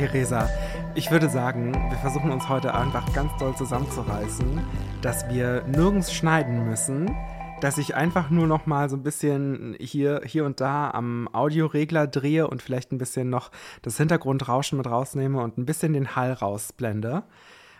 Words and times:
Theresa, 0.00 0.48
ich 0.94 1.10
würde 1.10 1.28
sagen, 1.28 1.74
wir 1.74 1.98
versuchen 1.98 2.30
uns 2.30 2.48
heute 2.48 2.72
einfach 2.72 3.12
ganz 3.12 3.36
doll 3.38 3.54
zusammenzureißen, 3.54 4.58
dass 5.02 5.28
wir 5.28 5.62
nirgends 5.66 6.10
schneiden 6.10 6.66
müssen, 6.66 7.14
dass 7.60 7.76
ich 7.76 7.94
einfach 7.94 8.30
nur 8.30 8.46
noch 8.46 8.64
mal 8.64 8.88
so 8.88 8.96
ein 8.96 9.02
bisschen 9.02 9.76
hier, 9.78 10.22
hier 10.24 10.46
und 10.46 10.62
da 10.62 10.90
am 10.90 11.28
Audioregler 11.34 12.06
drehe 12.06 12.48
und 12.48 12.62
vielleicht 12.62 12.92
ein 12.92 12.96
bisschen 12.96 13.28
noch 13.28 13.50
das 13.82 13.98
Hintergrundrauschen 13.98 14.78
mit 14.78 14.86
rausnehme 14.86 15.42
und 15.42 15.58
ein 15.58 15.66
bisschen 15.66 15.92
den 15.92 16.16
Hall 16.16 16.32
rausblende, 16.32 17.22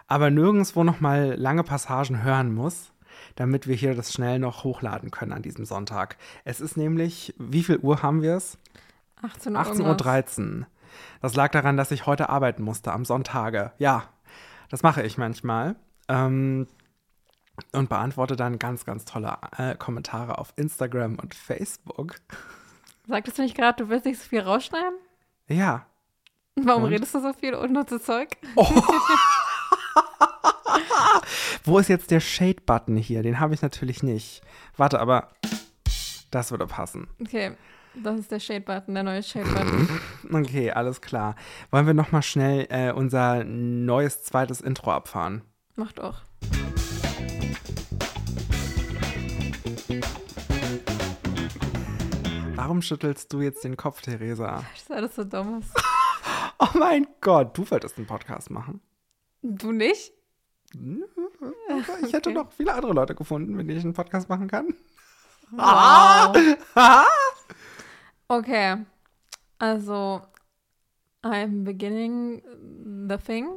aber 0.07 0.29
nirgendwo 0.29 0.85
noch 0.85 1.01
mal 1.01 1.37
lange 1.39 1.65
Passagen 1.65 2.23
hören 2.23 2.53
muss, 2.53 2.93
damit 3.37 3.67
wir 3.67 3.77
hier 3.77 3.95
das 3.95 4.13
schnell 4.13 4.39
noch 4.39 4.63
hochladen 4.63 5.11
können 5.11 5.33
an 5.33 5.41
diesem 5.41 5.65
Sonntag. 5.65 6.19
Es 6.45 6.61
ist 6.61 6.77
nämlich, 6.77 7.35
wie 7.39 7.63
viel 7.63 7.79
Uhr 7.79 8.03
haben 8.03 8.21
wir 8.21 8.37
es? 8.37 8.59
18 9.23 9.57
18.13 9.57 10.59
Uhr. 10.59 10.67
Das 11.21 11.35
lag 11.35 11.51
daran, 11.51 11.77
dass 11.77 11.91
ich 11.91 12.07
heute 12.07 12.29
arbeiten 12.29 12.63
musste 12.63 12.93
am 12.93 13.05
Sonntage. 13.05 13.73
Ja, 13.79 14.05
das 14.71 14.83
mache 14.83 15.03
ich 15.03 15.19
manchmal. 15.19 15.77
Ähm, 16.09 16.67
und 17.73 17.89
beantworte 17.89 18.37
dann 18.37 18.59
ganz, 18.59 18.85
ganz 18.85 19.05
tolle 19.05 19.37
äh, 19.59 19.75
Kommentare 19.77 20.39
auf 20.39 20.53
Instagram 20.57 21.17
und 21.19 21.35
Facebook. 21.35 22.17
Sagtest 23.07 23.39
du 23.39 23.43
nicht 23.43 23.57
gerade, 23.57 23.85
du 23.85 23.91
willst 23.91 24.07
nicht 24.07 24.21
so 24.21 24.29
viel 24.29 24.41
rausschneiden? 24.41 24.95
Ja. 25.49 25.87
Warum 26.57 26.85
Und? 26.85 26.91
redest 26.91 27.15
du 27.15 27.21
so 27.21 27.33
viel 27.33 27.55
unnützes 27.55 28.03
Zeug? 28.07 28.29
Wo 31.65 31.79
ist 31.79 31.89
jetzt 31.89 32.11
der 32.11 32.21
Shade-Button 32.21 32.97
hier? 32.97 33.23
Den 33.23 33.41
habe 33.41 33.55
ich 33.55 33.63
natürlich 33.63 34.03
nicht. 34.03 34.43
Warte, 34.77 35.01
aber 35.01 35.29
das 36.31 36.51
würde 36.51 36.67
passen. 36.67 37.09
Okay, 37.21 37.53
das 37.95 38.21
ist 38.21 38.31
der 38.31 38.41
Shade-Button, 38.41 38.95
der 38.95 39.03
neue 39.05 39.23
Shade-Button. 39.23 39.89
Okay, 40.33 40.71
alles 40.71 41.01
klar. 41.01 41.35
Wollen 41.73 41.87
wir 41.87 41.95
noch 41.95 42.13
mal 42.13 42.23
schnell 42.23 42.67
äh, 42.71 42.93
unser 42.93 43.43
neues 43.45 44.23
zweites 44.23 44.61
Intro 44.61 44.93
abfahren? 44.93 45.43
Mach 45.75 45.91
doch. 45.93 46.23
Warum 52.55 52.83
schüttelst 52.83 53.33
du 53.33 53.41
jetzt 53.41 53.65
den 53.65 53.77
Kopf, 53.77 54.03
Theresa? 54.03 54.63
Das 54.73 54.83
ist 54.83 54.93
alles 54.93 55.17
so 55.17 55.25
dummes. 55.25 55.67
Oh 56.63 56.79
mein 56.79 57.07
Gott, 57.23 57.57
du 57.57 57.69
wolltest 57.71 57.97
einen 57.97 58.07
Podcast 58.07 58.51
machen. 58.51 58.83
Du 59.43 59.73
nicht? 59.73 60.13
Ich 62.05 62.13
hätte 62.13 62.31
Okay. 62.31 62.39
noch 62.39 62.53
viele 62.53 62.75
andere 62.75 62.93
Leute 62.93 63.15
gefunden, 63.15 63.55
mit 63.55 63.67
denen 63.69 63.79
ich 63.79 63.85
einen 63.85 63.95
Podcast 63.95 64.29
machen 64.29 64.47
kann. 64.49 64.75
Wow. 65.53 66.37
Okay. 68.31 68.77
Also, 69.59 70.23
I'm 71.23 71.65
beginning 71.65 72.43
the 73.09 73.17
thing. 73.19 73.49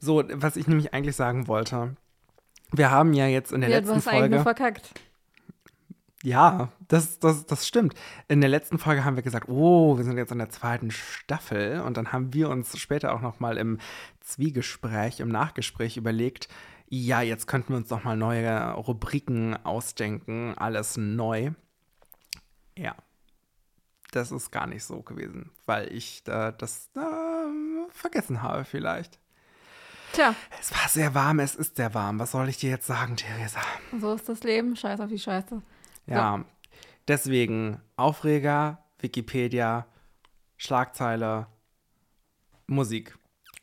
So, 0.00 0.22
was 0.32 0.56
ich 0.56 0.66
nämlich 0.66 0.92
eigentlich 0.92 1.16
sagen 1.16 1.46
wollte. 1.46 1.96
Wir 2.72 2.90
haben 2.90 3.12
ja 3.14 3.26
jetzt 3.26 3.52
in 3.52 3.60
der 3.60 3.70
Ja, 3.70 3.80
du 3.80 3.86
letzten 3.86 3.96
hast 3.96 4.08
eigentlich 4.08 4.30
nur 4.30 4.42
Folge. 4.42 4.58
verkackt. 4.58 5.00
Ja, 6.24 6.70
das, 6.88 7.18
das, 7.18 7.44
das 7.46 7.68
stimmt. 7.68 7.94
In 8.28 8.40
der 8.40 8.48
letzten 8.48 8.78
Folge 8.78 9.04
haben 9.04 9.16
wir 9.16 9.22
gesagt, 9.22 9.48
oh, 9.48 9.96
wir 9.98 10.04
sind 10.04 10.16
jetzt 10.16 10.32
in 10.32 10.38
der 10.38 10.48
zweiten 10.48 10.90
Staffel. 10.90 11.80
Und 11.82 11.96
dann 11.98 12.12
haben 12.12 12.32
wir 12.32 12.48
uns 12.48 12.76
später 12.78 13.14
auch 13.14 13.20
noch 13.20 13.40
mal 13.40 13.58
im 13.58 13.78
Zwiegespräch, 14.20 15.20
im 15.20 15.28
Nachgespräch 15.28 15.96
überlegt, 15.98 16.48
ja, 16.88 17.20
jetzt 17.20 17.46
könnten 17.46 17.70
wir 17.70 17.76
uns 17.76 17.90
noch 17.90 18.04
mal 18.04 18.16
neue 18.16 18.72
Rubriken 18.72 19.54
ausdenken, 19.64 20.54
alles 20.56 20.96
neu. 20.96 21.50
Ja, 22.76 22.94
das 24.14 24.30
ist 24.32 24.50
gar 24.50 24.66
nicht 24.66 24.84
so 24.84 25.02
gewesen, 25.02 25.50
weil 25.66 25.92
ich 25.92 26.22
äh, 26.26 26.52
das 26.56 26.90
äh, 26.96 27.88
vergessen 27.90 28.42
habe 28.42 28.64
vielleicht. 28.64 29.18
Tja, 30.12 30.34
Es 30.60 30.70
war 30.72 30.88
sehr 30.88 31.14
warm, 31.14 31.40
es 31.40 31.56
ist 31.56 31.76
sehr 31.76 31.92
warm. 31.92 32.20
Was 32.20 32.30
soll 32.30 32.48
ich 32.48 32.58
dir 32.58 32.70
jetzt 32.70 32.86
sagen, 32.86 33.16
Theresa? 33.16 33.60
so 34.00 34.14
ist 34.14 34.28
das 34.28 34.42
Leben. 34.44 34.76
Scheiß 34.76 35.00
auf 35.00 35.08
die 35.08 35.18
Scheiße. 35.18 35.60
Ja, 36.06 36.44
deswegen 37.08 37.80
Aufreger, 37.96 38.84
Wikipedia, 39.00 39.86
Schlagzeile, 40.56 41.48
Musik. 42.66 43.18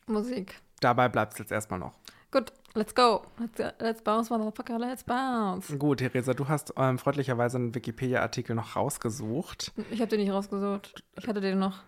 Musik. 0.06 0.60
Dabei 0.80 1.08
bleibt 1.08 1.32
es 1.34 1.38
jetzt 1.38 1.52
erstmal 1.52 1.78
noch. 1.78 1.94
Gut, 2.30 2.52
let's 2.74 2.94
go. 2.94 3.22
Let's, 3.38 3.74
let's 3.80 4.02
bounce, 4.02 4.30
motherfucker, 4.30 4.78
let's 4.78 5.04
bounce. 5.04 5.76
Gut, 5.78 5.98
Theresa, 5.98 6.34
du 6.34 6.48
hast 6.48 6.74
ähm, 6.76 6.98
freundlicherweise 6.98 7.58
einen 7.58 7.74
Wikipedia-Artikel 7.74 8.54
noch 8.54 8.76
rausgesucht. 8.76 9.72
Ich 9.90 10.00
habe 10.00 10.08
den 10.08 10.20
nicht 10.20 10.32
rausgesucht. 10.32 11.02
Ich 11.16 11.28
hatte 11.28 11.40
den 11.40 11.58
noch. 11.58 11.80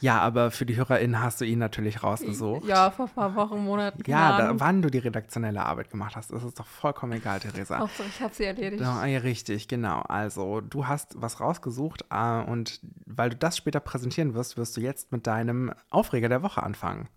Ja, 0.00 0.20
aber 0.20 0.50
für 0.50 0.66
die 0.66 0.76
HörerInnen 0.76 1.22
hast 1.22 1.40
du 1.40 1.44
ihn 1.44 1.58
natürlich 1.58 2.02
rausgesucht. 2.02 2.66
Ja, 2.66 2.90
vor 2.90 3.06
ein 3.06 3.12
paar 3.12 3.34
Wochen, 3.34 3.64
Monaten. 3.64 4.02
Ja, 4.06 4.36
da, 4.36 4.60
wann 4.60 4.82
du 4.82 4.90
die 4.90 4.98
redaktionelle 4.98 5.64
Arbeit 5.64 5.90
gemacht 5.90 6.16
hast, 6.16 6.30
ist 6.32 6.42
es 6.42 6.54
doch 6.54 6.66
vollkommen 6.66 7.12
egal, 7.12 7.40
Theresa. 7.40 7.80
Auch 7.80 7.88
so, 7.90 8.02
ich 8.02 8.20
habe 8.20 8.34
sie 8.34 8.44
erledigt. 8.44 8.82
Ja, 8.82 9.06
ja, 9.06 9.20
richtig, 9.20 9.68
genau. 9.68 10.00
Also, 10.02 10.60
du 10.60 10.86
hast 10.86 11.20
was 11.20 11.40
rausgesucht 11.40 12.04
äh, 12.10 12.42
und 12.42 12.80
weil 13.06 13.30
du 13.30 13.36
das 13.36 13.56
später 13.56 13.80
präsentieren 13.80 14.34
wirst, 14.34 14.56
wirst 14.56 14.76
du 14.76 14.80
jetzt 14.80 15.12
mit 15.12 15.26
deinem 15.26 15.72
Aufreger 15.90 16.28
der 16.28 16.42
Woche 16.42 16.62
anfangen. 16.62 17.08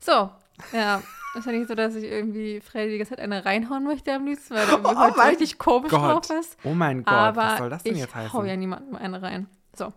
So, 0.00 0.30
ja. 0.72 1.02
Ist 1.36 1.46
ja 1.46 1.52
nicht 1.52 1.68
so, 1.68 1.76
dass 1.76 1.94
ich 1.94 2.02
irgendwie 2.04 2.60
Freddy 2.60 2.90
die 2.90 2.98
ganze 2.98 3.10
Zeit 3.10 3.20
eine 3.20 3.44
reinhauen 3.44 3.84
möchte 3.84 4.12
am 4.12 4.26
liebsten, 4.26 4.54
weil 4.54 4.62
er 4.66 4.68
irgendwie 4.78 4.94
Oh 4.96 5.12
mein 5.16 5.28
richtig 5.28 5.58
komisch 5.58 5.90
Gott. 5.92 6.28
drauf 6.28 6.38
ist. 6.40 6.56
Oh 6.64 6.74
mein 6.74 7.04
Gott, 7.04 7.14
Aber 7.14 7.36
was 7.42 7.58
soll 7.58 7.70
das 7.70 7.82
denn 7.84 7.92
ich 7.94 8.00
jetzt 8.00 8.14
heißen? 8.16 8.32
hau 8.32 8.42
ja 8.44 8.56
niemandem 8.56 8.96
eine 8.96 9.22
rein. 9.22 9.46
So, 9.76 9.92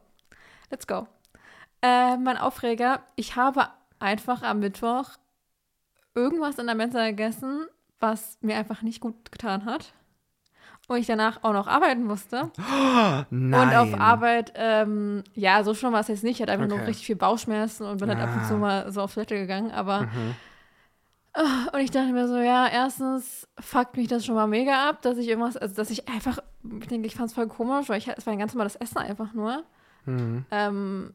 let's 0.69 0.85
go. 0.85 1.07
Äh, 1.81 2.17
mein 2.17 2.37
Aufreger, 2.37 3.01
ich 3.15 3.35
habe 3.35 3.67
einfach 3.99 4.43
am 4.43 4.59
Mittwoch 4.59 5.05
irgendwas 6.13 6.59
in 6.59 6.67
der 6.67 6.75
Mensa 6.75 7.03
gegessen, 7.07 7.65
was 7.99 8.37
mir 8.41 8.55
einfach 8.57 8.83
nicht 8.83 9.01
gut 9.01 9.31
getan 9.31 9.65
hat. 9.65 9.93
Und 10.87 10.97
ich 10.97 11.07
danach 11.07 11.43
auch 11.43 11.53
noch 11.53 11.67
arbeiten 11.67 12.03
musste. 12.03 12.51
Nein. 13.31 13.69
Und 13.69 13.73
auf 13.75 13.99
Arbeit, 13.99 14.51
ähm, 14.55 15.23
ja, 15.33 15.63
so 15.63 15.73
schon 15.73 15.93
war 15.93 16.01
es 16.01 16.09
jetzt 16.09 16.23
nicht. 16.23 16.35
Ich 16.35 16.41
hatte 16.41 16.51
einfach 16.51 16.67
nur 16.67 16.77
Okay. 16.77 16.87
richtig 16.87 17.05
viel 17.07 17.15
Bauchschmerzen 17.15 17.85
und 17.87 17.97
bin 17.99 18.09
halt 18.09 18.19
ab 18.19 18.35
und 18.35 18.45
zu 18.45 18.55
Ah. 18.55 18.57
mal 18.57 18.91
so 18.91 19.01
auf 19.01 19.13
Toilette 19.13 19.35
gegangen. 19.35 19.71
Aber, 19.71 20.01
Mhm. 20.01 20.35
Und 21.35 21.79
ich 21.79 21.89
dachte 21.89 22.11
mir 22.11 22.27
so, 22.27 22.37
ja, 22.37 22.67
erstens 22.67 23.47
fuckt 23.59 23.97
mich 23.97 24.07
das 24.07 24.23
schon 24.25 24.35
mal 24.35 24.47
mega 24.47 24.87
ab, 24.89 25.01
dass 25.01 25.17
ich 25.17 25.27
irgendwas, 25.27 25.57
also 25.57 25.75
dass 25.75 25.89
ich 25.89 26.07
einfach, 26.07 26.37
ich 26.79 26.87
denke, 26.87 27.07
ich 27.07 27.15
fand 27.15 27.29
es 27.29 27.33
voll 27.33 27.47
komisch, 27.47 27.89
weil 27.89 27.97
ich, 27.97 28.07
es 28.07 28.25
war 28.25 28.33
ein 28.33 28.39
ganz 28.39 28.53
normales 28.53 28.75
Essen 28.75 28.99
einfach 28.99 29.33
nur. 29.33 29.63
Mhm. 30.05 30.45
Ähm, 30.51 31.13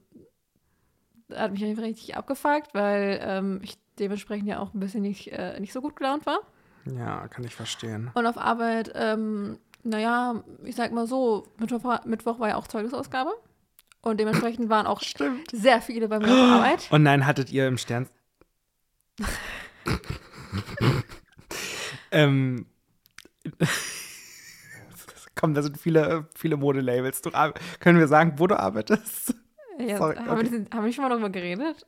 hat 1.34 1.52
mich 1.52 1.64
einfach 1.64 1.84
richtig 1.84 2.16
abgefuckt, 2.16 2.74
weil 2.74 3.20
ähm, 3.22 3.60
ich 3.62 3.78
dementsprechend 3.98 4.48
ja 4.48 4.58
auch 4.58 4.74
ein 4.74 4.80
bisschen 4.80 5.02
nicht, 5.02 5.28
äh, 5.28 5.60
nicht 5.60 5.72
so 5.72 5.80
gut 5.80 5.94
gelaunt 5.94 6.26
war. 6.26 6.40
Ja, 6.84 7.28
kann 7.28 7.44
ich 7.44 7.54
verstehen. 7.54 8.10
Und 8.14 8.26
auf 8.26 8.38
Arbeit, 8.38 8.90
ähm, 8.94 9.58
naja, 9.84 10.42
ich 10.64 10.74
sag 10.74 10.90
mal 10.92 11.06
so, 11.06 11.46
Mittwoch 11.58 11.84
war, 11.84 12.06
Mittwoch 12.06 12.40
war 12.40 12.48
ja 12.48 12.56
auch 12.56 12.66
Zeugnisausgabe. 12.66 13.30
Und 14.00 14.18
dementsprechend 14.20 14.68
waren 14.68 14.86
auch 14.86 15.00
Stimmt. 15.02 15.50
sehr 15.52 15.80
viele 15.80 16.08
bei 16.08 16.18
mir 16.18 16.28
auf 16.28 16.62
Arbeit. 16.62 16.88
Und 16.90 17.02
nein, 17.02 17.26
hattet 17.26 17.50
ihr 17.50 17.66
im 17.68 17.78
Stern. 17.78 18.08
ähm. 22.10 22.66
Komm, 25.34 25.54
da 25.54 25.62
sind 25.62 25.78
viele, 25.78 26.26
viele 26.34 26.56
Modelabels. 26.56 27.22
Du, 27.22 27.30
können 27.78 28.00
wir 28.00 28.08
sagen, 28.08 28.34
wo 28.38 28.48
du 28.48 28.58
arbeitest? 28.58 29.34
Ja, 29.78 29.96
Sorry, 29.96 30.16
haben, 30.16 30.30
okay. 30.30 30.50
wir, 30.50 30.66
haben 30.76 30.84
wir 30.84 30.92
schon 30.92 31.04
mal 31.04 31.10
darüber 31.10 31.30
geredet? 31.30 31.86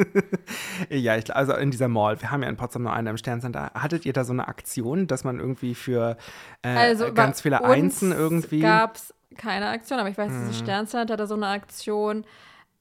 ja, 0.90 1.16
ich, 1.16 1.34
also 1.34 1.54
in 1.54 1.70
dieser 1.70 1.88
Mall. 1.88 2.20
Wir 2.20 2.30
haben 2.30 2.42
ja 2.42 2.50
in 2.50 2.58
Potsdam 2.58 2.82
noch 2.82 2.92
eine 2.92 3.08
im 3.08 3.16
Sterncenter. 3.16 3.70
Hattet 3.74 4.04
ihr 4.04 4.12
da 4.12 4.24
so 4.24 4.34
eine 4.34 4.46
Aktion, 4.46 5.06
dass 5.06 5.24
man 5.24 5.40
irgendwie 5.40 5.74
für 5.74 6.18
äh, 6.60 6.68
Also 6.68 7.14
ganz 7.14 7.40
viele 7.40 7.64
Einsen 7.64 8.12
irgendwie. 8.12 8.60
gab 8.60 8.96
es 8.96 9.14
keine 9.38 9.68
Aktion, 9.68 9.98
aber 9.98 10.10
ich 10.10 10.18
weiß, 10.18 10.30
Mhm. 10.30 10.46
das 10.48 10.58
Sterncenter 10.58 11.14
hatte 11.14 11.26
so 11.26 11.34
eine 11.34 11.46
Aktion, 11.46 12.26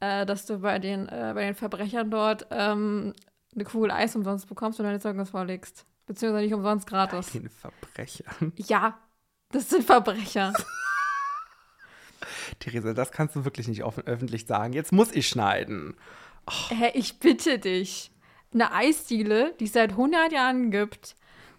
äh, 0.02 0.26
dass 0.26 0.46
du 0.46 0.60
bei 0.60 0.80
den, 0.80 1.08
äh, 1.08 1.32
bei 1.34 1.46
den 1.46 1.56
Verbrechern 1.56 2.12
dort 2.12 2.46
ähm, 2.52 3.14
eine 3.56 3.64
Kugel 3.64 3.92
Eis 3.92 4.16
umsonst 4.16 4.48
bekommst, 4.48 4.80
wenn 4.80 4.86
du 4.86 4.90
deine 4.90 5.02
Zeugnis 5.02 5.30
vorlegst. 5.30 5.86
Beziehungsweise 6.06 6.46
nicht 6.46 6.54
umsonst 6.54 6.88
gratis. 6.88 7.32
Den 7.32 7.50
Verbrecher. 7.50 8.26
Ja, 8.56 8.98
das 9.52 9.70
sind 9.70 9.84
Verbrecher. 9.84 10.54
Theresa, 12.60 12.94
das 12.94 13.12
kannst 13.12 13.36
du 13.36 13.46
wirklich 13.46 13.68
nicht 13.68 13.84
offen, 13.84 14.04
öffentlich 14.06 14.48
sagen. 14.48 14.74
Jetzt 14.74 14.92
muss 14.92 15.12
ich 15.12 15.28
schneiden. 15.28 15.96
Hä, 16.70 16.92
ich 16.94 17.20
bitte 17.20 17.60
dich. 17.60 18.12
Eine 18.54 18.72
Eisdiele, 18.72 19.54
die 19.60 19.66
es 19.66 19.74
seit 19.74 19.92
100 19.92 20.32
Jahren 20.32 20.72
gibt, 20.72 21.16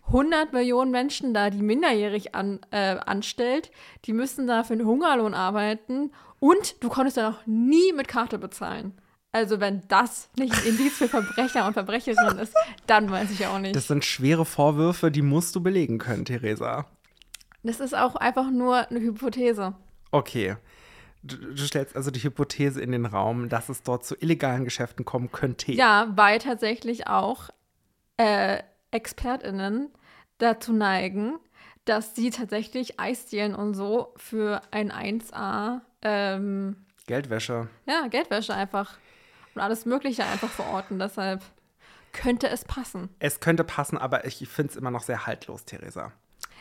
100 0.06 0.55
Millionen 0.55 0.90
Menschen 0.90 1.35
da, 1.35 1.50
die 1.50 1.62
minderjährig 1.62 2.35
an, 2.35 2.61
äh, 2.70 2.96
anstellt, 2.96 3.70
die 4.06 4.14
müssen 4.14 4.46
da 4.46 4.64
für 4.64 4.73
einen 4.73 4.87
Hungerlohn 4.87 5.35
arbeiten 5.35 6.12
und 6.40 6.82
du 6.82 6.88
konntest 6.88 7.19
da 7.19 7.31
noch 7.31 7.46
nie 7.46 7.93
mit 7.93 8.08
Karte 8.08 8.38
bezahlen. 8.38 8.99
Also 9.33 9.61
wenn 9.61 9.83
das 9.89 10.31
nicht 10.39 10.55
ein 10.55 10.67
Indiz 10.67 10.95
für 10.95 11.09
Verbrecher 11.09 11.67
und 11.67 11.75
Verbrecherinnen 11.75 12.39
ist, 12.39 12.55
dann 12.87 13.11
weiß 13.11 13.31
ich 13.31 13.47
auch 13.47 13.59
nicht. 13.59 13.77
Das 13.77 13.87
sind 13.87 14.05
schwere 14.05 14.45
Vorwürfe, 14.45 15.11
die 15.11 15.23
musst 15.23 15.55
du 15.55 15.63
belegen 15.63 15.99
können, 15.99 16.25
Theresa. 16.25 16.87
Das 17.63 17.81
ist 17.81 17.95
auch 17.95 18.17
einfach 18.17 18.51
nur 18.51 18.89
eine 18.89 19.01
Hypothese. 19.01 19.75
Okay. 20.11 20.57
Du, 21.23 21.37
du 21.37 21.67
stellst 21.67 21.97
also 21.97 22.11
die 22.11 22.23
Hypothese 22.23 22.81
in 22.81 22.93
den 22.93 23.05
Raum, 23.05 23.49
dass 23.49 23.69
es 23.69 23.83
dort 23.83 24.05
zu 24.07 24.15
illegalen 24.15 24.65
Geschäften 24.65 25.05
kommen 25.05 25.31
könnte. 25.31 25.73
Ja, 25.73 26.09
weil 26.15 26.39
tatsächlich 26.39 27.07
auch 27.09 27.51
äh, 28.17 28.63
ExpertInnen 28.93 29.91
dazu 30.39 30.73
neigen, 30.73 31.39
dass 31.85 32.15
sie 32.15 32.31
tatsächlich 32.31 32.99
Eisdielen 33.01 33.55
und 33.55 33.75
so 33.75 34.15
für 34.17 34.63
ein 34.71 34.93
1A 34.93 35.81
ähm, 36.03 36.87
Geldwäsche. 37.07 37.69
ja, 37.87 38.07
Geldwäsche 38.09 38.55
einfach 38.55 38.97
und 39.59 39.65
alles 39.65 39.85
Mögliche 39.87 40.25
einfach 40.25 40.49
verorten. 40.49 40.99
Deshalb 40.99 41.43
könnte 42.13 42.49
es 42.49 42.65
passen. 42.65 43.09
Es 43.19 43.41
könnte 43.41 43.65
passen, 43.65 43.99
aber 43.99 44.25
ich 44.25 44.49
finde 44.49 44.71
es 44.71 44.77
immer 44.77 44.91
noch 44.91 45.03
sehr 45.03 45.27
haltlos, 45.27 45.65
Theresa. 45.65 46.13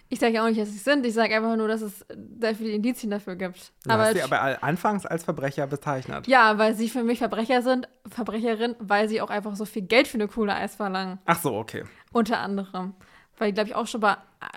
Ich 0.09 0.19
sage 0.19 0.35
ja 0.35 0.43
auch 0.43 0.47
nicht, 0.47 0.59
dass 0.59 0.69
sie 0.69 0.77
es 0.77 0.83
sind. 0.85 1.05
Ich 1.05 1.13
sage 1.13 1.35
einfach 1.35 1.55
nur, 1.57 1.67
dass 1.67 1.81
es 1.81 2.05
sehr 2.39 2.55
viele 2.55 2.69
Indizien 2.71 3.11
dafür 3.11 3.35
gibt. 3.35 3.73
Du 3.83 3.89
Aber, 3.89 4.03
hast 4.05 4.13
sie 4.13 4.23
aber 4.23 4.63
anfangs 4.63 5.05
als 5.05 5.25
Verbrecher 5.25 5.67
bezeichnet. 5.67 6.27
ja, 6.27 6.57
weil 6.57 6.75
sie 6.75 6.89
für 6.89 7.03
mich 7.03 7.19
Verbrecher 7.19 7.61
sind, 7.61 7.89
Verbrecherin, 8.07 8.75
weil 8.79 9.09
sie 9.09 9.21
auch 9.21 9.29
einfach 9.29 9.55
so 9.55 9.65
viel 9.65 9.81
Geld 9.81 10.07
für 10.07 10.15
eine 10.15 10.27
coole 10.29 10.55
Eis 10.55 10.75
verlangen. 10.75 11.19
Ach 11.25 11.39
so, 11.39 11.55
okay. 11.55 11.83
Unter 12.13 12.39
anderem. 12.39 12.95
Weil 13.37 13.49
die, 13.51 13.55
glaube 13.55 13.69
ich, 13.69 13.75
auch 13.75 13.85
schon 13.85 14.01
bei 14.01 14.15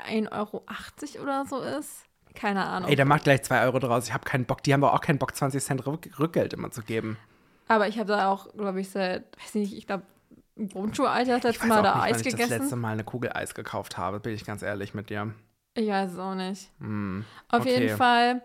1,80 0.09 0.31
Euro 0.33 0.65
oder 1.23 1.45
so 1.47 1.61
ist. 1.61 2.05
Keine 2.35 2.65
Ahnung. 2.65 2.89
Ey, 2.89 2.95
da 2.97 3.05
macht 3.05 3.25
gleich 3.25 3.43
2 3.43 3.65
Euro 3.65 3.81
draus. 3.81 4.07
Ich 4.07 4.15
habe 4.15 4.25
keinen 4.25 4.45
Bock. 4.45 4.63
Die 4.63 4.73
haben 4.73 4.85
aber 4.85 4.95
auch 4.95 5.01
keinen 5.01 5.19
Bock, 5.19 5.35
20 5.35 5.63
Cent 5.63 5.85
Rück 5.87 6.09
Rückgeld 6.19 6.53
immer 6.53 6.71
zu 6.71 6.83
geben. 6.83 7.19
Aber 7.70 7.87
ich 7.87 8.00
habe 8.00 8.08
da 8.08 8.32
auch, 8.32 8.52
glaube 8.56 8.81
ich, 8.81 8.90
seit, 8.90 9.22
weiß 9.40 9.55
nicht, 9.55 9.76
ich 9.76 9.87
glaube, 9.87 10.02
im 10.56 10.69
Grundschulalter 10.69 11.34
das 11.34 11.44
letzte 11.44 11.69
Mal 11.69 11.84
da 11.84 11.94
nicht, 11.94 12.05
Eis 12.05 12.11
wann 12.11 12.26
ich 12.26 12.32
das 12.32 12.40
letzte 12.40 12.55
gegessen. 12.56 12.81
Mal 12.81 12.93
eine 12.94 13.05
Kugel 13.05 13.31
Eis 13.32 13.55
gekauft 13.55 13.96
habe, 13.96 14.19
bin 14.19 14.34
ich 14.34 14.44
ganz 14.44 14.62
ehrlich 14.62 14.93
mit 14.93 15.08
dir. 15.08 15.32
Ich 15.75 15.88
weiß 15.88 16.14
es 16.14 16.19
auch 16.19 16.34
nicht. 16.34 16.69
Hm, 16.81 17.25
Auf 17.49 17.61
okay. 17.61 17.78
jeden 17.81 17.96
Fall. 17.96 18.43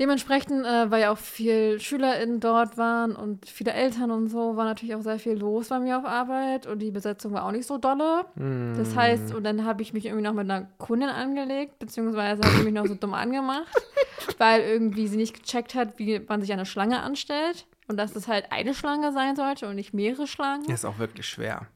Dementsprechend, 0.00 0.66
äh, 0.66 0.90
weil 0.90 1.02
ja 1.02 1.12
auch 1.12 1.18
viel 1.18 1.78
SchülerInnen 1.78 2.40
dort 2.40 2.76
waren 2.76 3.14
und 3.14 3.48
viele 3.48 3.74
Eltern 3.74 4.10
und 4.10 4.26
so, 4.26 4.56
war 4.56 4.64
natürlich 4.64 4.96
auch 4.96 5.02
sehr 5.02 5.20
viel 5.20 5.34
los 5.34 5.68
bei 5.68 5.78
mir 5.78 5.98
auf 5.98 6.04
Arbeit 6.04 6.66
und 6.66 6.80
die 6.80 6.90
Besetzung 6.90 7.32
war 7.34 7.44
auch 7.44 7.52
nicht 7.52 7.68
so 7.68 7.78
dolle. 7.78 8.24
Hm. 8.34 8.74
Das 8.76 8.96
heißt, 8.96 9.32
und 9.32 9.44
dann 9.44 9.64
habe 9.64 9.82
ich 9.82 9.92
mich 9.92 10.06
irgendwie 10.06 10.24
noch 10.24 10.34
mit 10.34 10.50
einer 10.50 10.66
Kundin 10.78 11.10
angelegt, 11.10 11.78
beziehungsweise 11.78 12.42
habe 12.42 12.56
ich 12.56 12.64
mich 12.64 12.74
noch 12.74 12.86
so 12.86 12.96
dumm 12.96 13.14
angemacht, 13.14 13.72
weil 14.38 14.62
irgendwie 14.62 15.06
sie 15.06 15.16
nicht 15.16 15.40
gecheckt 15.40 15.76
hat, 15.76 16.00
wie 16.00 16.18
man 16.18 16.40
sich 16.40 16.52
eine 16.52 16.66
Schlange 16.66 17.00
anstellt 17.00 17.68
und 17.92 17.96
dass 17.98 18.16
es 18.16 18.26
halt 18.26 18.50
eine 18.50 18.74
Schlange 18.74 19.12
sein 19.12 19.36
sollte 19.36 19.68
und 19.68 19.76
nicht 19.76 19.94
mehrere 19.94 20.26
Schlangen. 20.26 20.64
Ist 20.68 20.84
auch 20.84 20.98
wirklich 20.98 21.26
schwer. 21.26 21.66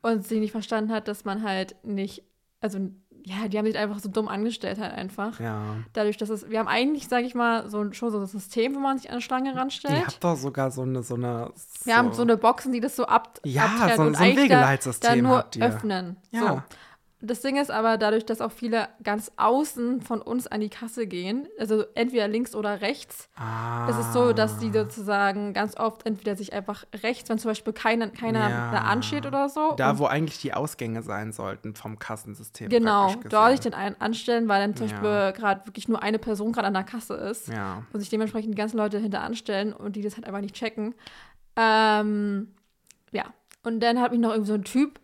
Und 0.00 0.26
sie 0.26 0.40
nicht 0.40 0.52
verstanden 0.52 0.92
hat, 0.92 1.08
dass 1.08 1.24
man 1.24 1.42
halt 1.42 1.76
nicht, 1.84 2.22
also 2.60 2.78
ja, 3.24 3.48
die 3.48 3.58
haben 3.58 3.66
sich 3.66 3.76
einfach 3.76 3.98
so 3.98 4.08
dumm 4.08 4.28
angestellt 4.28 4.78
halt 4.78 4.92
einfach. 4.92 5.40
Ja. 5.40 5.78
Dadurch, 5.94 6.16
dass 6.16 6.28
es, 6.28 6.48
wir 6.48 6.60
haben 6.60 6.68
eigentlich, 6.68 7.08
sage 7.08 7.26
ich 7.26 7.34
mal, 7.34 7.68
so 7.68 7.80
ein, 7.80 7.92
schon 7.92 8.12
so 8.12 8.20
ein 8.20 8.26
System, 8.26 8.76
wo 8.76 8.78
man 8.78 8.98
sich 8.98 9.08
an 9.08 9.14
eine 9.14 9.20
Schlange 9.20 9.56
ranstellt. 9.56 9.98
Ihr 9.98 10.06
habt 10.06 10.22
doch 10.22 10.36
sogar 10.36 10.70
so 10.70 10.82
eine, 10.82 11.02
so 11.02 11.16
eine. 11.16 11.50
Wir 11.82 11.96
haben 11.96 12.12
so 12.12 12.22
eine 12.22 12.36
Boxen, 12.36 12.70
die 12.70 12.78
das 12.80 12.94
so 12.94 13.04
ab 13.06 13.40
Ja, 13.44 13.68
so 13.96 14.12
so 14.12 14.16
ein 14.16 14.36
Wegeleitsystem 14.36 15.10
da 15.10 15.28
nur 15.28 15.38
habt 15.38 15.56
ihr. 15.56 15.64
öffnen. 15.64 16.16
Ja. 16.30 16.40
So. 16.40 16.62
Das 17.22 17.40
Ding 17.40 17.56
ist 17.56 17.70
aber, 17.70 17.96
dadurch, 17.96 18.26
dass 18.26 18.42
auch 18.42 18.52
viele 18.52 18.88
ganz 19.02 19.32
außen 19.38 20.02
von 20.02 20.20
uns 20.20 20.46
an 20.46 20.60
die 20.60 20.68
Kasse 20.68 21.06
gehen, 21.06 21.48
also 21.58 21.84
entweder 21.94 22.28
links 22.28 22.54
oder 22.54 22.82
rechts, 22.82 23.30
Ah. 23.36 23.88
ist 23.88 23.96
es 23.98 24.12
so, 24.12 24.34
dass 24.34 24.58
die 24.58 24.70
sozusagen 24.70 25.54
ganz 25.54 25.78
oft 25.78 26.04
entweder 26.04 26.36
sich 26.36 26.52
einfach 26.52 26.84
rechts, 27.02 27.30
wenn 27.30 27.38
zum 27.38 27.50
Beispiel 27.52 27.72
keiner, 27.72 28.08
keiner 28.10 28.50
Ja. 28.50 28.70
da 28.70 28.78
ansteht 28.82 29.24
oder 29.24 29.48
so. 29.48 29.72
Da, 29.78 29.98
wo 29.98 30.04
eigentlich 30.04 30.40
die 30.42 30.52
Ausgänge 30.52 31.02
sein 31.02 31.32
sollten 31.32 31.74
vom 31.74 31.98
Kassensystem. 31.98 32.68
genau, 32.68 33.14
dort 33.30 33.52
sich 33.52 33.60
den 33.60 33.72
einen 33.74 33.98
anstellen, 33.98 34.46
weil 34.46 34.60
dann 34.60 34.76
zum 34.76 34.86
Ja. 34.88 34.92
Beispiel 35.00 35.40
gerade 35.42 35.66
wirklich 35.66 35.88
nur 35.88 36.02
eine 36.02 36.18
Person 36.18 36.52
gerade 36.52 36.66
an 36.66 36.74
der 36.74 36.84
Kasse 36.84 37.14
ist. 37.14 37.48
Ja. 37.48 37.82
und 37.94 38.00
sich 38.00 38.10
dementsprechend 38.10 38.52
die 38.52 38.58
ganzen 38.58 38.76
Leute 38.76 38.98
hinter 38.98 39.22
anstellen 39.22 39.72
und 39.72 39.96
die 39.96 40.02
das 40.02 40.16
halt 40.16 40.26
einfach 40.26 40.42
nicht 40.42 40.54
checken. 40.54 40.94
Ähm, 41.56 42.54
ja, 43.10 43.24
und 43.62 43.80
dann 43.80 44.00
hat 44.00 44.12
mich 44.12 44.20
noch 44.20 44.30
irgendwie 44.32 44.48
so 44.50 44.54
ein 44.54 44.64
Typ 44.64 45.00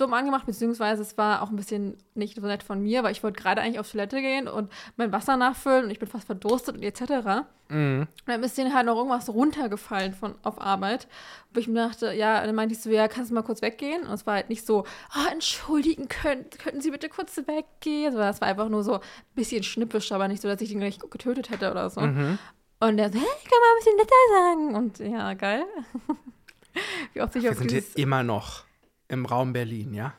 dumm 0.00 0.14
angemacht, 0.14 0.46
beziehungsweise 0.46 1.02
es 1.02 1.18
war 1.18 1.42
auch 1.42 1.50
ein 1.50 1.56
bisschen 1.56 1.96
nicht 2.14 2.36
so 2.36 2.46
nett 2.46 2.62
von 2.62 2.82
mir, 2.82 3.02
weil 3.02 3.12
ich 3.12 3.22
wollte 3.22 3.40
gerade 3.40 3.60
eigentlich 3.60 3.78
auf 3.78 3.90
Toilette 3.90 4.20
gehen 4.20 4.48
und 4.48 4.70
mein 4.96 5.12
Wasser 5.12 5.36
nachfüllen 5.36 5.84
und 5.84 5.90
ich 5.90 5.98
bin 5.98 6.08
fast 6.08 6.26
verdurstet 6.26 6.76
und 6.76 6.82
etc. 6.82 7.46
Mhm. 7.68 8.00
Und 8.00 8.08
dann 8.26 8.42
ist 8.42 8.56
denen 8.56 8.74
halt 8.74 8.86
noch 8.86 8.96
irgendwas 8.96 9.28
runtergefallen 9.28 10.14
von, 10.14 10.34
auf 10.42 10.60
Arbeit, 10.60 11.08
wo 11.52 11.60
ich 11.60 11.68
mir 11.68 11.88
dachte, 11.88 12.12
ja, 12.12 12.44
dann 12.44 12.54
meinte 12.54 12.74
ich 12.74 12.80
so, 12.80 12.90
ja, 12.90 13.08
kannst 13.08 13.30
du 13.30 13.34
mal 13.34 13.42
kurz 13.42 13.62
weggehen? 13.62 14.06
Und 14.06 14.12
es 14.12 14.26
war 14.26 14.34
halt 14.34 14.48
nicht 14.48 14.64
so, 14.64 14.84
oh, 15.14 15.32
entschuldigen, 15.32 16.08
können, 16.08 16.46
könnten 16.62 16.80
Sie 16.80 16.90
bitte 16.90 17.08
kurz 17.08 17.36
weggehen? 17.36 18.12
Sondern 18.12 18.30
es 18.30 18.40
war 18.40 18.48
einfach 18.48 18.68
nur 18.68 18.84
so 18.84 18.94
ein 18.94 19.00
bisschen 19.34 19.62
schnippisch, 19.62 20.12
aber 20.12 20.28
nicht 20.28 20.42
so, 20.42 20.48
dass 20.48 20.60
ich 20.60 20.70
den 20.70 20.80
gleich 20.80 20.98
getötet 20.98 21.50
hätte 21.50 21.70
oder 21.70 21.90
so. 21.90 22.00
Mhm. 22.00 22.38
Und 22.80 22.96
der 22.96 23.12
so, 23.12 23.18
hey, 23.18 23.26
ich 23.42 23.50
kann 23.50 23.58
mal 23.60 23.72
ein 23.72 23.78
bisschen 23.78 23.96
netter 23.96 24.14
sagen. 24.32 24.74
Und 24.76 25.12
ja, 25.12 25.34
geil. 25.34 25.64
Wie 27.12 27.20
oft 27.20 27.34
ich 27.34 27.48
auf 27.48 27.56
sind 27.56 27.70
hier 27.70 27.80
dieses... 27.80 27.96
immer 27.96 28.22
noch 28.22 28.67
im 29.08 29.26
Raum 29.26 29.52
Berlin, 29.52 29.94
ja? 29.94 30.12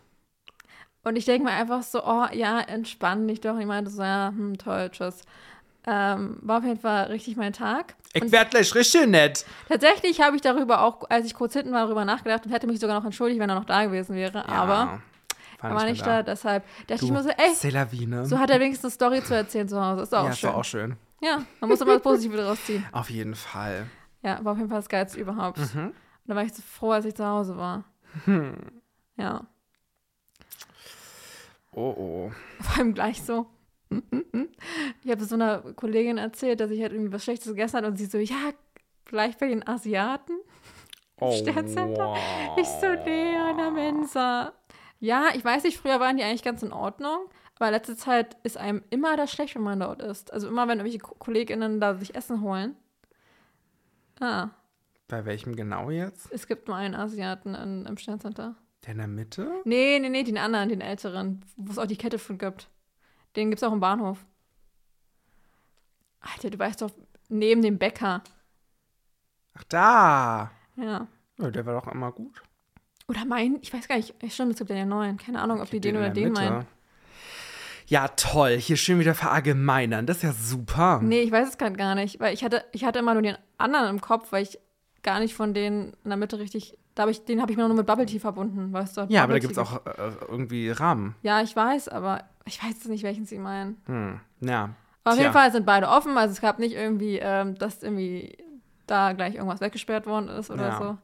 Und 1.04 1.16
ich 1.16 1.26
denke 1.26 1.46
mir 1.48 1.54
einfach 1.54 1.82
so, 1.84 2.04
oh, 2.06 2.26
ja, 2.34 2.60
entspann 2.60 3.28
dich 3.28 3.42
doch. 3.42 3.54
Und 3.54 3.62
ich 3.62 3.68
meinte 3.68 3.90
so, 3.90 4.02
ja, 4.04 4.30
hm, 4.36 4.58
toll, 4.58 4.90
tschüss. 4.92 5.22
Ähm, 5.88 6.38
war 6.42 6.58
auf 6.60 6.66
jeden 6.66 6.80
Fall 6.80 7.06
richtig 7.06 7.38
mein 7.38 7.54
Tag. 7.54 7.96
Ich 8.14 8.32
werd 8.32 8.52
gleich 8.52 8.76
richtig 8.76 9.08
nett. 9.08 9.46
Tatsächlich 9.70 10.20
habe 10.22 10.36
ich 10.36 10.42
darüber 10.42 10.84
auch, 10.84 11.10
als 11.10 11.26
ich 11.26 11.34
kurz 11.34 11.54
hinten 11.54 11.72
war, 11.72 11.84
darüber 11.86 12.04
nachgedacht 12.04 12.46
und 12.46 12.52
hätte 12.52 12.68
mich 12.68 12.80
sogar 12.80 12.98
noch 13.00 13.06
entschuldigt, 13.06 13.40
wenn 13.40 13.50
er 13.50 13.56
noch 13.56 13.66
da 13.66 13.86
gewesen 13.86 14.16
wäre. 14.16 14.48
Aber 14.50 15.00
Ja, 15.62 15.70
er 15.70 15.76
war 15.76 15.86
nicht 15.86 16.06
da, 16.06 16.22
deshalb 16.22 16.66
dachte 16.88 17.06
ich 17.06 17.12
mir 17.12 17.24
so, 17.24 17.30
Du, 17.30 17.36
ey, 17.38 17.52
c'est 17.54 17.72
la 17.72 17.86
vie, 17.92 18.06
ne? 18.06 18.26
so 18.26 18.38
hat 18.38 18.50
er 18.50 18.60
wenigstens 18.60 18.86
eine 18.86 18.92
Story 18.92 19.24
zu 19.24 19.36
erzählen 19.36 19.70
zu 19.70 19.82
Hause. 19.84 20.02
Ist 20.04 20.14
auch 20.14 20.26
ja, 20.26 20.30
ist 20.32 20.40
schön. 20.40 20.50
doch 20.50 20.58
auch 20.58 20.66
schön. 20.66 20.98
Ja, 21.22 21.44
man 21.62 21.70
muss 21.70 21.82
immer 21.82 21.94
das 21.94 22.04
Positive 22.04 22.36
daraus 22.38 22.64
ziehen. 22.66 22.86
Auf 22.92 23.10
jeden 23.10 23.36
Fall. 23.36 23.88
Ja, 24.22 24.44
war 24.44 24.52
auf 24.52 24.58
jeden 24.58 24.70
Fall 24.70 24.80
das 24.80 24.90
Geilste 24.90 25.20
überhaupt. 25.20 25.60
Mhm. 25.74 25.88
Und 25.88 25.94
da 26.26 26.36
war 26.36 26.44
ich 26.44 26.54
so 26.54 26.62
froh, 26.62 26.92
als 26.92 27.06
ich 27.06 27.16
zu 27.16 27.26
Hause 27.26 27.56
war. 27.58 27.86
Ja. 29.20 29.46
Oh, 31.72 31.94
oh. 31.98 32.32
Vor 32.62 32.78
allem 32.78 32.94
gleich 32.94 33.22
so. 33.22 33.46
Ich 35.04 35.12
habe 35.12 35.24
so 35.26 35.36
einer 35.36 35.60
Kollegin 35.74 36.18
erzählt, 36.18 36.60
dass 36.60 36.72
ich 36.72 36.82
halt 36.82 36.92
irgendwie 36.94 37.12
was 37.14 37.24
Schlechtes 37.24 37.48
gegessen 37.48 37.78
habe 37.78 37.88
und 37.88 37.98
sie 37.98 38.06
so, 38.06 38.18
ja, 38.18 38.52
vielleicht 39.06 39.40
bei 39.40 39.48
den 39.48 39.68
Asiaten. 39.68 40.38
oh 41.20 41.32
Sternzentrum. 41.32 41.98
wow. 41.98 42.58
Ich 42.58 42.68
so, 42.68 42.88
nee, 43.06 43.36
an 43.36 43.58
der 43.58 43.72
Mensa. 43.72 44.54
Ja, 45.00 45.30
ich 45.34 45.44
weiß 45.46 45.64
nicht, 45.64 45.78
früher 45.78 46.00
waren 46.00 46.18
die 46.18 46.24
eigentlich 46.24 46.44
ganz 46.44 46.62
in 46.62 46.74
Ordnung, 46.74 47.30
aber 47.56 47.72
letzte 47.72 47.96
Zeit 47.96 48.36
ist 48.44 48.58
einem 48.58 48.84
immer 48.90 49.16
das 49.18 49.32
schlecht, 49.32 49.56
wenn 49.56 49.62
man 49.64 49.80
dort 49.80 50.02
ist. 50.02 50.32
Also 50.34 50.48
immer, 50.48 50.68
wenn 50.68 50.80
irgendwelche 50.80 51.00
Ko- 51.00 51.16
KollegInnen 51.16 51.80
da 51.80 51.96
sich 51.96 52.16
Essen 52.16 52.42
holen. 52.42 52.76
Ah, 54.20 54.50
Bei 55.08 55.24
welchem 55.26 55.56
genau 55.56 55.90
jetzt? 55.90 56.32
es 56.32 56.46
gibt 56.48 56.68
nur 56.68 56.76
einen 56.76 56.96
Asiaten 56.96 57.56
in, 57.56 57.86
im 57.86 57.98
Sterncenter. 57.98 58.56
Der 58.86 58.94
in 58.94 58.98
der 59.00 59.08
Mitte? 59.08 59.62
Nee, 59.66 60.00
nee, 60.00 60.10
nee, 60.10 60.24
den 60.24 60.38
anderen, 60.38 60.70
den 60.70 60.82
älteren, 60.82 61.44
wo 61.58 61.72
es 61.72 61.78
auch 61.78 61.86
die 61.88 61.98
Kette 61.98 62.20
von 62.20 62.38
gibt. 62.38 62.70
Den 63.36 63.50
gibt 63.50 63.62
es 63.62 63.68
auch 63.68 63.74
im 63.74 63.80
Bahnhof. 63.80 64.26
Alter, 66.22 66.50
du 66.50 66.60
weißt 66.60 66.82
doch, 66.82 66.92
neben 67.28 67.62
dem 67.62 67.78
Bäcker. 67.78 68.24
Ach, 69.54 69.64
da. 69.66 70.52
Ja. 70.76 71.08
Ja, 71.38 71.52
der 71.52 71.66
war 71.66 71.82
doch 71.82 71.92
immer 71.92 72.12
gut. 72.12 72.42
Oder 73.08 73.26
mein, 73.26 73.58
ich 73.62 73.74
weiß 73.74 73.88
gar 73.88 73.98
nicht, 73.98 74.14
stimmt, 74.30 74.52
es 74.54 74.58
gibt 74.58 74.70
ja 74.70 74.76
den 74.76 74.90
neuen. 74.90 75.18
Keine 75.18 75.42
Ahnung, 75.42 75.62
ob 75.62 75.70
die 75.70 75.80
den 75.80 75.96
in 75.96 76.02
oder 76.02 76.10
der 76.10 76.24
den 76.24 76.34
Mitte. 76.34 76.50
meinen. 76.50 76.68
Ja, 77.88 78.08
toll. 78.10 78.58
Hier 78.58 78.78
schön 78.78 79.00
wieder 79.00 79.16
verallgemeinern. 79.16 80.06
Das 80.06 80.18
ist 80.18 80.24
ja 80.24 80.34
super. 80.34 81.00
Nee, 81.02 81.22
ich 81.22 81.32
weiß 81.32 81.50
es 81.50 81.58
gerade 81.58 81.76
gar 81.76 81.96
nicht, 81.96 82.20
weil 82.20 82.36
ich 82.36 82.44
hatte, 82.44 82.64
ich 82.72 82.86
hatte 82.86 83.00
immer 83.00 83.14
nur 83.14 83.24
den 83.24 83.38
anderen 83.58 83.90
im 83.90 84.00
Kopf, 84.02 84.32
weil 84.32 84.44
ich 84.44 84.60
gar 85.02 85.20
nicht 85.20 85.34
von 85.34 85.54
denen 85.56 85.94
in 86.04 86.10
der 86.10 86.18
Mitte 86.18 86.38
richtig, 86.38 86.78
da 86.96 87.04
habe 87.04 87.12
ich, 87.12 87.24
den 87.26 87.42
habe 87.42 87.52
ich 87.52 87.58
mir 87.58 87.68
nur 87.68 87.76
mit 87.78 87.86
Bubble 87.86 88.06
Tea 88.06 88.20
verbunden, 88.20 88.74
weißt 88.74 88.98
du? 88.98 89.02
Ja, 89.10 89.24
aber 89.24 89.34
da 89.34 89.40
Bubble 89.40 89.40
gibt 89.40 89.52
es 89.54 89.58
auch 89.58 89.86
äh, 89.86 90.12
irgendwie 90.28 90.70
Rahmen. 90.72 91.16
Ja, 91.22 91.42
ich 91.42 91.56
weiß, 91.56 91.88
aber 91.90 92.24
ich 92.46 92.64
weiß 92.64 92.86
nicht, 92.86 93.04
welchen 93.04 93.26
sie 93.26 93.38
meinen. 93.40 93.78
Hm. 93.86 94.20
Ja. 94.42 94.70
Aber 95.04 95.12
auf 95.12 95.16
Tja. 95.16 95.24
jeden 95.24 95.34
Fall 95.34 95.52
sind 95.52 95.66
beide 95.66 95.88
offen, 95.88 96.18
also 96.18 96.32
es 96.34 96.42
gab 96.42 96.60
nicht 96.60 96.76
irgendwie, 96.76 97.20
ähm, 97.22 97.56
dass 97.58 97.84
irgendwie 97.84 98.38
da 98.88 99.14
gleich 99.14 99.36
irgendwas 99.36 99.62
weggesperrt 99.62 100.06
worden 100.08 100.28
ist 100.30 100.50
oder 100.52 100.68
Ja. 100.68 100.78
so. 100.78 100.98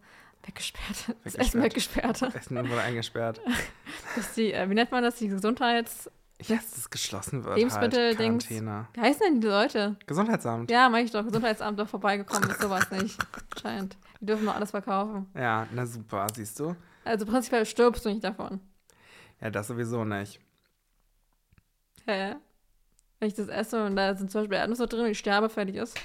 Weggesperrt. 0.48 1.16
Das 1.24 1.34
Weggesperrt. 1.34 1.42
Essen 1.48 1.64
weggesperrt. 1.64 2.22
Essen 2.36 2.58
wurde 2.70 2.82
eingesperrt. 2.82 3.42
Dass 4.16 4.34
die, 4.34 4.54
äh, 4.54 4.70
wie 4.70 4.76
nennt 4.76 4.92
man 4.92 5.04
das, 5.04 5.16
die 5.16 5.28
Gesundheits... 5.28 6.10
Ja, 6.42 6.58
dass 6.58 6.78
es 6.78 6.90
geschlossen 6.90 7.44
wird. 7.46 7.58
Lebensmittel- 7.58 8.18
halt. 8.18 8.50
Wie 8.94 9.00
heißen 9.02 9.22
denn 9.26 9.42
die 9.42 9.48
Leute? 9.48 9.96
Gesundheitsamt. 10.06 10.70
Ja, 10.70 10.90
meine 10.90 11.06
ich 11.06 11.12
doch, 11.12 11.24
Gesundheitsamt 11.24 11.80
doch 11.80 11.88
vorbeigekommen 11.88 12.50
ist 12.50 12.62
sowas 12.62 12.92
nicht. 12.92 13.18
Scheint. 13.62 13.98
Die 14.20 14.26
dürfen 14.26 14.44
nur 14.46 14.54
alles 14.56 14.72
verkaufen. 14.72 15.28
Ja, 15.34 15.66
na 15.72 15.86
super, 15.86 16.28
siehst 16.36 16.60
du? 16.60 16.76
Also 17.06 17.26
prinzipiell 17.26 17.66
stirbst 17.66 18.04
du 18.06 18.10
nicht 18.10 18.24
davon. 18.24 18.60
Ja, 19.40 19.50
das 19.50 19.68
sowieso 19.68 20.04
nicht. 20.04 20.40
Hä? 22.06 22.36
Wenn 23.20 23.28
ich 23.30 23.34
das 23.34 23.48
esse 23.48 23.86
und 23.86 23.96
da 23.96 24.16
sind 24.16 24.30
zum 24.30 24.42
Beispiel 24.42 24.58
Erdnüsse 24.58 24.88
drin 24.88 25.02
und 25.06 25.08
ich 25.12 25.20
sterbe, 25.20 25.50
fertig 25.50 25.76
ist. 25.76 25.98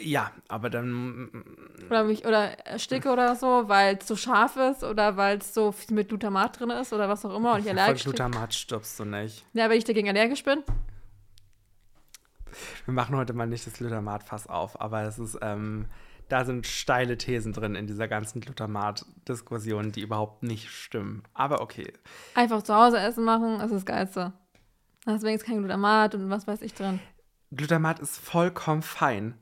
Ja, 0.00 0.32
aber 0.48 0.70
dann. 0.70 1.44
Oder 1.88 2.04
mich 2.04 2.24
oder 2.24 2.58
ersticke 2.66 3.10
oder 3.10 3.34
so, 3.36 3.68
weil 3.68 3.96
es 3.96 4.06
so 4.06 4.16
scharf 4.16 4.56
ist 4.56 4.84
oder 4.84 5.16
weil 5.16 5.38
es 5.38 5.54
so 5.54 5.72
viel 5.72 5.94
mit 5.94 6.08
Glutamat 6.08 6.60
drin 6.60 6.70
ist 6.70 6.92
oder 6.92 7.08
was 7.08 7.24
auch 7.24 7.34
immer 7.34 7.54
und 7.54 7.60
ich 7.60 7.70
allergisch 7.70 8.04
bin. 8.04 8.12
Glutamat 8.12 8.54
stirbst 8.54 8.98
du 9.00 9.04
nicht. 9.04 9.44
Ja, 9.54 9.68
wenn 9.68 9.78
ich 9.78 9.84
dagegen 9.84 10.08
allergisch 10.08 10.44
bin. 10.44 10.62
Wir 12.84 12.94
machen 12.94 13.16
heute 13.16 13.32
mal 13.32 13.46
nicht 13.46 13.66
das 13.66 13.74
Glutamat-Fass 13.74 14.46
auf, 14.46 14.80
aber 14.80 15.02
es 15.02 15.18
ist, 15.18 15.38
ähm, 15.42 15.86
da 16.28 16.44
sind 16.44 16.66
steile 16.66 17.16
Thesen 17.16 17.52
drin 17.52 17.74
in 17.74 17.86
dieser 17.86 18.08
ganzen 18.08 18.40
Glutamat-Diskussion, 18.40 19.92
die 19.92 20.02
überhaupt 20.02 20.42
nicht 20.42 20.68
stimmen. 20.70 21.22
Aber 21.34 21.60
okay. 21.60 21.92
Einfach 22.34 22.62
zu 22.62 22.74
Hause 22.74 22.98
Essen 22.98 23.24
machen, 23.24 23.60
ist 23.60 23.72
das 23.72 23.86
Geilste. 23.86 24.32
Da 25.04 25.14
ist 25.14 25.22
wenigstens 25.22 25.48
kein 25.48 25.58
Glutamat 25.58 26.14
und 26.14 26.30
was 26.30 26.46
weiß 26.46 26.62
ich 26.62 26.74
drin. 26.74 27.00
Glutamat 27.50 27.98
ist 28.00 28.18
vollkommen 28.18 28.82
fein. 28.82 29.34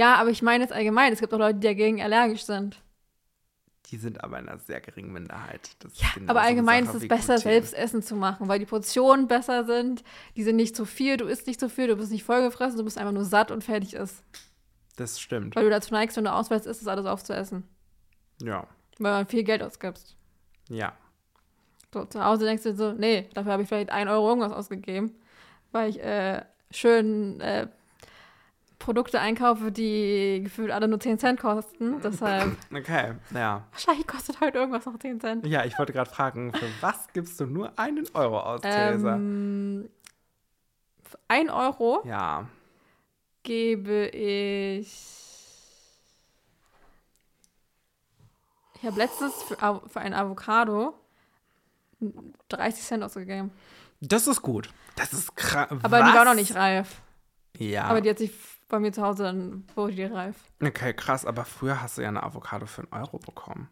Ja, 0.00 0.14
aber 0.14 0.30
ich 0.30 0.40
meine 0.40 0.64
jetzt 0.64 0.72
allgemein, 0.72 1.12
es 1.12 1.20
gibt 1.20 1.34
auch 1.34 1.38
Leute, 1.38 1.58
die 1.58 1.66
dagegen 1.66 2.00
allergisch 2.00 2.46
sind. 2.46 2.80
Die 3.90 3.98
sind 3.98 4.24
aber 4.24 4.38
in 4.38 4.48
einer 4.48 4.58
sehr 4.58 4.80
geringen 4.80 5.12
Minderheit. 5.12 5.76
Ja, 5.92 6.08
aber 6.26 6.40
allgemein 6.40 6.86
Sache 6.86 6.96
ist 6.96 7.02
es 7.02 7.08
besser, 7.08 7.34
Gluten. 7.34 7.50
selbst 7.50 7.74
Essen 7.74 8.02
zu 8.02 8.16
machen, 8.16 8.48
weil 8.48 8.58
die 8.58 8.64
Portionen 8.64 9.28
besser 9.28 9.66
sind. 9.66 10.02
Die 10.36 10.42
sind 10.42 10.56
nicht 10.56 10.74
zu 10.74 10.86
viel, 10.86 11.18
du 11.18 11.26
isst 11.26 11.46
nicht 11.46 11.60
zu 11.60 11.68
viel, 11.68 11.86
du 11.86 11.96
bist 11.96 12.10
nicht 12.10 12.24
vollgefressen, 12.24 12.78
du 12.78 12.84
bist 12.84 12.96
einfach 12.96 13.12
nur 13.12 13.26
satt 13.26 13.50
und 13.50 13.62
fertig 13.62 13.92
ist. 13.92 14.24
Das 14.96 15.20
stimmt. 15.20 15.54
Weil 15.54 15.64
du 15.64 15.70
dazu 15.70 15.92
neigst, 15.92 16.16
wenn 16.16 16.24
du 16.24 16.32
auswärts 16.32 16.64
isst, 16.64 16.80
das 16.80 16.88
alles 16.88 17.04
aufzuessen. 17.04 17.68
Ja. 18.40 18.66
Weil 18.98 19.12
man 19.12 19.26
viel 19.26 19.44
Geld 19.44 19.62
ausgibst. 19.62 20.16
Ja. 20.70 20.94
So, 21.92 22.06
zu 22.06 22.24
Hause 22.24 22.46
denkst 22.46 22.62
du 22.62 22.74
so, 22.74 22.92
nee, 22.92 23.28
dafür 23.34 23.52
habe 23.52 23.64
ich 23.64 23.68
vielleicht 23.68 23.90
1 23.90 24.08
Euro 24.08 24.30
irgendwas 24.30 24.52
ausgegeben, 24.52 25.14
weil 25.72 25.90
ich 25.90 26.02
äh, 26.02 26.42
schön 26.70 27.38
äh, 27.42 27.68
Produkte 28.80 29.20
einkaufe, 29.20 29.70
die 29.70 30.40
gefühlt 30.42 30.70
alle 30.72 30.88
nur 30.88 30.98
10 30.98 31.18
Cent 31.18 31.38
kosten. 31.38 32.00
Deshalb, 32.02 32.56
Okay. 32.74 33.12
Ja. 33.32 33.64
wahrscheinlich 33.70 34.06
kostet 34.08 34.40
heute 34.40 34.58
irgendwas 34.58 34.86
noch 34.86 34.98
10 34.98 35.20
Cent. 35.20 35.46
Ja, 35.46 35.64
ich 35.64 35.78
wollte 35.78 35.92
gerade 35.92 36.10
fragen, 36.10 36.52
für 36.52 36.66
was 36.80 37.06
gibst 37.12 37.38
du 37.38 37.46
nur 37.46 37.78
einen 37.78 38.06
Euro 38.14 38.40
aus, 38.40 38.62
Theresa? 38.62 39.14
Ähm, 39.16 39.88
für 41.04 41.18
1 41.28 41.50
Euro 41.50 42.02
Ja. 42.06 42.46
gebe 43.42 44.08
ich. 44.08 45.16
Ich 48.76 48.86
habe 48.86 48.96
letztens 48.96 49.34
für, 49.42 49.56
für 49.88 50.00
ein 50.00 50.14
Avocado 50.14 50.94
30 52.48 52.82
Cent 52.82 53.04
ausgegeben. 53.04 53.50
Das 54.00 54.26
ist 54.26 54.40
gut. 54.40 54.70
Das 54.96 55.12
ist 55.12 55.36
krass. 55.36 55.68
Aber 55.82 55.98
die 56.02 56.14
war 56.14 56.24
noch 56.24 56.34
nicht 56.34 56.54
reif. 56.54 57.02
Ja. 57.58 57.84
Aber 57.84 58.00
die 58.00 58.08
hat 58.08 58.16
sich 58.18 58.32
bei 58.70 58.78
mir 58.80 58.92
zu 58.92 59.02
Hause 59.02 59.24
dann 59.24 59.64
wurde 59.74 59.94
die 59.94 60.04
reif. 60.04 60.36
okay, 60.62 60.94
krass. 60.94 61.26
Aber 61.26 61.44
früher 61.44 61.82
hast 61.82 61.98
du 61.98 62.02
ja 62.02 62.08
eine 62.08 62.22
Avocado 62.22 62.66
für 62.66 62.82
einen 62.82 62.92
Euro 63.02 63.18
bekommen. 63.18 63.68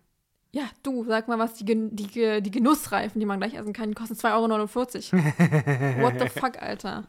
Ja, 0.51 0.65
du, 0.83 1.05
sag 1.05 1.29
mal 1.29 1.39
was, 1.39 1.55
die, 1.55 1.65
die, 1.65 2.41
die 2.43 2.51
Genussreifen, 2.51 3.21
die 3.21 3.27
man 3.27 3.39
gleich 3.39 3.55
essen 3.55 3.73
kann, 3.73 3.91
die 3.91 3.95
kosten 3.95 4.15
2,49 4.15 5.13
Euro. 5.13 6.03
What 6.03 6.21
the 6.21 6.29
fuck, 6.29 6.61
Alter? 6.63 7.07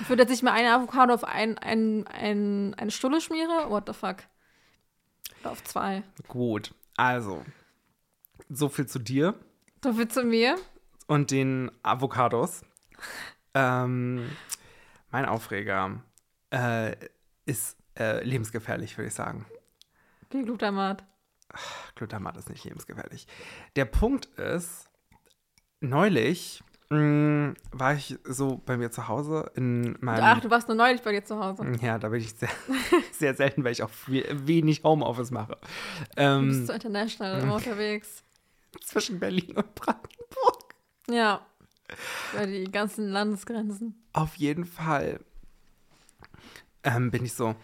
Ich 0.00 0.08
würde 0.08 0.22
jetzt 0.22 0.30
nicht 0.30 0.42
mal 0.42 0.52
eine 0.52 0.72
Avocado 0.74 1.12
auf 1.12 1.24
ein, 1.24 1.58
ein, 1.58 2.06
ein, 2.06 2.74
eine 2.74 2.90
Stulle 2.90 3.20
schmiere? 3.20 3.66
What 3.70 3.84
the 3.86 3.92
fuck? 3.92 4.16
Oder 5.42 5.50
auf 5.52 5.62
zwei. 5.64 6.02
Gut. 6.28 6.74
Also, 6.96 7.44
so 8.48 8.68
viel 8.70 8.86
zu 8.86 8.98
dir 8.98 9.34
So 9.84 9.92
viel 9.92 10.08
zu 10.08 10.22
mir. 10.24 10.56
und 11.06 11.30
den 11.30 11.70
Avocados. 11.82 12.62
ähm, 13.54 14.30
mein 15.10 15.26
Aufreger 15.26 16.02
äh, 16.50 16.96
ist 17.50 17.76
äh, 17.98 18.24
lebensgefährlich, 18.24 18.96
würde 18.96 19.08
ich 19.08 19.14
sagen. 19.14 19.46
Wie 20.30 20.42
Glutamat. 20.42 21.04
Glutamat 21.96 22.36
ist 22.36 22.48
nicht 22.48 22.64
lebensgefährlich. 22.64 23.26
Der 23.76 23.84
Punkt 23.84 24.26
ist, 24.38 24.88
neulich 25.80 26.62
mh, 26.90 27.54
war 27.72 27.94
ich 27.94 28.18
so 28.24 28.60
bei 28.64 28.76
mir 28.76 28.90
zu 28.90 29.08
Hause 29.08 29.50
in 29.54 29.96
meinem. 30.00 30.22
Ach, 30.22 30.40
du 30.40 30.50
warst 30.50 30.68
nur 30.68 30.76
neulich 30.76 31.02
bei 31.02 31.12
dir 31.12 31.24
zu 31.24 31.38
Hause. 31.42 31.64
ja, 31.80 31.98
da 31.98 32.08
bin 32.08 32.20
ich 32.20 32.32
sehr, 32.34 32.48
sehr 33.12 33.34
selten, 33.34 33.64
weil 33.64 33.72
ich 33.72 33.82
auch 33.82 33.90
viel, 33.90 34.24
wenig 34.46 34.82
Homeoffice 34.84 35.30
mache. 35.30 35.58
Du 36.16 36.22
Ähm, 36.22 36.48
bist 36.48 36.66
so 36.68 36.72
international 36.72 37.50
unterwegs. 37.50 38.22
zwischen 38.82 39.18
Berlin 39.18 39.56
und 39.56 39.74
Brandenburg. 39.74 40.74
Ja. 41.08 41.44
Bei 42.34 42.46
die 42.46 42.70
ganzen 42.70 43.08
Landesgrenzen. 43.08 44.00
Auf 44.12 44.36
jeden 44.36 44.64
Fall 44.64 45.18
ähm, 46.84 47.10
bin 47.10 47.24
ich 47.24 47.34
so, 47.34 47.54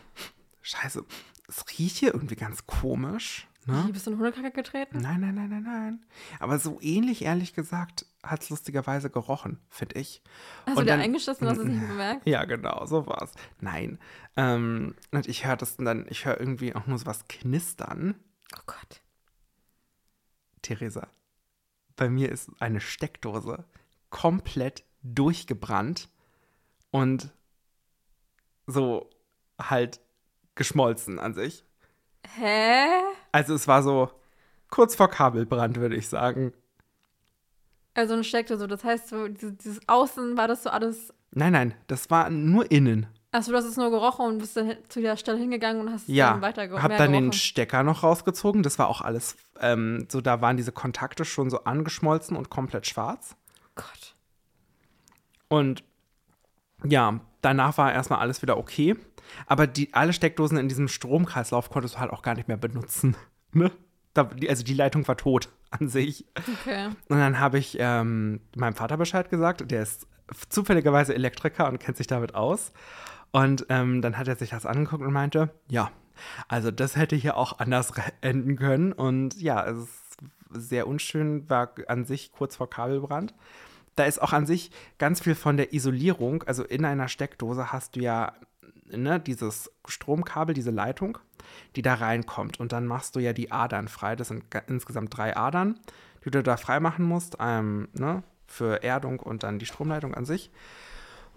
scheiße, 0.63 1.05
es 1.49 1.65
riecht 1.79 1.97
hier 1.97 2.13
irgendwie 2.15 2.37
ganz 2.37 2.67
komisch. 2.67 3.47
Ne? 3.67 3.85
Wie, 3.89 3.93
bist 3.93 4.07
du 4.07 4.13
in 4.13 4.19
Hundekacke 4.19 4.53
getreten? 4.53 4.99
Nein, 5.01 5.21
nein, 5.21 5.35
nein, 5.35 5.49
nein, 5.51 5.63
nein. 5.65 6.07
Aber 6.39 6.59
so 6.61 6.79
ähnlich, 6.81 7.23
ehrlich 7.23 7.53
gesagt, 7.53 8.07
hat 8.23 8.43
es 8.43 8.51
lustigerweise 8.51 9.11
gerochen, 9.11 9.59
finde 9.71 9.99
ich. 9.99 10.23
Hast 10.67 10.71
Und 10.71 10.77
du 10.77 10.83
dir 10.83 10.91
dann- 10.93 11.01
eingeschissen, 11.01 11.49
hast 11.49 11.57
du 11.59 11.63
es 11.63 11.69
nicht 11.69 11.81
bemerkt? 11.89 12.27
Ja, 12.29 12.45
genau, 12.45 12.87
so 12.87 13.07
war's. 13.09 13.33
Nein. 13.61 13.99
Ähm, 14.37 14.95
und 15.11 15.27
ich 15.29 15.45
höre 15.47 15.57
das 15.57 15.77
dann, 15.79 16.07
ich 16.09 16.25
höre 16.27 16.39
irgendwie 16.39 16.75
auch 16.77 16.87
nur 16.87 16.99
so 16.99 17.07
was 17.07 17.27
knistern. 17.27 18.15
Oh 18.57 18.63
Gott. 18.67 19.01
Theresa, 20.63 21.09
bei 21.97 22.09
mir 22.09 22.31
ist 22.31 22.51
eine 22.61 22.81
Steckdose 22.81 23.65
komplett 24.11 24.85
durchgebrannt 25.03 26.09
und 26.91 27.31
so 28.67 29.09
halt 29.61 30.01
geschmolzen 30.55 31.19
an 31.19 31.35
sich. 31.35 31.65
Hä? 32.37 32.87
Also 33.33 33.55
es 33.55 33.69
war 33.69 33.83
so 33.83 34.11
kurz 34.71 34.95
vor 34.95 35.09
Kabelbrand, 35.09 35.77
würde 35.77 35.97
ich 35.97 36.09
sagen. 36.09 36.53
Also 37.95 38.15
ein 38.15 38.25
Steckdose, 38.25 38.67
das 38.67 38.85
heißt 38.85 39.09
so, 39.09 39.29
dieses, 39.29 39.57
dieses 39.57 39.89
Außen 39.89 40.37
war 40.37 40.49
das 40.49 40.63
so 40.63 40.71
alles. 40.71 41.13
Nein, 41.31 41.53
nein, 41.53 41.75
das 41.87 42.11
war 42.11 42.29
nur 42.31 42.71
innen. 42.71 43.07
Achso, 43.33 43.51
du 43.51 43.57
hast 43.59 43.65
es 43.65 43.77
nur 43.77 43.91
gerochen 43.91 44.25
und 44.27 44.39
bist 44.39 44.57
dann 44.57 44.77
zu 44.89 45.01
der 45.01 45.17
Stelle 45.17 45.39
hingegangen 45.39 45.83
und 45.83 45.93
hast 45.93 46.03
es 46.03 46.15
Ja, 46.15 46.33
dann 46.33 46.43
weiter 46.43 46.69
ge 46.69 46.79
hab 46.79 46.97
dann 46.97 47.13
den 47.13 47.25
gerochen. 47.25 47.33
Stecker 47.33 47.83
noch 47.83 48.03
rausgezogen. 48.03 48.63
Das 48.63 48.79
war 48.79 48.89
auch 48.89 49.03
alles, 49.03 49.37
ähm, 49.61 50.07
so 50.11 50.21
da 50.21 50.41
waren 50.41 50.57
diese 50.57 50.73
Kontakte 50.73 51.25
schon 51.25 51.51
so 51.51 51.65
angeschmolzen 51.65 52.37
und 52.37 52.49
komplett 52.51 52.87
schwarz. 52.87 53.37
Gott. 53.75 54.15
Und 55.49 55.85
ja, 56.85 57.21
danach 57.41 57.79
war 57.79 57.93
erstmal 57.93 58.21
alles 58.21 58.43
wieder 58.43 58.57
okay. 58.57 58.97
Aber 59.47 59.67
die, 59.67 59.93
alle 59.93 60.13
Steckdosen 60.13 60.59
in 60.59 60.69
diesem 60.69 60.89
Stromkreislauf 60.89 61.71
konntest 61.71 61.97
du 61.97 61.99
halt 61.99 62.13
auch 62.13 62.23
gar 62.23 62.35
nicht 62.35 62.49
mehr 62.49 62.57
benutzen. 62.57 63.17
Ne? 63.53 63.71
Da, 64.13 64.29
also 64.49 64.65
die 64.65 64.75
Leitung 64.75 65.09
war 65.09 65.17
tot 65.17 65.49
an 65.71 65.89
sich. 65.89 66.27
Okay. 66.37 66.89
Und 67.09 67.19
dann 67.19 67.41
habe 67.41 67.59
ich 67.59 67.79
ähm, 67.81 68.41
meinem 68.55 68.75
Vater 68.75 68.99
Bescheid 68.99 69.31
gesagt. 69.31 69.71
Der 69.71 69.83
ist 69.83 70.07
zufälligerweise 70.51 71.15
Elektriker 71.15 71.67
und 71.67 71.79
kennt 71.79 71.97
sich 71.97 72.07
damit 72.07 72.35
aus. 72.35 72.73
Und 73.31 73.65
ähm, 73.71 74.03
dann 74.03 74.19
hat 74.19 74.29
er 74.29 74.37
sich 74.37 74.51
das 74.51 74.67
angeguckt 74.67 75.03
und 75.03 75.13
meinte, 75.13 75.55
ja, 75.69 75.91
also 76.49 76.71
das 76.71 76.97
hätte 76.97 77.17
hier 77.17 77.39
auch 77.39 77.59
anders 77.59 77.93
enden 78.21 78.57
können. 78.57 78.93
Und 78.93 79.41
ja, 79.41 79.65
es 79.65 79.79
ist 79.79 80.17
sehr 80.51 80.87
unschön, 80.87 81.49
war 81.49 81.75
an 81.87 82.05
sich 82.05 82.33
kurz 82.33 82.57
vor 82.57 82.69
Kabelbrand. 82.69 83.35
Da 83.97 84.05
ist 84.05 84.21
auch 84.21 84.33
an 84.33 84.47
sich 84.47 84.71
ganz 84.99 85.21
viel 85.21 85.35
von 85.35 85.57
der 85.57 85.73
Isolierung. 85.73 86.43
Also 86.45 86.65
in 86.65 86.85
einer 86.85 87.09
Steckdose 87.09 87.73
hast 87.73 87.97
du 87.97 88.01
ja 88.01 88.33
ne, 88.91 89.19
dieses 89.19 89.71
Stromkabel, 89.87 90.55
diese 90.55 90.71
Leitung, 90.71 91.19
die 91.75 91.83
da 91.83 91.95
reinkommt. 91.95 92.61
Und 92.61 92.73
dann 92.73 92.87
machst 92.87 93.17
du 93.17 93.21
ja 93.21 93.33
die 93.33 93.51
Adern 93.51 93.89
frei. 93.89 94.17
Das 94.17 94.29
sind 94.29 94.45
insgesamt 94.69 95.17
drei 95.17 95.37
Adern, 95.37 95.81
die 96.25 96.31
du 96.31 96.43
da 96.43 96.57
frei 96.57 96.81
machen 96.81 97.05
musst. 97.05 97.37
Ähm, 97.41 97.89
ne, 97.95 98.23
für 98.47 98.83
Erdung 98.83 99.21
und 99.21 99.43
dann 99.43 99.59
die 99.59 99.67
Stromleitung 99.67 100.15
an 100.15 100.25
sich. 100.25 100.51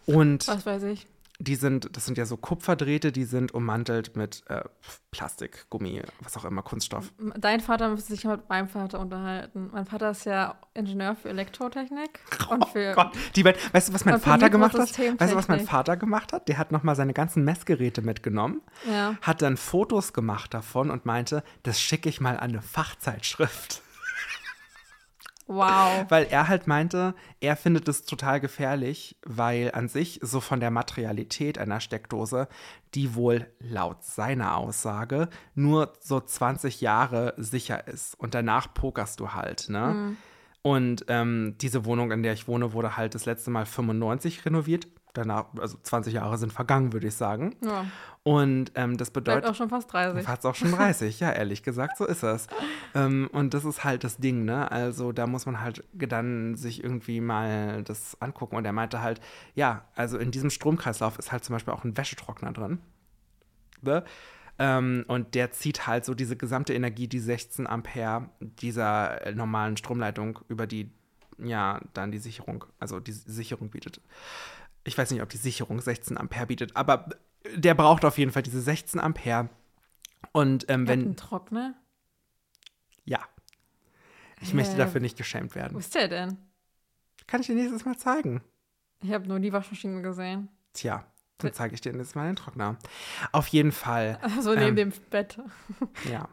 Und 0.06 0.48
Was 0.48 0.66
weiß 0.66 0.84
ich. 0.84 1.08
Die 1.39 1.55
sind, 1.55 1.96
das 1.96 2.05
sind 2.05 2.17
ja 2.17 2.25
so 2.25 2.36
Kupferdrähte, 2.36 3.13
die 3.13 3.24
sind 3.24 3.53
ummantelt 3.53 4.17
mit 4.17 4.43
äh, 4.48 4.62
Plastik, 5.12 5.65
Gummi, 5.69 6.01
was 6.22 6.36
auch 6.36 6.43
immer, 6.43 6.62
Kunststoff. 6.62 7.13
Dein 7.38 7.62
Vater 7.62 7.89
müsste 7.89 8.13
sich 8.13 8.25
mit 8.25 8.50
meinem 8.50 8.67
Vater 8.67 9.00
unterhalten. 9.00 9.69
Mein 9.72 9.86
Vater 9.86 10.12
ist 10.12 10.25
ja 10.25 10.55
Ingenieur 10.74 11.15
für 11.15 11.29
Elektrotechnik 11.29 12.19
und 12.50 12.67
für. 12.67 12.91
Oh 12.91 12.96
Gott, 13.03 13.12
die 13.36 13.46
weißt 13.46 13.89
du, 13.89 13.93
was 13.93 14.03
mein 14.03 14.19
Vater 14.19 14.50
gemacht 14.50 14.74
hat? 14.74 15.00
Weißt 15.00 15.31
du, 15.34 15.38
was 15.38 15.48
mein 15.48 15.62
Vater 15.65 15.96
gemacht 15.96 16.34
hat? 16.34 16.50
Der 16.50 16.58
hat 16.58 16.74
nochmal 16.74 16.96
seine 16.96 17.13
ganzen 17.13 17.46
Messgeräte 17.46 18.01
mitgenommen, 18.01 18.62
Ja. 18.89 19.15
hat 19.22 19.41
dann 19.41 19.55
Fotos 19.55 20.12
gemacht 20.12 20.53
davon 20.53 20.91
und 20.91 21.05
meinte, 21.05 21.43
das 21.63 21.79
schicke 21.79 22.10
ich 22.10 22.19
mal 22.19 22.36
an 22.38 22.50
eine 22.50 22.62
Fachzeitschrift. 22.62 23.81
Wow. 25.50 26.06
Weil 26.10 26.27
er 26.29 26.48
halt 26.48 26.68
meinte, 26.68 27.15
er 27.41 27.56
findet 27.56 27.88
es 27.88 28.03
total 28.03 28.39
gefährlich, 28.39 29.18
weil 29.25 29.72
an 29.74 29.89
sich 29.89 30.20
so 30.22 30.41
von 30.41 30.60
der 30.60 30.70
Materialität 30.70 31.58
einer 31.58 31.79
Steckdose, 31.79 32.48
die 32.94 33.15
wohl 33.15 33.48
laut 33.60 34.03
seiner 34.03 34.58
Aussage 34.58 35.27
nur 35.56 35.94
so 36.00 36.20
20 36.20 36.82
Jahre 36.82 37.34
sicher 37.38 37.88
ist. 37.88 38.13
Und 38.20 38.36
danach 38.36 38.74
pokerst 38.74 39.20
du 39.20 39.34
halt, 39.34 39.70
ne? 39.70 40.15
Und 40.62 41.06
ähm, 41.08 41.56
diese 41.60 41.86
Wohnung, 41.86 42.12
in 42.12 42.22
der 42.22 42.34
ich 42.34 42.48
wohne, 42.48 42.74
wurde 42.74 42.98
halt 42.98 43.15
das 43.15 43.25
letzte 43.25 43.50
Mal 43.50 43.65
95 43.65 44.46
renoviert. 44.46 44.88
Danach, 45.13 45.46
also 45.60 45.78
20 45.82 46.13
Jahre 46.13 46.38
sind 46.38 46.54
vergangen, 46.54 46.94
würde 46.94 47.08
ich 47.08 47.16
sagen. 47.16 47.56
Ja, 47.63 47.86
Und 48.24 48.72
ähm, 48.75 48.96
das 48.96 49.10
bedeutet. 49.10 49.50
auch 49.50 49.56
schon 49.56 49.70
fast 49.70 49.92
30. 49.92 50.24
Fast 50.24 50.46
auch 50.46 50.54
schon 50.54 50.72
30, 50.72 51.20
ja, 51.20 51.32
ehrlich 51.32 51.63
gesagt, 51.63 51.98
so 51.98 52.06
ist 52.06 52.22
es. 52.22 52.48
Ähm, 52.94 53.28
und 53.32 53.54
das 53.56 53.66
ist 53.66 53.84
halt 53.84 54.04
das 54.04 54.18
Ding, 54.18 54.46
ne? 54.46 54.72
Also 54.72 55.12
da 55.12 55.25
muss 55.25 55.46
man 55.48 55.62
halt 55.62 55.84
dann 55.94 56.56
sich 56.56 56.84
irgendwie 56.84 57.22
mal 57.22 57.84
das 57.84 58.22
angucken. 58.22 58.56
Und 58.56 58.66
er 58.66 58.74
meinte 58.74 59.01
halt, 59.01 59.20
ja, 59.56 59.86
also 59.96 60.18
in 60.20 60.30
diesem 60.30 60.51
Stromkreislauf 60.51 61.18
ist 61.18 61.32
halt 61.32 61.44
zum 61.44 61.54
Beispiel 61.56 61.74
auch 61.74 61.84
ein 61.84 61.98
Wäschetrockner 61.98 62.51
drin. 62.54 62.80
Ne? 63.82 64.04
Ähm, 64.60 65.06
und 65.08 65.36
der 65.36 65.51
zieht 65.51 65.88
halt 65.88 66.06
so 66.06 66.13
diese 66.13 66.36
gesamte 66.36 66.74
Energie, 66.74 67.08
die 67.08 67.20
16 67.20 67.66
Ampere 67.66 68.30
dieser 68.42 69.25
äh, 69.25 69.34
normalen 69.34 69.78
Stromleitung 69.78 70.39
über 70.50 70.68
die, 70.68 70.92
ja, 71.38 71.80
dann 71.94 72.12
die 72.12 72.18
Sicherung, 72.18 72.66
also 72.78 73.00
die 73.00 73.13
Sicherung 73.13 73.70
bietet. 73.70 74.01
Ich 74.89 74.98
weiß 74.98 75.12
nicht, 75.12 75.22
ob 75.22 75.29
die 75.29 75.38
Sicherung 75.38 75.79
16 75.79 76.17
Ampere 76.17 76.48
bietet, 76.48 76.75
aber 76.75 77.08
der 77.55 77.75
braucht 77.75 78.03
auf 78.05 78.17
jeden 78.17 78.31
Fall 78.31 78.41
diese 78.41 78.60
16 78.60 79.00
Ampere. 79.00 79.48
Und 80.31 80.65
ähm, 80.67 80.88
wenn, 80.88 81.01
einen 81.01 81.15
Trockner? 81.15 81.75
ja. 83.05 83.19
Ich 84.41 84.53
möchte 84.53 84.74
Hä? 84.74 84.77
dafür 84.79 85.00
nicht 85.01 85.17
geschämt 85.17 85.51
Wo 85.51 85.60
werden. 85.60 85.77
ist 85.77 85.93
der 85.93 86.08
denn? 86.08 86.38
Kann 87.27 87.41
ich 87.41 87.48
dir 87.48 87.55
nächstes 87.55 87.86
Mal 87.86 87.98
zeigen? 87.98 88.41
Ich 89.03 89.12
habe 89.12 89.27
nur 89.27 89.39
die 89.39 89.51
Waschmaschine 89.53 90.01
gesehen. 90.01 90.48
Tja, 90.74 91.05
dann 91.39 91.53
zeige 91.53 91.75
ich 91.75 91.81
dir 91.81 91.91
nächstes 91.93 92.15
Mal 92.15 92.27
den 92.27 92.36
Trockner. 92.38 92.77
Auf 93.31 93.48
jeden 93.48 93.72
Fall, 93.74 94.17
So 94.41 94.51
neben 94.55 94.69
Ähm, 94.69 94.75
dem 94.75 94.93
Bett. 95.12 95.38
ja. 96.10 96.27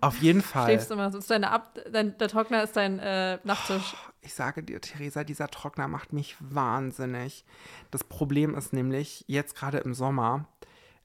Auf 0.00 0.18
jeden 0.20 0.42
Fall. 0.42 0.66
Schläfst 0.66 0.90
immer 0.90 1.10
so. 1.12 1.18
Ist 1.18 1.30
deine 1.30 1.50
Ab 1.50 1.78
dein, 1.90 2.18
der 2.18 2.28
Trockner 2.28 2.62
ist 2.62 2.76
dein 2.76 2.98
äh, 2.98 3.38
Nachttisch. 3.44 3.94
Ich 4.26 4.34
sage 4.34 4.64
dir, 4.64 4.80
Theresa, 4.80 5.22
dieser 5.22 5.46
Trockner 5.46 5.86
macht 5.86 6.12
mich 6.12 6.36
wahnsinnig. 6.40 7.44
Das 7.92 8.02
Problem 8.02 8.56
ist 8.56 8.72
nämlich, 8.72 9.24
jetzt 9.28 9.54
gerade 9.54 9.78
im 9.78 9.94
Sommer, 9.94 10.48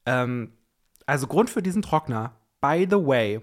ähm, 0.06 0.52
also 1.06 1.28
Grund 1.28 1.48
für 1.48 1.62
diesen 1.62 1.82
Trockner, 1.82 2.34
by 2.60 2.84
the 2.90 2.96
way, 2.96 3.40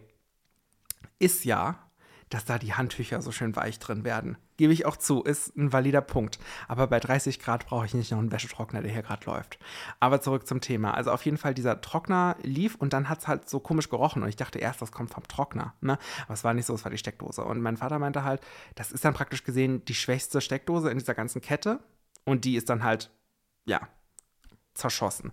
ist 1.18 1.46
ja, 1.46 1.80
dass 2.28 2.44
da 2.44 2.60
die 2.60 2.74
Handtücher 2.74 3.22
so 3.22 3.32
schön 3.32 3.56
weich 3.56 3.80
drin 3.80 4.04
werden. 4.04 4.38
Gebe 4.60 4.74
ich 4.74 4.86
auch 4.86 4.98
zu, 4.98 5.24
ist 5.24 5.56
ein 5.56 5.72
valider 5.72 6.02
Punkt. 6.02 6.38
Aber 6.68 6.88
bei 6.88 7.00
30 7.00 7.40
Grad 7.40 7.66
brauche 7.66 7.86
ich 7.86 7.94
nicht 7.94 8.12
noch 8.12 8.18
einen 8.18 8.34
Wäschetrockner, 8.34 8.82
der 8.82 8.92
hier 8.92 9.04
gerade 9.04 9.26
läuft. 9.26 9.58
Aber 10.02 10.20
zurück 10.20 10.46
zum 10.46 10.60
Thema. 10.60 10.94
Also 10.96 11.12
auf 11.12 11.24
jeden 11.24 11.38
Fall, 11.38 11.54
dieser 11.54 11.80
Trockner 11.80 12.36
lief 12.44 12.76
und 12.76 12.92
dann 12.92 13.08
hat 13.08 13.20
es 13.20 13.30
halt 13.30 13.50
so 13.50 13.62
komisch 13.62 13.88
gerochen. 13.88 14.22
Und 14.22 14.28
ich 14.28 14.36
dachte 14.36 14.60
erst, 14.60 14.82
das 14.82 14.92
kommt 14.92 15.12
vom 15.12 15.26
Trockner. 15.30 15.76
Ne? 15.80 15.98
Aber 16.26 16.34
es 16.34 16.44
war 16.44 16.54
nicht 16.54 16.66
so, 16.66 16.74
es 16.74 16.84
war 16.84 16.92
die 16.92 16.98
Steckdose. 16.98 17.42
Und 17.42 17.62
mein 17.62 17.78
Vater 17.78 18.00
meinte 18.00 18.26
halt, 18.26 18.42
das 18.76 18.92
ist 18.92 19.06
dann 19.06 19.14
praktisch 19.14 19.46
gesehen 19.46 19.86
die 19.86 19.94
schwächste 19.94 20.42
Steckdose 20.42 20.92
in 20.92 20.98
dieser 20.98 21.14
ganzen 21.14 21.40
Kette. 21.40 21.80
Und 22.26 22.44
die 22.44 22.58
ist 22.58 22.70
dann 22.70 22.84
halt, 22.84 23.12
ja, 23.64 23.88
zerschossen. 24.74 25.32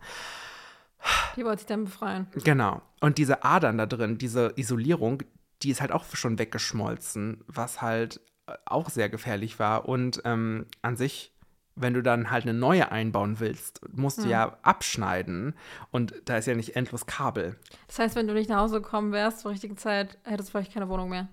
Die 1.34 1.44
wollte 1.44 1.62
sich 1.62 1.66
dann 1.66 1.86
befreien. 1.86 2.28
Genau. 2.44 2.80
Und 3.00 3.18
diese 3.18 3.42
Adern 3.42 3.76
da 3.76 3.86
drin, 3.86 4.18
diese 4.18 4.52
Isolierung, 4.54 5.24
die 5.64 5.70
ist 5.70 5.80
halt 5.80 5.90
auch 5.90 6.04
schon 6.14 6.38
weggeschmolzen, 6.38 7.42
was 7.48 7.82
halt 7.82 8.20
auch 8.64 8.90
sehr 8.90 9.08
gefährlich 9.08 9.58
war. 9.58 9.88
Und 9.88 10.22
ähm, 10.24 10.66
an 10.82 10.96
sich, 10.96 11.32
wenn 11.74 11.94
du 11.94 12.02
dann 12.02 12.30
halt 12.30 12.44
eine 12.44 12.54
neue 12.54 12.90
einbauen 12.90 13.40
willst, 13.40 13.80
musst 13.94 14.24
du 14.24 14.28
ja 14.28 14.56
abschneiden. 14.62 15.54
Und 15.90 16.14
da 16.24 16.36
ist 16.36 16.46
ja 16.46 16.54
nicht 16.54 16.76
endlos 16.76 17.06
Kabel. 17.06 17.56
Das 17.86 17.98
heißt, 17.98 18.16
wenn 18.16 18.26
du 18.26 18.34
nicht 18.34 18.48
nach 18.48 18.60
Hause 18.60 18.80
gekommen 18.80 19.12
wärst 19.12 19.40
zur 19.40 19.50
richtigen 19.50 19.76
Zeit, 19.76 20.18
hättest 20.24 20.48
du 20.48 20.52
vielleicht 20.52 20.72
keine 20.72 20.88
Wohnung 20.88 21.10
mehr. 21.10 21.28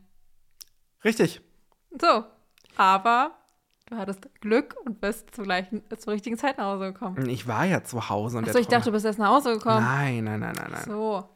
Richtig. 1.03 1.41
So. 1.99 2.23
Aber 2.75 3.31
du 3.85 3.97
hattest 3.97 4.27
Glück 4.41 4.75
und 4.85 4.99
bist 4.99 5.35
zur, 5.35 5.43
gleichen, 5.43 5.83
zur 5.97 6.13
richtigen 6.13 6.37
Zeit 6.37 6.57
nach 6.57 6.65
Hause 6.65 6.93
gekommen. 6.93 7.29
Ich 7.29 7.47
war 7.47 7.65
ja 7.65 7.83
zu 7.83 8.09
Hause. 8.09 8.39
Und 8.39 8.47
Achso, 8.47 8.59
ich 8.59 8.67
dachte, 8.67 8.85
du 8.85 8.91
bist 8.91 9.05
erst 9.05 9.19
nach 9.19 9.29
Hause 9.29 9.53
gekommen. 9.53 9.83
Nein, 9.83 10.23
nein, 10.23 10.39
nein, 10.39 10.55
nein, 10.55 10.71
nein. 10.71 10.83
So. 10.85 11.29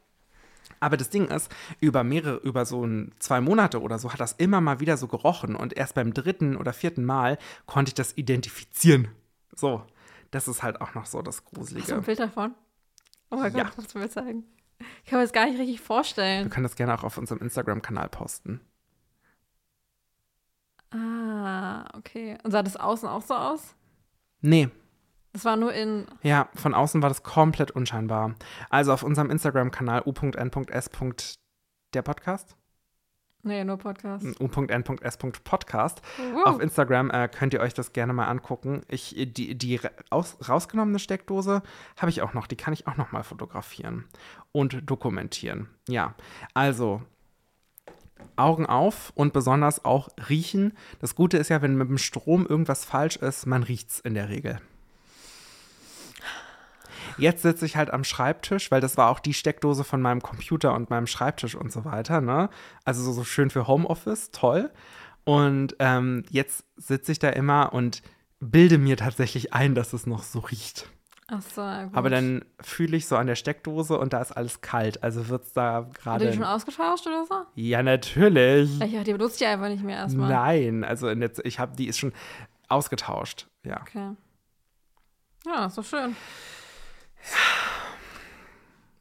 Aber 0.79 0.97
das 0.97 1.09
Ding 1.09 1.27
ist, 1.27 1.49
über 1.79 2.03
mehrere, 2.03 2.37
über 2.37 2.65
so 2.65 2.85
ein, 2.85 3.11
zwei 3.19 3.41
Monate 3.41 3.81
oder 3.81 3.99
so 3.99 4.11
hat 4.13 4.19
das 4.19 4.33
immer 4.33 4.61
mal 4.61 4.79
wieder 4.79 4.97
so 4.97 5.07
gerochen 5.07 5.55
und 5.55 5.73
erst 5.73 5.95
beim 5.95 6.13
dritten 6.13 6.55
oder 6.55 6.73
vierten 6.73 7.03
Mal 7.05 7.37
konnte 7.65 7.89
ich 7.89 7.95
das 7.95 8.15
identifizieren. 8.17 9.07
So, 9.55 9.83
das 10.31 10.47
ist 10.47 10.61
halt 10.63 10.81
auch 10.81 10.93
noch 10.93 11.05
so 11.05 11.21
das 11.21 11.37
Hast 11.37 11.45
du 11.51 11.55
Gruselige. 11.55 11.95
ein 11.95 12.03
Bild 12.03 12.19
davon? 12.19 12.53
Oh 13.31 13.37
mein 13.37 13.55
Ja. 13.55 13.63
Gott, 13.65 13.77
musst 13.77 13.95
du 13.95 13.99
mir 13.99 14.09
zeigen. 14.09 14.43
Ich 15.03 15.09
kann 15.09 15.19
mir 15.19 15.25
das 15.25 15.33
gar 15.33 15.45
nicht 15.47 15.57
richtig 15.59 15.79
Wir 15.79 15.85
vorstellen. 15.85 16.49
können 16.49 16.63
das 16.63 16.75
gerne 16.75 16.93
auch 16.93 17.03
auf 17.03 17.17
unserem 17.17 17.39
Instagram-Kanal 17.41 18.09
posten. 18.09 18.61
Ah, 20.91 21.85
okay. 21.97 22.37
Und 22.43 22.51
sah 22.51 22.63
das 22.63 22.77
außen 22.77 23.07
auch 23.09 23.21
so 23.21 23.33
aus? 23.35 23.75
Nee, 24.41 24.69
Das 25.37 25.45
war 25.45 25.55
nur 25.55 25.71
in. 25.71 26.07
ja, 26.23 26.49
von 26.55 26.73
außen 26.73 27.03
war 27.03 27.09
das 27.09 27.21
komplett 27.21 27.69
unscheinbar. 27.69 28.33
Also 28.71 28.91
auf 28.91 29.03
unserem 29.03 29.29
Instagram-Kanal 29.29 30.01
u.n.s. 30.03 30.89
der 31.93 32.01
Podcast, 32.01 32.55
Nee, 33.43 33.63
nur 33.63 33.77
Podcast. 33.77 34.25
u.n.s.podcast. 34.41 36.01
Uh, 36.17 36.43
Auf 36.43 36.59
Instagram 36.59 37.11
äh, 37.11 37.27
könnt 37.27 37.53
ihr 37.53 37.59
euch 37.59 37.75
das 37.75 37.93
gerne 37.93 38.13
mal 38.13 38.25
angucken. 38.25 38.81
Ich, 38.87 39.13
die 39.15 39.55
die 39.55 39.79
raus, 40.11 40.37
rausgenommene 40.49 40.97
Steckdose 40.97 41.61
habe 41.97 42.09
ich 42.09 42.23
auch 42.23 42.33
noch. 42.33 42.47
Die 42.47 42.55
kann 42.57 42.73
ich 42.73 42.87
auch 42.87 42.97
noch 42.97 43.11
mal 43.11 43.21
fotografieren 43.21 44.05
und 44.51 44.89
dokumentieren. 44.89 45.69
Ja, 45.87 46.15
also 46.55 47.03
Augen 48.37 48.65
auf 48.65 49.11
und 49.13 49.33
besonders 49.33 49.85
auch 49.85 50.09
riechen. 50.29 50.73
Das 50.99 51.13
Gute 51.13 51.37
ist 51.37 51.49
ja, 51.49 51.61
wenn 51.61 51.77
mit 51.77 51.89
dem 51.89 51.99
Strom 51.99 52.47
irgendwas 52.47 52.85
falsch 52.85 53.17
ist, 53.17 53.45
man 53.45 53.61
riecht 53.61 53.91
es 53.91 53.99
in 53.99 54.15
der 54.15 54.29
Regel. 54.29 54.59
Jetzt 57.17 57.41
sitze 57.41 57.65
ich 57.65 57.75
halt 57.75 57.91
am 57.91 58.03
Schreibtisch, 58.03 58.71
weil 58.71 58.81
das 58.81 58.97
war 58.97 59.09
auch 59.09 59.19
die 59.19 59.33
Steckdose 59.33 59.83
von 59.83 60.01
meinem 60.01 60.21
Computer 60.21 60.73
und 60.73 60.89
meinem 60.89 61.07
Schreibtisch 61.07 61.55
und 61.55 61.71
so 61.71 61.85
weiter. 61.85 62.21
Ne? 62.21 62.49
Also 62.85 63.01
so, 63.03 63.11
so 63.11 63.23
schön 63.23 63.49
für 63.49 63.67
Homeoffice, 63.67 64.31
toll. 64.31 64.71
Und 65.23 65.75
ähm, 65.79 66.23
jetzt 66.29 66.63
sitze 66.77 67.11
ich 67.11 67.19
da 67.19 67.29
immer 67.29 67.73
und 67.73 68.01
bilde 68.39 68.77
mir 68.77 68.97
tatsächlich 68.97 69.53
ein, 69.53 69.75
dass 69.75 69.93
es 69.93 70.05
noch 70.05 70.23
so 70.23 70.39
riecht. 70.39 70.89
Ach 71.29 71.41
so, 71.41 71.61
gut. 71.61 71.93
Aber 71.93 72.09
dann 72.09 72.45
fühle 72.61 72.95
ich 72.95 73.05
so 73.05 73.17
an 73.17 73.27
der 73.27 73.35
Steckdose 73.35 73.97
und 73.99 74.13
da 74.13 74.21
ist 74.21 74.31
alles 74.31 74.61
kalt. 74.61 75.03
Also 75.03 75.27
wird 75.27 75.43
es 75.43 75.51
da 75.51 75.89
Hat 76.05 76.21
die 76.21 76.27
schon 76.27 76.39
gerade. 76.39 76.49
ausgetauscht 76.49 77.05
oder 77.05 77.25
so? 77.25 77.35
Ja, 77.55 77.83
natürlich. 77.83 78.79
Ja, 78.79 79.03
die 79.03 79.11
benutzt 79.11 79.41
ich 79.41 79.47
einfach 79.47 79.67
nicht 79.67 79.83
mehr 79.83 79.97
erstmal. 79.97 80.29
Nein, 80.29 80.85
also 80.85 81.13
der, 81.13 81.31
ich 81.43 81.59
habe, 81.59 81.75
die 81.75 81.87
ist 81.87 81.97
schon 81.97 82.13
ausgetauscht. 82.69 83.47
Ja. 83.65 83.81
Okay. 83.81 84.11
Ja, 85.45 85.65
ist 85.65 85.77
doch 85.77 85.83
schön. 85.83 86.15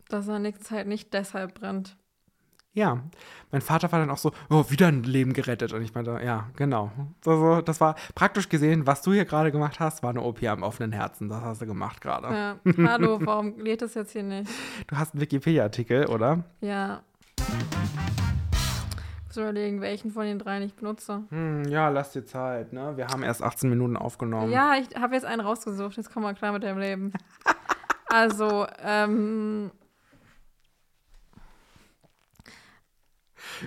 Dass 0.08 0.28
er 0.28 0.38
nächste 0.38 0.64
Zeit 0.64 0.86
nicht 0.86 1.12
deshalb 1.12 1.54
brennt. 1.54 1.96
Ja, 2.76 3.02
mein 3.50 3.62
Vater 3.62 3.90
war 3.90 4.00
dann 4.00 4.10
auch 4.10 4.18
so, 4.18 4.32
oh, 4.50 4.66
wieder 4.68 4.88
ein 4.88 5.02
Leben 5.02 5.32
gerettet. 5.32 5.72
Und 5.72 5.80
ich 5.80 5.94
meinte, 5.94 6.20
ja, 6.22 6.50
genau. 6.56 6.92
Also, 7.24 7.62
das 7.62 7.80
war 7.80 7.96
praktisch 8.14 8.50
gesehen, 8.50 8.86
was 8.86 9.00
du 9.00 9.14
hier 9.14 9.24
gerade 9.24 9.50
gemacht 9.50 9.80
hast, 9.80 10.02
war 10.02 10.10
eine 10.10 10.20
OP 10.20 10.42
am 10.42 10.62
offenen 10.62 10.92
Herzen. 10.92 11.30
Das 11.30 11.40
hast 11.42 11.62
du 11.62 11.66
gemacht 11.66 12.02
gerade. 12.02 12.28
Ja. 12.28 12.56
Hallo, 12.86 13.18
warum 13.22 13.58
lädt 13.58 13.80
das 13.80 13.94
jetzt 13.94 14.12
hier 14.12 14.24
nicht? 14.24 14.50
Du 14.88 14.96
hast 14.98 15.14
einen 15.14 15.22
Wikipedia-Artikel, 15.22 16.04
oder? 16.04 16.44
Ja. 16.60 17.00
Ich 17.38 19.28
muss 19.28 19.36
überlegen, 19.38 19.80
welchen 19.80 20.10
von 20.10 20.26
den 20.26 20.38
dreien 20.38 20.62
ich 20.62 20.74
benutze. 20.74 21.22
Hm, 21.30 21.64
ja, 21.68 21.88
lass 21.88 22.12
dir 22.12 22.26
Zeit, 22.26 22.74
ne? 22.74 22.92
Wir 22.96 23.06
haben 23.06 23.22
erst 23.22 23.42
18 23.42 23.70
Minuten 23.70 23.96
aufgenommen. 23.96 24.52
Ja, 24.52 24.74
ich 24.74 24.94
habe 25.00 25.14
jetzt 25.14 25.24
einen 25.24 25.40
rausgesucht. 25.40 25.96
Jetzt 25.96 26.12
komm 26.12 26.24
mal 26.24 26.34
klar 26.34 26.52
mit 26.52 26.62
deinem 26.62 26.78
Leben. 26.78 27.12
Also, 28.06 28.66
ähm. 28.78 29.70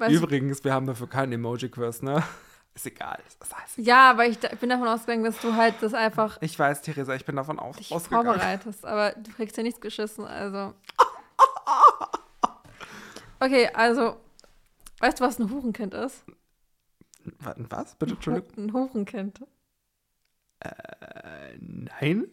Übrigens, 0.08 0.64
wir 0.64 0.74
haben 0.74 0.86
dafür 0.86 1.08
keinen 1.10 1.34
Emoji-Quiz, 1.34 2.02
ne? 2.02 2.24
Ist 2.76 2.86
egal. 2.86 3.20
Das 3.40 3.54
heißt, 3.54 3.78
ja, 3.80 4.12
aber 4.12 4.26
ich 4.28 4.40
da- 4.40 4.50
bin 4.56 4.70
davon 4.70 4.88
ausgegangen, 4.88 5.24
dass 5.24 5.40
du 5.42 5.56
halt 5.56 5.76
das 5.82 5.94
einfach 5.94 6.38
ich 6.42 6.58
weiß, 6.58 6.82
Theresa, 6.82 7.14
ich 7.16 7.26
bin 7.26 7.36
davon 7.36 7.60
aus, 7.60 7.76
dich 7.78 7.92
ausgegangen. 7.92 8.26
vorbereitest. 8.26 8.86
Aber 8.86 9.12
du 9.14 9.32
kriegst 9.32 9.58
ja 9.58 9.64
nichts 9.64 9.82
geschissen, 9.82 10.24
also. 10.26 10.74
Okay, 13.40 13.70
also. 13.74 14.18
Weißt 15.00 15.20
du, 15.20 15.24
was 15.24 15.40
ein 15.40 15.50
Hurenkind 15.50 15.94
ist? 15.94 16.24
Was? 17.40 17.56
was? 17.70 17.96
Bitte, 17.96 18.14
Entschuldigung. 18.14 18.50
Ein 18.58 18.74
Hurenkind. 18.74 19.42
Äh, 20.60 21.58
nein? 21.60 22.28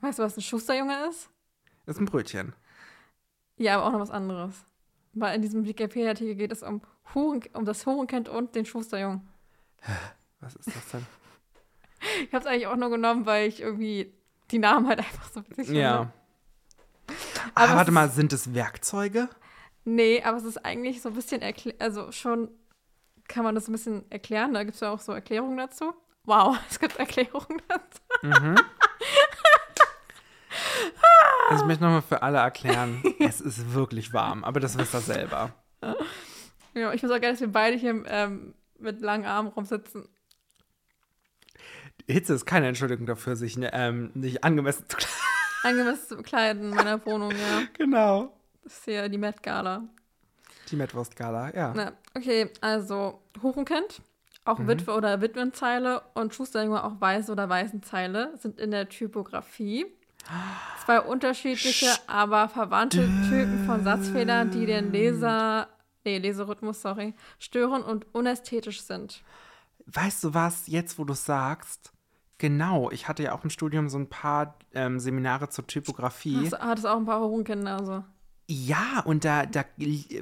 Weißt 0.00 0.18
du, 0.18 0.22
was 0.22 0.36
ein 0.36 0.42
Schusterjunge 0.42 1.06
ist? 1.08 1.30
Ist 1.86 2.00
ein 2.00 2.04
Brötchen. 2.04 2.54
Ja, 3.56 3.76
aber 3.76 3.86
auch 3.86 3.92
noch 3.92 4.00
was 4.00 4.10
anderes. 4.10 4.64
Weil 5.14 5.34
in 5.34 5.42
diesem 5.42 5.64
Wikipedia-Artikel 5.66 6.36
geht 6.36 6.52
es 6.52 6.62
um, 6.62 6.82
Huren, 7.14 7.42
um 7.54 7.64
das 7.64 7.86
Hurenkind 7.86 8.28
und 8.28 8.54
den 8.54 8.64
Schusterjungen. 8.64 9.26
Was 10.40 10.54
ist 10.56 10.68
das 10.68 10.90
denn? 10.90 11.06
Ich 12.22 12.32
habe 12.32 12.44
es 12.44 12.46
eigentlich 12.46 12.68
auch 12.68 12.76
nur 12.76 12.90
genommen, 12.90 13.26
weil 13.26 13.48
ich 13.48 13.60
irgendwie 13.60 14.14
die 14.52 14.60
Namen 14.60 14.86
halt 14.86 15.00
einfach 15.00 15.28
so 15.32 15.40
witzig 15.40 15.66
finde. 15.66 15.80
ja. 15.80 16.12
Aber 17.56 17.72
ah, 17.72 17.76
warte 17.76 17.90
mal, 17.90 18.08
sind 18.08 18.32
es 18.32 18.54
Werkzeuge? 18.54 19.28
Nee, 19.84 20.22
aber 20.22 20.36
es 20.36 20.44
ist 20.44 20.64
eigentlich 20.64 21.02
so 21.02 21.08
ein 21.08 21.16
bisschen 21.16 21.42
erklärt, 21.42 21.80
also 21.80 22.12
schon 22.12 22.50
kann 23.26 23.42
man 23.42 23.56
das 23.56 23.68
ein 23.68 23.72
bisschen 23.72 24.10
erklären. 24.10 24.54
Da 24.54 24.62
gibt 24.62 24.74
es 24.76 24.80
ja 24.80 24.90
auch 24.90 25.00
so 25.00 25.12
Erklärungen 25.12 25.56
dazu. 25.56 25.92
Wow, 26.24 26.56
es 26.70 26.78
gibt 26.78 26.96
Erklärungen 26.98 27.62
dazu. 27.66 28.00
Mhm. 28.22 28.56
Also 31.48 31.62
ich 31.62 31.66
möchte 31.68 31.84
nochmal 31.84 32.02
für 32.02 32.22
alle 32.22 32.38
erklären, 32.38 33.02
es 33.20 33.40
ist 33.40 33.72
wirklich 33.72 34.12
warm, 34.12 34.44
aber 34.44 34.60
das 34.60 34.76
wisst 34.76 34.94
ihr 34.94 35.00
selber. 35.00 35.52
Ja, 36.74 36.92
ich 36.92 37.02
muss 37.02 37.10
auch 37.10 37.20
gerne, 37.20 37.32
dass 37.32 37.40
wir 37.40 37.50
beide 37.52 37.76
hier 37.76 38.02
ähm, 38.06 38.54
mit 38.78 39.00
langen 39.00 39.24
Armen 39.24 39.48
rumsitzen. 39.48 40.08
Hitze 42.06 42.34
ist 42.34 42.46
keine 42.46 42.68
Entschuldigung 42.68 43.06
dafür, 43.06 43.36
sich 43.36 43.56
ne, 43.56 43.70
ähm, 43.72 44.10
nicht 44.14 44.44
angemessen 44.44 44.84
zu 44.88 44.96
kleiden. 44.96 45.14
Angemessen 45.64 46.08
zu 46.08 46.16
bekleiden 46.16 46.62
in 46.70 46.74
meiner 46.74 47.04
Wohnung, 47.04 47.32
ja. 47.32 47.62
Genau. 47.76 48.32
Das 48.62 48.74
ist 48.74 48.84
hier 48.84 49.08
die 49.08 49.18
Met 49.18 49.42
Gala. 49.42 49.82
Die 50.70 50.76
Metwurst-Gala, 50.76 51.54
ja. 51.54 51.72
Na, 51.74 51.92
okay, 52.14 52.50
also 52.60 53.20
Huchenkind, 53.42 54.00
auch 54.44 54.58
Mhm. 54.58 54.68
Witwe 54.68 54.92
oder 54.92 55.20
Witwenzeile 55.20 56.02
und 56.14 56.34
Schusterjunge 56.34 56.84
auch 56.84 57.00
Weiße 57.00 57.32
oder 57.32 57.48
Weißenzeile 57.48 58.36
sind 58.38 58.60
in 58.60 58.70
der 58.70 58.88
Typografie 58.88 59.86
zwei 60.84 61.00
unterschiedliche, 61.00 61.86
aber 62.06 62.48
verwandte 62.48 63.06
Typen 63.28 63.64
von 63.66 63.84
Satzfehlern, 63.84 64.50
die 64.50 64.66
den 64.66 64.92
Leser, 64.92 65.68
nee, 66.04 66.18
Leserhythmus, 66.18 66.82
sorry, 66.82 67.14
stören 67.38 67.82
und 67.82 68.06
unästhetisch 68.14 68.82
sind. 68.82 69.22
Weißt 69.86 70.24
du 70.24 70.34
was, 70.34 70.66
jetzt 70.66 70.98
wo 70.98 71.04
du 71.04 71.14
sagst, 71.14 71.92
genau, 72.38 72.90
ich 72.90 73.08
hatte 73.08 73.22
ja 73.22 73.34
auch 73.34 73.44
im 73.44 73.50
Studium 73.50 73.88
so 73.88 73.98
ein 73.98 74.08
paar 74.08 74.58
ähm, 74.74 74.98
Seminare 74.98 75.48
zur 75.48 75.66
Typografie. 75.66 76.36
Hast, 76.46 76.58
hattest 76.58 76.86
auch 76.86 76.96
ein 76.96 77.06
paar 77.06 77.20
Hurenkinder, 77.20 77.76
also. 77.78 78.04
Ja, 78.50 79.02
und 79.04 79.24
da, 79.24 79.44
da 79.44 79.64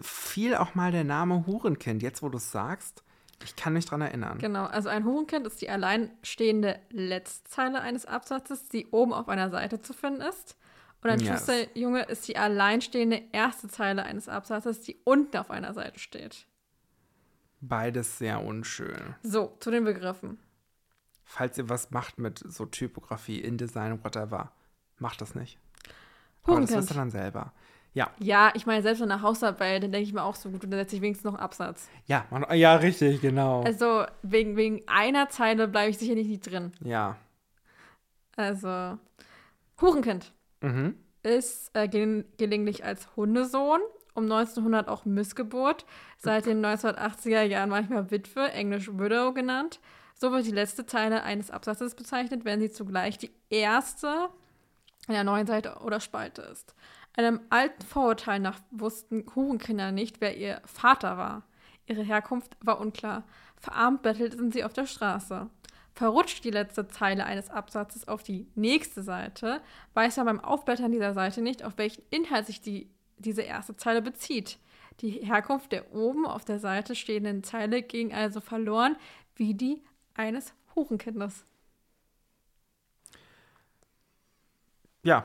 fiel 0.02 0.56
auch 0.56 0.74
mal 0.74 0.90
der 0.90 1.04
Name 1.04 1.46
Hurenkind, 1.46 2.02
jetzt 2.02 2.22
wo 2.22 2.28
du 2.28 2.38
es 2.38 2.50
sagst. 2.50 3.04
Ich 3.44 3.54
kann 3.56 3.74
mich 3.74 3.84
dran 3.84 4.00
erinnern. 4.00 4.38
Genau, 4.38 4.64
also 4.64 4.88
ein 4.88 5.04
Hurenkind 5.04 5.46
ist 5.46 5.60
die 5.60 5.68
alleinstehende 5.70 6.80
Letztzeile 6.90 7.80
eines 7.80 8.06
Absatzes, 8.06 8.68
die 8.68 8.86
oben 8.90 9.12
auf 9.12 9.28
einer 9.28 9.50
Seite 9.50 9.80
zu 9.80 9.92
finden 9.92 10.22
ist. 10.22 10.56
Und 11.02 11.10
ein 11.10 11.20
Yes. 11.20 11.28
Schusterjunge 11.28 12.02
ist 12.04 12.26
die 12.26 12.36
alleinstehende 12.36 13.22
erste 13.32 13.68
Zeile 13.68 14.02
eines 14.04 14.28
Absatzes, 14.28 14.80
die 14.80 14.96
unten 15.04 15.36
auf 15.36 15.50
einer 15.50 15.72
Seite 15.74 15.98
steht. 16.00 16.46
Beides 17.60 18.18
sehr 18.18 18.42
unschön. 18.42 19.14
So, 19.22 19.56
zu 19.60 19.70
den 19.70 19.84
Begriffen. 19.84 20.38
Falls 21.24 21.58
ihr 21.58 21.68
was 21.68 21.90
macht 21.90 22.18
mit 22.18 22.38
so 22.38 22.66
Typografie, 22.66 23.40
InDesign, 23.40 24.02
whatever, 24.04 24.52
macht 24.98 25.20
das 25.20 25.34
nicht. 25.34 25.58
Aber 26.42 26.60
das 26.60 26.70
Hurenkind. 26.70 26.78
wisst 26.78 26.90
ihr 26.90 26.96
dann 26.96 27.10
selber. 27.10 27.52
Ja, 27.96 28.10
Ja, 28.18 28.50
ich 28.54 28.66
meine, 28.66 28.82
selbst 28.82 29.00
in 29.00 29.08
der 29.08 29.22
Hausarbeit, 29.22 29.82
dann 29.82 29.90
denke 29.90 30.06
ich 30.06 30.12
mir 30.12 30.22
auch 30.22 30.34
so 30.36 30.50
gut, 30.50 30.62
und 30.64 30.70
dann 30.70 30.78
setze 30.80 30.96
ich 30.96 31.02
wenigstens 31.02 31.24
noch 31.24 31.32
einen 31.34 31.42
Absatz. 31.42 31.88
ja, 32.06 32.26
man, 32.30 32.44
ja, 32.54 32.76
richtig, 32.76 33.22
genau. 33.22 33.62
Also 33.62 34.04
wegen, 34.22 34.56
wegen 34.56 34.82
einer 34.86 35.28
Zeile 35.30 35.66
bleibe 35.66 35.90
ich 35.90 35.98
sicherlich 35.98 36.28
nicht 36.28 36.50
drin. 36.50 36.72
ja. 36.80 37.16
Also, 38.36 38.98
Hurenkind 39.80 40.32
Mhm. 40.60 40.94
ist 41.22 41.70
äh, 41.74 41.88
gel 41.88 42.26
gelegentlich 42.36 42.84
als 42.84 43.08
Hundesohn, 43.16 43.80
um 44.14 44.24
1900 44.24 44.88
auch 44.88 45.04
Missgeburt, 45.06 45.86
seit 46.18 46.44
den 46.46 46.60
1980er 46.64 47.42
Jahren 47.42 47.70
manchmal 47.70 48.10
Witwe, 48.10 48.50
englisch 48.52 48.88
Widow 48.92 49.32
genannt. 49.32 49.80
So 50.18 50.32
wird 50.32 50.46
die 50.46 50.50
letzte 50.50 50.84
Zeile 50.86 51.22
eines 51.22 51.50
Absatzes 51.50 51.94
bezeichnet, 51.94 52.44
wenn 52.44 52.60
sie 52.60 52.70
zugleich 52.70 53.18
die 53.18 53.30
erste 53.50 54.28
einer 55.08 55.24
neuen 55.24 55.46
Seite 55.46 55.76
oder 55.82 56.00
Spalte 56.00 56.42
ist. 56.42 56.74
Einem 57.16 57.40
alten 57.48 57.82
Vorurteil 57.82 58.40
nach 58.40 58.60
wussten 58.70 59.24
Hurenkinder 59.34 59.90
nicht, 59.90 60.20
wer 60.20 60.36
ihr 60.36 60.60
Vater 60.66 61.16
war. 61.16 61.44
Ihre 61.86 62.02
Herkunft 62.02 62.56
war 62.60 62.78
unklar. 62.78 63.24
Verarmt 63.56 64.02
bettelten 64.02 64.52
sie 64.52 64.64
auf 64.64 64.74
der 64.74 64.86
Straße. 64.86 65.48
Verrutscht 65.94 66.44
die 66.44 66.50
letzte 66.50 66.88
Zeile 66.88 67.24
eines 67.24 67.48
Absatzes 67.48 68.06
auf 68.06 68.22
die 68.22 68.46
nächste 68.54 69.02
Seite, 69.02 69.62
weiß 69.94 70.18
man 70.18 70.26
beim 70.26 70.40
Aufblättern 70.40 70.92
dieser 70.92 71.14
Seite 71.14 71.40
nicht, 71.40 71.64
auf 71.64 71.78
welchen 71.78 72.02
Inhalt 72.10 72.46
sich 72.46 72.60
die, 72.60 72.90
diese 73.16 73.40
erste 73.40 73.76
Zeile 73.76 74.02
bezieht. 74.02 74.58
Die 75.00 75.10
Herkunft 75.10 75.72
der 75.72 75.94
oben 75.94 76.26
auf 76.26 76.44
der 76.44 76.58
Seite 76.58 76.94
stehenden 76.94 77.42
Zeile 77.44 77.82
ging 77.82 78.12
also 78.12 78.42
verloren, 78.42 78.96
wie 79.36 79.54
die 79.54 79.82
eines 80.12 80.52
Hurenkindes. 80.74 81.46
Ja, 85.02 85.24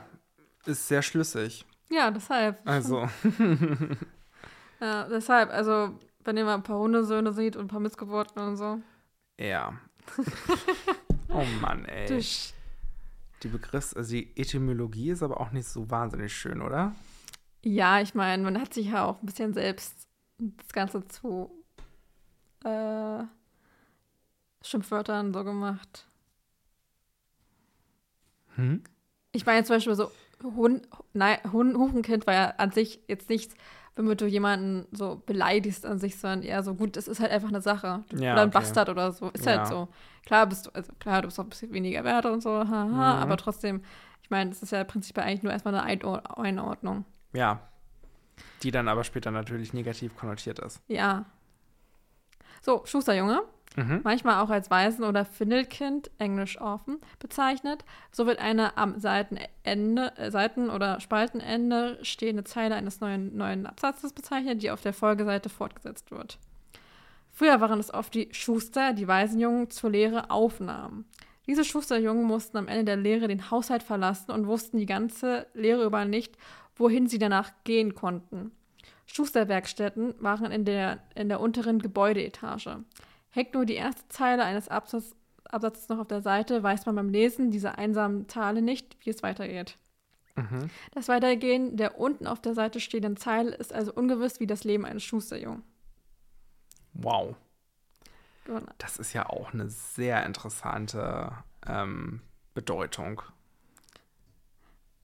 ist 0.65 0.87
sehr 0.87 1.01
schlüssig. 1.01 1.65
Ja, 1.91 2.09
deshalb. 2.09 2.59
Also, 2.67 3.07
Ja, 4.79 5.07
deshalb, 5.07 5.51
also, 5.51 5.99
wenn 6.23 6.37
ihr 6.37 6.45
mal 6.45 6.55
ein 6.55 6.63
paar 6.63 6.79
Hundesöhne 6.79 7.33
seht 7.33 7.55
und 7.55 7.65
ein 7.65 7.67
paar 7.67 7.79
Missgeburten 7.79 8.41
und 8.41 8.57
so. 8.57 8.79
ja. 9.37 9.73
oh 11.29 11.45
Mann, 11.61 11.85
ey. 11.85 12.07
Tisch. 12.07 12.53
Die 13.43 13.47
Begriffs-, 13.49 13.93
also 13.95 14.13
die 14.13 14.35
Etymologie 14.35 15.11
ist 15.11 15.21
aber 15.21 15.39
auch 15.39 15.51
nicht 15.51 15.67
so 15.67 15.89
wahnsinnig 15.91 16.35
schön, 16.35 16.59
oder? 16.61 16.95
Ja, 17.63 18.01
ich 18.01 18.15
meine, 18.15 18.41
man 18.43 18.59
hat 18.59 18.73
sich 18.73 18.87
ja 18.87 19.05
auch 19.05 19.21
ein 19.21 19.25
bisschen 19.27 19.53
selbst 19.53 20.07
das 20.39 20.73
Ganze 20.73 21.07
zu 21.07 21.51
äh, 22.63 23.23
Schimpfwörtern 24.63 25.33
so 25.33 25.43
gemacht. 25.43 26.07
Hm? 28.55 28.83
Ich 29.31 29.45
meine 29.45 29.63
zum 29.63 29.75
Beispiel 29.75 29.95
so, 29.95 30.11
Hund, 30.43 30.87
nein, 31.13 31.37
Hund, 31.51 31.77
Hurenkind 31.77 32.25
war 32.27 32.33
ja 32.33 32.53
an 32.57 32.71
sich 32.71 33.01
jetzt 33.07 33.29
nichts, 33.29 33.55
womit 33.95 34.21
du 34.21 34.25
jemanden 34.25 34.87
so 34.95 35.21
beleidigst 35.25 35.85
an 35.85 35.99
sich, 35.99 36.17
sondern 36.17 36.43
eher 36.43 36.63
so, 36.63 36.75
gut, 36.75 36.95
das 36.97 37.07
ist 37.07 37.19
halt 37.19 37.31
einfach 37.31 37.49
eine 37.49 37.61
Sache. 37.61 38.03
Ja, 38.15 38.33
oder 38.33 38.41
ein 38.43 38.47
okay. 38.49 38.57
Bastard 38.59 38.89
oder 38.89 39.11
so. 39.11 39.29
Ist 39.29 39.45
Ja. 39.45 39.57
halt 39.59 39.67
so. 39.67 39.87
Klar 40.25 40.47
bist 40.47 40.67
du, 40.67 40.71
also 40.73 40.91
klar, 40.99 41.21
du 41.21 41.27
bist 41.27 41.39
auch 41.39 41.43
ein 41.43 41.49
bisschen 41.49 41.73
weniger 41.73 42.03
wert 42.03 42.25
und 42.25 42.41
so, 42.41 42.51
haha, 42.51 42.85
Mhm. 42.85 42.99
aber 43.23 43.37
trotzdem, 43.37 43.81
ich 44.23 44.29
meine, 44.29 44.49
das 44.51 44.61
ist 44.63 44.71
ja 44.71 44.83
prinzipiell 44.83 45.25
eigentlich 45.25 45.43
nur 45.43 45.51
erstmal 45.51 45.75
eine 45.75 45.83
Einor- 45.83 46.39
Einordnung. 46.39 47.05
Ja. 47.33 47.59
Die 48.63 48.71
dann 48.71 48.87
aber 48.87 49.03
später 49.03 49.31
natürlich 49.31 49.73
negativ 49.73 50.15
konnotiert 50.15 50.59
ist. 50.59 50.81
Ja. 50.87 51.25
So, 52.61 52.83
Schusterjunge, 52.85 53.41
Mhm. 53.75 54.01
manchmal 54.03 54.41
auch 54.41 54.49
als 54.49 54.69
Waisen- 54.69 55.05
oder 55.05 55.23
Findelkind, 55.23 56.11
englisch 56.17 56.59
Orphan, 56.59 56.97
bezeichnet. 57.19 57.85
So 58.11 58.25
wird 58.25 58.39
eine 58.39 58.77
am 58.77 58.99
Seitenende, 58.99 60.17
äh, 60.17 60.29
Seiten- 60.29 60.69
oder 60.69 60.99
Spaltenende 60.99 61.97
stehende 62.01 62.43
Zeile 62.43 62.75
eines 62.75 62.99
neuen, 62.99 63.35
neuen 63.37 63.65
Absatzes 63.65 64.13
bezeichnet, 64.13 64.61
die 64.61 64.71
auf 64.71 64.81
der 64.81 64.93
Folgeseite 64.93 65.49
fortgesetzt 65.49 66.11
wird. 66.11 66.37
Früher 67.31 67.61
waren 67.61 67.79
es 67.79 67.93
oft 67.93 68.13
die 68.13 68.27
Schuster, 68.31 68.93
die 68.93 69.07
Waisenjungen 69.07 69.69
zur 69.69 69.91
Lehre 69.91 70.29
aufnahmen. 70.29 71.05
Diese 71.47 71.63
Schusterjungen 71.63 72.25
mussten 72.25 72.57
am 72.57 72.67
Ende 72.67 72.85
der 72.85 72.97
Lehre 72.97 73.27
den 73.27 73.49
Haushalt 73.49 73.83
verlassen 73.83 74.31
und 74.31 74.47
wussten 74.47 74.77
die 74.77 74.85
ganze 74.85 75.47
Lehre 75.53 75.85
über 75.85 76.05
nicht, 76.05 76.37
wohin 76.75 77.07
sie 77.07 77.19
danach 77.19 77.51
gehen 77.63 77.95
konnten. 77.95 78.51
Schusterwerkstätten 79.05 80.13
waren 80.19 80.51
in 80.51 80.65
der, 80.65 80.99
in 81.15 81.29
der 81.29 81.39
unteren 81.39 81.79
Gebäudeetage. 81.79 82.83
Hängt 83.31 83.53
nur 83.53 83.65
die 83.65 83.75
erste 83.75 84.07
Zeile 84.09 84.43
eines 84.43 84.67
Absatz, 84.67 85.15
Absatzes 85.45 85.89
noch 85.89 85.99
auf 85.99 86.07
der 86.07 86.21
Seite, 86.21 86.63
weiß 86.63 86.85
man 86.85 86.95
beim 86.95 87.09
Lesen 87.09 87.51
dieser 87.51 87.77
einsamen 87.77 88.29
Zeile 88.29 88.61
nicht, 88.61 88.97
wie 89.05 89.09
es 89.09 89.23
weitergeht. 89.23 89.77
Mhm. 90.35 90.69
Das 90.91 91.07
Weitergehen 91.07 91.75
der 91.77 91.99
unten 91.99 92.27
auf 92.27 92.41
der 92.41 92.53
Seite 92.53 92.79
stehenden 92.79 93.17
Zeile 93.17 93.51
ist 93.55 93.73
also 93.73 93.93
ungewiss 93.93 94.39
wie 94.39 94.47
das 94.47 94.63
Leben 94.63 94.85
eines 94.85 95.03
Schusterjungen. 95.03 95.63
Wow. 96.93 97.35
Genau. 98.45 98.61
Das 98.77 98.97
ist 98.97 99.13
ja 99.13 99.29
auch 99.29 99.53
eine 99.53 99.69
sehr 99.69 100.25
interessante 100.25 101.31
ähm, 101.67 102.21
Bedeutung. 102.53 103.21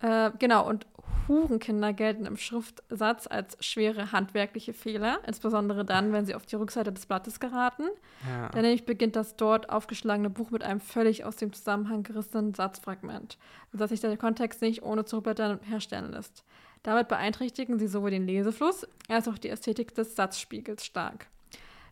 Äh, 0.02 0.32
genau, 0.40 0.68
und 0.68 0.86
Hurenkinder 1.28 1.94
gelten 1.94 2.26
im 2.26 2.38
Schriftsatz 2.38 3.28
als 3.28 3.58
schwere 3.60 4.12
handwerkliche 4.12 4.74
Fehler, 4.74 5.20
insbesondere 5.28 5.84
dann, 5.84 6.14
wenn 6.14 6.26
sie 6.26 6.36
auf 6.36 6.46
die 6.46 6.56
Rückseite 6.56 6.94
des 6.94 7.06
Blattes 7.06 7.40
geraten. 7.40 7.84
Ja. 8.28 8.50
Dann 8.50 8.62
nämlich 8.62 8.86
beginnt 8.86 9.16
das 9.16 9.36
dort 9.36 9.70
aufgeschlagene 9.70 10.30
Buch 10.30 10.52
mit 10.52 10.64
einem 10.64 10.80
völlig 10.80 11.26
aus 11.26 11.36
dem 11.36 11.54
Zusammenhang 11.54 12.04
gerissenen 12.04 12.54
Satzfragment, 12.54 13.38
sodass 13.72 13.90
sich 13.90 14.00
der 14.00 14.16
Kontext 14.18 14.62
nicht 14.62 14.84
ohne 14.84 15.06
Zurückblättern 15.06 15.60
herstellen 15.64 16.12
lässt. 16.12 16.44
Damit 16.84 17.08
beeinträchtigen 17.10 17.80
sie 17.80 17.88
sowohl 17.88 18.12
den 18.12 18.26
Lesefluss 18.26 18.88
als 19.10 19.28
auch 19.28 19.38
die 19.38 19.50
Ästhetik 19.50 19.94
des 19.96 20.16
Satzspiegels 20.16 20.86
stark. 20.86 21.28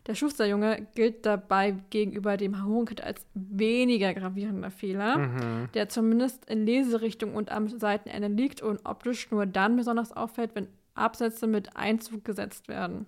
Der 0.06 0.14
Schusterjunge 0.14 0.86
gilt 0.94 1.26
dabei 1.26 1.74
gegenüber 1.90 2.36
dem 2.36 2.64
Hurenkind 2.64 3.02
als 3.02 3.26
weniger 3.34 4.14
gravierender 4.14 4.70
Fehler, 4.70 5.18
Mhm. 5.18 5.68
der 5.74 5.88
zumindest 5.88 6.44
in 6.48 6.64
Leserichtung 6.64 7.34
und 7.34 7.50
am 7.50 7.68
Seitenende 7.68 8.28
liegt 8.28 8.62
und 8.62 8.80
optisch 8.86 9.30
nur 9.30 9.46
dann 9.46 9.76
besonders 9.76 10.12
auffällt, 10.12 10.54
wenn 10.54 10.68
Absätze 10.94 11.46
mit 11.46 11.76
Einzug 11.76 12.24
gesetzt 12.24 12.68
werden. 12.68 13.06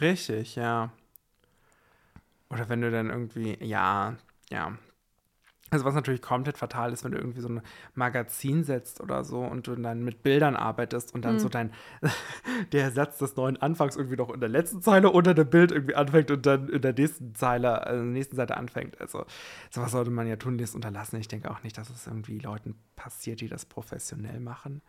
Richtig, 0.00 0.56
ja. 0.56 0.92
Oder 2.50 2.68
wenn 2.68 2.80
du 2.82 2.90
dann 2.90 3.10
irgendwie, 3.10 3.56
ja, 3.64 4.16
ja. 4.50 4.76
Also 5.70 5.84
was 5.84 5.94
natürlich 5.94 6.22
komplett 6.22 6.56
fatal 6.56 6.92
ist, 6.92 7.04
wenn 7.04 7.12
du 7.12 7.18
irgendwie 7.18 7.40
so 7.42 7.48
ein 7.48 7.60
Magazin 7.94 8.64
setzt 8.64 9.00
oder 9.02 9.22
so 9.24 9.40
und 9.40 9.66
du 9.66 9.74
dann 9.76 10.02
mit 10.02 10.22
Bildern 10.22 10.56
arbeitest 10.56 11.14
und 11.14 11.24
dann 11.24 11.34
Mhm. 11.34 11.38
so 11.40 11.48
dein 11.48 11.72
der 12.72 12.90
Satz 12.90 13.18
des 13.18 13.36
neuen 13.36 13.56
Anfangs 13.58 13.96
irgendwie 13.96 14.16
noch 14.16 14.30
in 14.32 14.40
der 14.40 14.48
letzten 14.48 14.80
Zeile 14.80 15.10
unter 15.10 15.34
dem 15.34 15.50
Bild 15.50 15.70
irgendwie 15.72 15.94
anfängt 15.94 16.30
und 16.30 16.46
dann 16.46 16.68
in 16.68 16.80
der 16.80 16.94
nächsten 16.94 17.34
Zeile, 17.34 17.86
also 17.86 18.00
in 18.00 18.06
der 18.06 18.12
nächsten 18.14 18.36
Seite 18.36 18.56
anfängt. 18.56 19.00
Also 19.00 19.26
sowas 19.70 19.92
sollte 19.92 20.10
man 20.10 20.26
ja 20.26 20.36
tunlichst 20.36 20.74
unterlassen. 20.74 21.20
Ich 21.20 21.28
denke 21.28 21.50
auch 21.50 21.62
nicht, 21.62 21.76
dass 21.76 21.90
es 21.90 22.06
irgendwie 22.06 22.38
Leuten 22.38 22.74
passiert, 22.96 23.40
die 23.42 23.48
das 23.48 23.66
professionell 23.66 24.40
machen. 24.40 24.80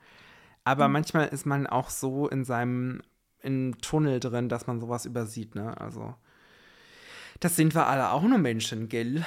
Aber 0.63 0.87
Mhm. 0.87 0.93
manchmal 0.93 1.27
ist 1.27 1.45
man 1.45 1.67
auch 1.67 1.89
so 1.89 2.27
in 2.29 2.45
seinem 2.45 3.01
im 3.41 3.79
Tunnel 3.81 4.19
drin, 4.19 4.49
dass 4.49 4.67
man 4.67 4.79
sowas 4.79 5.05
übersieht, 5.05 5.55
ne? 5.55 5.79
Also 5.79 6.15
das 7.39 7.55
sind 7.55 7.73
wir 7.75 7.87
alle 7.87 8.11
auch 8.11 8.23
nur 8.23 8.37
Menschen, 8.37 8.89
gell? 8.89 9.25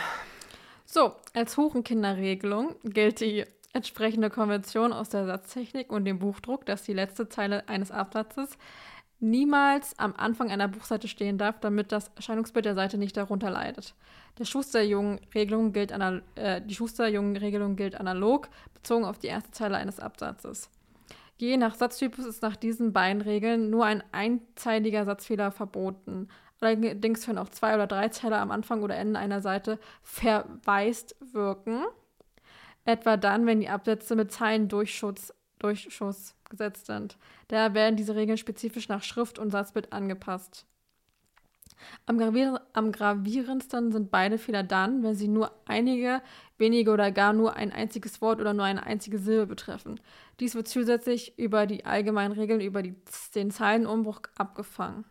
So, 0.95 1.15
als 1.33 1.57
Hurenkinderregelung 1.57 2.75
gilt 2.85 3.21
die 3.21 3.47
entsprechende 3.73 4.29
Konvention 4.29 4.93
aus 4.93 5.09
der 5.09 5.25
Satztechnik 5.25 5.91
und 5.91 6.05
dem 6.05 6.19
Buchdruck, 6.19 6.67
dass 6.67 6.83
die 6.83 6.93
letzte 6.93 7.31
Zeile 7.31 7.67
eines 7.67 7.91
Absatzes 7.91 8.59
niemals 9.19 9.99
am 9.99 10.13
Anfang 10.15 10.51
einer 10.51 10.69
Buchseite 10.69 11.09
stehen 11.09 11.39
darf, 11.39 11.59
damit 11.61 11.93
das 11.93 12.11
Erscheinungsbild 12.17 12.67
der 12.67 12.75
Seite 12.75 12.99
nicht 12.99 13.17
darunter 13.17 13.49
leidet. 13.49 13.95
Der 14.39 14.45
Schusterjungen-Regelung 14.45 15.73
gilt 15.73 15.93
äh, 16.35 16.61
die 16.61 16.75
Schusterjungen-Regelung 16.75 17.75
gilt 17.77 17.99
analog, 17.99 18.51
bezogen 18.75 19.07
auf 19.07 19.19
die 19.19 19.29
erste 19.29 19.51
Zeile 19.51 19.79
eines 19.79 19.99
Absatzes. 19.99 20.69
Je 21.39 21.57
nach 21.57 21.75
Satztypus 21.75 22.27
ist 22.27 22.43
nach 22.43 22.57
diesen 22.57 22.93
beiden 22.93 23.23
Regeln 23.23 23.71
nur 23.71 23.87
ein 23.87 24.05
einzeiliger 24.13 25.07
Satzfehler 25.07 25.53
verboten. 25.53 26.29
Allerdings 26.62 27.27
können 27.27 27.38
auch 27.38 27.48
zwei 27.48 27.75
oder 27.75 27.87
drei 27.87 28.09
Zeiler 28.09 28.38
am 28.38 28.51
Anfang 28.51 28.83
oder 28.83 28.96
Ende 28.96 29.18
einer 29.18 29.40
Seite 29.40 29.79
verwaist 30.03 31.16
wirken. 31.20 31.85
Etwa 32.85 33.16
dann, 33.16 33.46
wenn 33.46 33.61
die 33.61 33.68
Absätze 33.68 34.14
mit 34.16 34.33
Zeilendurchschuss 34.33 35.33
Durchschuss 35.59 36.35
gesetzt 36.51 36.87
sind. 36.87 37.16
Daher 37.48 37.75
werden 37.75 37.96
diese 37.96 38.16
Regeln 38.16 38.38
spezifisch 38.38 38.88
nach 38.88 39.03
Schrift 39.03 39.38
und 39.38 39.51
Satzbild 39.51 39.92
angepasst. 39.92 40.66
Am, 42.07 42.18
gravier 42.18 42.61
am 42.75 42.92
gravierendsten 42.92 43.90
sind 43.90 44.11
beide 44.11 44.38
Fehler 44.38 44.62
dann, 44.62 45.03
wenn 45.03 45.14
sie 45.14 45.29
nur 45.29 45.53
einige, 45.66 46.22
wenige 46.59 46.92
oder 46.92 47.11
gar 47.11 47.33
nur 47.33 47.55
ein 47.55 47.72
einziges 47.72 48.20
Wort 48.20 48.40
oder 48.40 48.55
nur 48.55 48.64
eine 48.64 48.85
einzige 48.85 49.18
Silbe 49.18 49.46
betreffen. 49.46 50.01
Dies 50.38 50.55
wird 50.55 50.68
zusätzlich 50.68 51.38
über 51.38 51.66
die 51.66 51.85
allgemeinen 51.85 52.33
Regeln 52.33 52.61
über 52.61 52.83
die, 52.83 52.94
den 53.35 53.51
Zeilenumbruch 53.51 54.20
abgefangen. 54.37 55.05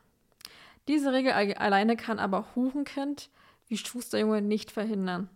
Diese 0.91 1.13
Regel 1.13 1.32
alle- 1.32 1.58
alleine 1.58 1.95
kann 1.95 2.19
aber 2.19 2.54
Hurenkind 2.54 3.30
wie 3.69 3.77
Schusterjunge 3.77 4.41
nicht 4.41 4.71
verhindern. 4.71 5.30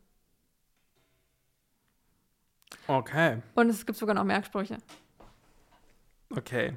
Okay, 2.87 3.41
Und 3.55 3.69
es 3.69 3.85
gibt 3.85 3.97
sogar 3.97 4.13
noch 4.15 4.25
Merksprüche. 4.25 4.77
okay. 6.35 6.75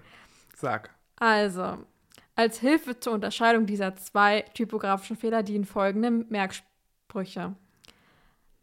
Sag. 0.57 0.95
Also, 1.17 1.85
als 2.37 2.61
Hilfe 2.61 2.99
zur 3.01 3.15
Unterscheidung 3.15 3.67
dieser 3.67 3.97
zwei 3.97 4.43
typografischen 4.55 5.17
Fehler 5.17 5.43
dienen 5.43 5.65
folgende 5.65 6.11
Merksprüche. 6.11 7.57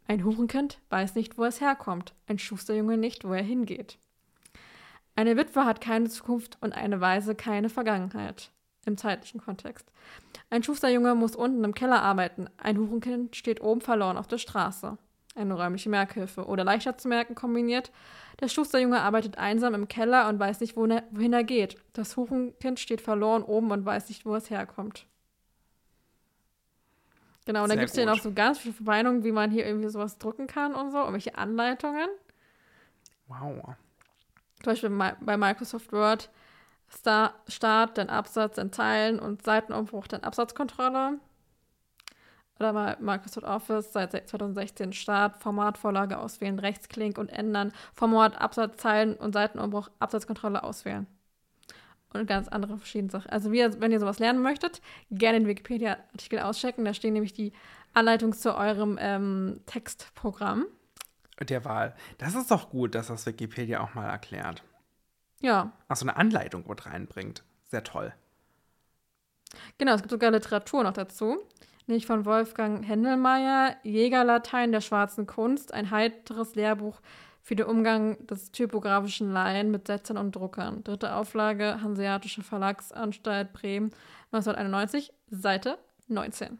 Ein 0.08 0.24
Hurenkind 0.24 0.78
weiß 0.88 1.14
nicht, 1.14 1.36
wo 1.36 1.44
es 1.44 1.60
herkommt, 1.60 2.14
ein 2.26 2.38
Schusterjunge 2.38 2.96
nicht, 2.96 3.24
wo 3.24 3.34
er 3.34 3.42
hingeht. 3.42 3.98
Eine 5.14 5.36
Witwe 5.36 5.66
hat 5.66 5.80
keine 5.82 6.08
Zukunft 6.08 6.56
und 6.62 6.72
eine 6.72 7.00
Weise 7.02 7.34
keine 7.34 7.68
Vergangenheit 7.68 8.50
im 8.86 8.96
zeitlichen 8.96 9.40
Kontext. 9.40 9.90
Ein 10.50 10.62
Schusterjunge 10.62 11.14
muss 11.14 11.36
unten 11.36 11.62
im 11.64 11.74
Keller 11.74 12.02
arbeiten, 12.02 12.48
ein 12.56 12.78
Hurenkind 12.78 13.36
steht 13.36 13.60
oben 13.60 13.80
verloren 13.80 14.16
auf 14.16 14.28
der 14.28 14.38
Straße. 14.38 14.96
Eine 15.34 15.54
räumliche 15.54 15.90
Merkhilfe 15.90 16.46
oder 16.46 16.64
leichter 16.64 16.96
zu 16.96 17.08
merken 17.08 17.34
kombiniert. 17.34 17.92
Der 18.40 18.48
Schusterjunge 18.48 19.00
arbeitet 19.00 19.36
einsam 19.36 19.74
im 19.74 19.86
Keller 19.86 20.28
und 20.28 20.38
weiß 20.38 20.60
nicht, 20.60 20.76
wohin 20.76 21.32
er- 21.32 21.44
geht. 21.44 21.76
Das 21.92 22.16
Hurenkind 22.16 22.80
steht 22.80 23.02
verloren 23.02 23.42
oben 23.42 23.70
und 23.70 23.84
weiß 23.84 24.08
nicht, 24.08 24.24
wo 24.24 24.34
es 24.34 24.48
herkommt. 24.48 25.06
Genau, 27.44 27.62
und 27.62 27.68
dann 27.68 27.76
Sehr 27.76 27.84
gibt 27.84 27.90
es 27.90 27.96
hier 27.96 28.06
gut. 28.06 28.16
noch 28.16 28.22
so 28.22 28.32
ganz 28.32 28.58
viele 28.58 28.74
Meinungen, 28.80 29.24
wie 29.24 29.32
man 29.32 29.50
hier 29.50 29.66
irgendwie 29.66 29.88
sowas 29.88 30.18
drücken 30.18 30.46
kann 30.46 30.74
und 30.74 30.90
so, 30.90 30.98
irgendwelche 30.98 31.36
Anleitungen. 31.36 32.08
Wow. 33.28 33.74
Zum 34.62 34.72
Beispiel 34.72 34.90
bei 35.20 35.36
Microsoft 35.36 35.92
Word 35.92 36.30
Star 36.90 37.34
Start, 37.48 37.98
dann 37.98 38.08
Absatz 38.08 38.58
in 38.58 38.72
Zeilen 38.72 39.18
und 39.18 39.42
Seitenumbruch, 39.42 40.06
dann 40.06 40.22
Absatzkontrolle. 40.22 41.18
Oder 42.58 42.72
bei 42.72 42.96
Microsoft 43.00 43.46
Office 43.46 43.92
seit 43.92 44.12
se- 44.12 44.24
2016 44.24 44.92
Start, 44.94 45.36
Formatvorlage 45.36 46.18
auswählen, 46.18 46.58
Rechtsklick 46.58 47.18
und 47.18 47.28
ändern, 47.28 47.72
Format, 47.92 48.40
Absatz, 48.40 48.78
Zeilen 48.78 49.14
und 49.14 49.34
Seitenumbruch, 49.34 49.90
Absatzkontrolle 49.98 50.62
auswählen. 50.62 51.06
Und 52.14 52.26
ganz 52.26 52.48
andere 52.48 52.78
verschiedene 52.78 53.10
Sachen. 53.10 53.28
Also 53.30 53.52
wie, 53.52 53.62
wenn 53.80 53.92
ihr 53.92 54.00
sowas 54.00 54.18
lernen 54.18 54.40
möchtet, 54.40 54.80
gerne 55.10 55.40
den 55.40 55.48
Wikipedia-Artikel 55.48 56.38
auschecken. 56.38 56.84
Da 56.86 56.94
stehen 56.94 57.12
nämlich 57.12 57.34
die 57.34 57.52
Anleitungen 57.92 58.32
zu 58.32 58.56
eurem 58.56 58.96
ähm, 58.98 59.60
Textprogramm. 59.66 60.64
Der 61.40 61.64
Wahl. 61.66 61.94
Das 62.16 62.34
ist 62.34 62.50
doch 62.50 62.70
gut, 62.70 62.94
dass 62.94 63.08
das 63.08 63.26
Wikipedia 63.26 63.80
auch 63.80 63.92
mal 63.94 64.08
erklärt. 64.08 64.62
Ja, 65.40 65.72
Ach, 65.88 65.96
so 65.96 66.04
eine 66.04 66.16
Anleitung 66.16 66.64
mit 66.66 66.86
reinbringt. 66.86 67.42
Sehr 67.70 67.84
toll. 67.84 68.12
Genau, 69.78 69.92
es 69.94 70.02
gibt 70.02 70.10
sogar 70.10 70.30
Literatur 70.30 70.82
noch 70.82 70.92
dazu. 70.92 71.38
Nämlich 71.86 72.06
von 72.06 72.24
Wolfgang 72.24 72.84
Händelmeier, 72.86 73.76
Jägerlatein 73.84 74.72
der 74.72 74.80
schwarzen 74.80 75.26
Kunst, 75.26 75.72
ein 75.72 75.90
heiteres 75.92 76.54
Lehrbuch 76.56 77.00
für 77.42 77.54
den 77.54 77.66
Umgang 77.66 78.26
des 78.26 78.50
typografischen 78.50 79.32
Laien 79.32 79.70
mit 79.70 79.86
Setzern 79.86 80.16
und 80.18 80.34
Druckern. 80.34 80.82
Dritte 80.82 81.14
Auflage, 81.14 81.80
Hanseatische 81.82 82.42
Verlagsanstalt 82.42 83.52
Bremen, 83.52 83.92
1991, 84.32 85.12
Seite 85.30 85.78
19. 86.08 86.58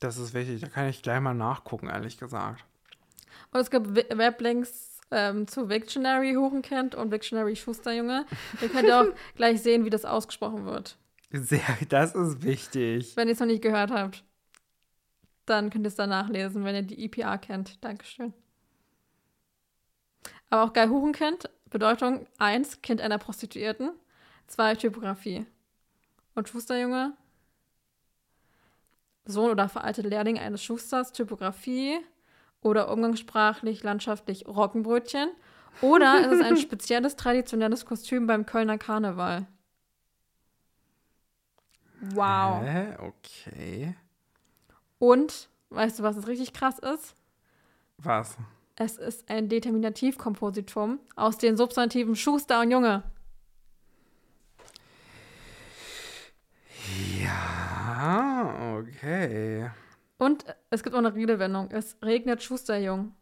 Das 0.00 0.18
ist 0.18 0.34
wichtig. 0.34 0.60
Da 0.60 0.68
kann 0.68 0.86
ich 0.88 1.00
gleich 1.02 1.20
mal 1.20 1.32
nachgucken, 1.32 1.88
ehrlich 1.88 2.18
gesagt. 2.18 2.64
Und 3.52 3.60
es 3.60 3.70
gibt 3.70 3.94
We- 3.96 4.06
Weblinks 4.18 4.91
ähm, 5.12 5.46
zu 5.46 5.68
Wiktionary 5.68 6.34
Hurenkind 6.34 6.94
und 6.94 7.12
Wiktionary 7.12 7.54
Schusterjunge. 7.54 8.26
Ihr 8.60 8.68
könnt 8.68 8.90
auch 8.90 9.06
gleich 9.36 9.62
sehen, 9.62 9.84
wie 9.84 9.90
das 9.90 10.04
ausgesprochen 10.04 10.64
wird. 10.64 10.96
Sehr, 11.30 11.60
das 11.88 12.14
ist 12.14 12.42
wichtig. 12.42 13.16
Wenn 13.16 13.28
ihr 13.28 13.34
es 13.34 13.40
noch 13.40 13.46
nicht 13.46 13.62
gehört 13.62 13.90
habt, 13.90 14.24
dann 15.46 15.70
könnt 15.70 15.86
ihr 15.86 15.88
es 15.88 15.94
dann 15.94 16.10
nachlesen, 16.10 16.64
wenn 16.64 16.74
ihr 16.74 16.82
die 16.82 17.04
IPA 17.04 17.38
kennt. 17.38 17.82
Dankeschön. 17.84 18.32
Aber 20.50 20.64
auch 20.64 20.72
geil 20.72 20.90
Hurenkind, 20.90 21.48
Bedeutung 21.70 22.26
1, 22.38 22.82
Kind 22.82 23.00
einer 23.00 23.18
Prostituierten, 23.18 23.92
2, 24.48 24.74
Typografie. 24.74 25.46
Und 26.34 26.48
Schusterjunge, 26.48 27.16
Sohn 29.24 29.50
oder 29.50 29.68
veralteter 29.68 30.08
Lehrling 30.08 30.38
eines 30.38 30.62
Schusters, 30.62 31.12
Typografie 31.12 31.98
oder 32.62 32.90
umgangssprachlich, 32.90 33.82
landschaftlich 33.82 34.46
Roggenbrötchen. 34.46 35.30
Oder 35.80 36.20
es 36.24 36.32
ist 36.32 36.42
ein 36.42 36.56
spezielles 36.56 37.16
traditionelles 37.16 37.84
Kostüm 37.84 38.26
beim 38.26 38.46
Kölner 38.46 38.78
Karneval. 38.78 39.46
Wow. 42.00 42.62
Hä? 42.62 42.96
Okay. 42.98 43.96
Und, 44.98 45.48
weißt 45.70 45.98
du, 45.98 46.02
was 46.02 46.16
es 46.16 46.26
richtig 46.26 46.52
krass 46.52 46.78
ist? 46.78 47.14
Was? 47.98 48.36
Es 48.76 48.96
ist 48.96 49.28
ein 49.28 49.48
Determinativkompositum 49.48 51.00
aus 51.16 51.38
den 51.38 51.56
Substantiven 51.56 52.16
Schuster 52.16 52.60
und 52.60 52.70
Junge. 52.70 53.02
Ja, 57.20 58.76
okay. 58.76 59.70
Und 60.22 60.44
es 60.70 60.84
gibt 60.84 60.94
auch 60.94 61.00
eine 61.00 61.12
Redewendung. 61.12 61.72
Es 61.72 61.96
regnet 62.00 62.44
Schusterjung. 62.44 63.12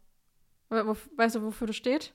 Weißt 0.69 1.33
du, 1.33 1.41
wofür 1.41 1.65
das 1.65 1.75
steht? 1.75 2.13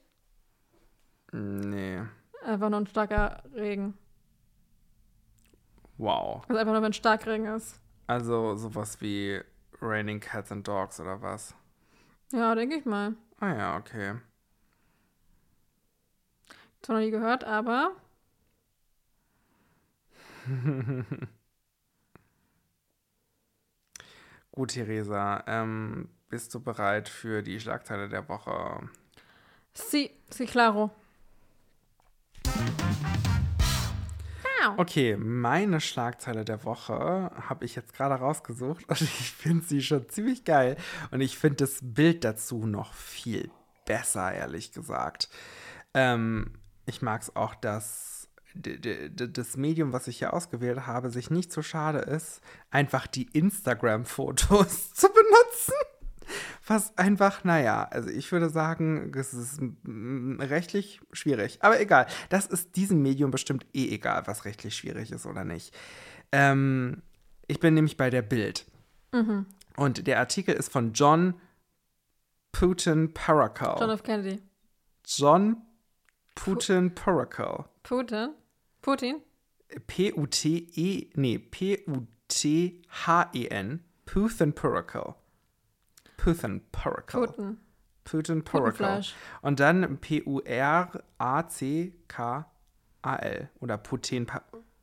Nee. 1.33 2.03
Einfach 2.45 2.71
nur 2.71 2.83
ein 2.83 2.87
starker 2.87 3.43
Regen. 3.53 3.99
Wow. 5.99 6.45
Also 6.49 6.61
einfach 6.61 6.73
nur, 6.73 6.83
wenn 6.83 6.93
Starkregen 6.93 7.47
ist. 7.47 7.81
Also 8.07 8.55
sowas 8.55 9.01
wie 9.01 9.41
Raining 9.81 10.21
Cats 10.21 10.53
and 10.53 10.69
Dogs 10.69 11.01
oder 11.01 11.21
was? 11.21 11.53
Ja, 12.31 12.55
denke 12.55 12.77
ich 12.77 12.85
mal. 12.85 13.17
Ah 13.41 13.57
ja, 13.57 13.77
okay. 13.79 14.15
Zwar 16.83 16.99
noch 16.99 17.05
nie 17.05 17.11
gehört, 17.11 17.43
aber 17.43 17.91
Gut, 24.57 24.71
Theresa, 24.71 25.45
ähm, 25.47 26.09
bist 26.31 26.55
du 26.55 26.61
bereit 26.61 27.11
für 27.11 27.43
die 27.43 27.61
Schlagzeile 27.61 28.09
der 28.09 28.27
Woche? 28.27 28.89
si, 29.75 30.11
si 30.31 30.47
claro. 30.47 30.91
Okay, 34.79 35.19
meine 35.19 35.83
Schlagzeile 35.83 36.47
der 36.47 36.65
Woche 36.65 37.31
habe 37.39 37.67
ich 37.67 37.77
jetzt 37.77 37.93
gerade 37.93 38.15
rausgesucht 38.15 38.85
und 38.89 39.03
ich 39.03 39.33
finde 39.33 39.67
sie 39.67 39.83
schon 39.83 40.09
ziemlich 40.09 40.47
geil. 40.47 40.79
Und 41.11 41.21
ich 41.21 41.37
finde 41.37 41.57
das 41.57 41.81
Bild 41.83 42.25
dazu 42.25 42.65
noch 42.65 42.95
viel 42.95 43.51
besser, 43.85 44.33
ehrlich 44.33 44.73
gesagt. 44.73 45.29
Ähm, 45.93 46.55
ich 46.87 47.03
mag 47.03 47.21
es 47.21 47.37
auch, 47.37 47.55
dass 47.55 48.16
das 48.57 49.57
Medium, 49.57 49.93
was 49.93 50.09
ich 50.09 50.19
hier 50.19 50.33
ausgewählt 50.33 50.87
habe, 50.87 51.11
sich 51.11 51.31
nicht 51.31 51.53
so 51.53 51.63
schade 51.63 51.99
ist, 51.99 52.41
einfach 52.71 53.07
die 53.07 53.29
Instagram-Fotos 53.33 54.93
zu 54.95 55.09
benutzen. 55.09 55.75
Was 56.67 56.97
einfach, 56.99 57.45
naja, 57.45 57.85
also 57.85 58.11
ich 58.11 58.33
würde 58.33 58.51
sagen, 58.51 59.13
es 59.15 59.33
ist 59.33 59.61
rechtlich 60.41 61.01
schwierig. 61.13 61.59
Aber 61.61 61.81
egal, 61.81 62.07
das 62.31 62.47
ist 62.47 62.75
diesem 62.75 63.01
Medium 63.01 63.31
bestimmt 63.31 63.65
eh 63.73 63.95
egal, 63.95 64.27
was 64.27 64.45
rechtlich 64.45 64.77
schwierig 64.77 65.13
ist 65.13 65.27
oder 65.27 65.45
nicht. 65.45 65.73
Ähm, 66.33 67.03
ich 67.47 67.61
bin 67.61 67.75
nämlich 67.75 67.97
bei 67.97 68.11
der 68.11 68.23
Bild. 68.23 68.67
Und 69.77 70.07
der 70.07 70.19
Artikel 70.19 70.55
ist 70.55 70.73
von 70.73 70.93
John 70.93 71.35
Putin 72.53 73.15
Paracal. 73.15 73.77
John 73.79 73.91
F. 73.91 74.03
Kennedy. 74.03 74.43
John 75.05 75.59
Putin 76.35 76.95
Paracal. 76.95 77.67
Putin? 77.83 78.35
Putin? 78.87 79.21
P-U-T-E, 79.89 81.11
nee, 81.15 81.39
P-U-T-H-E-N. 81.39 81.91
Putin 84.05 84.53
Paracal. 84.53 85.17
Putin 86.17 86.63
Paracal. 86.71 87.27
Putin. 87.27 87.59
Putin. 88.05 88.45
Putenfleisch. 88.45 89.17
Und 89.43 89.59
dann 89.59 89.99
P-U-R-A-C-K-A-L. 89.99 91.11
Oder 93.59 93.79
Putin, 93.79 94.29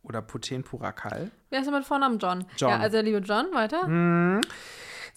oder 0.01 0.21
Putin 0.21 0.63
Purakal. 0.63 1.31
Wer 1.49 1.59
ist 1.61 1.65
denn 1.67 1.73
mit 1.73 1.85
Vornamen 1.85 2.19
John? 2.19 2.45
John. 2.57 2.71
Ja, 2.71 2.79
also 2.79 2.99
liebe 2.99 3.19
John, 3.19 3.53
weiter. 3.53 3.85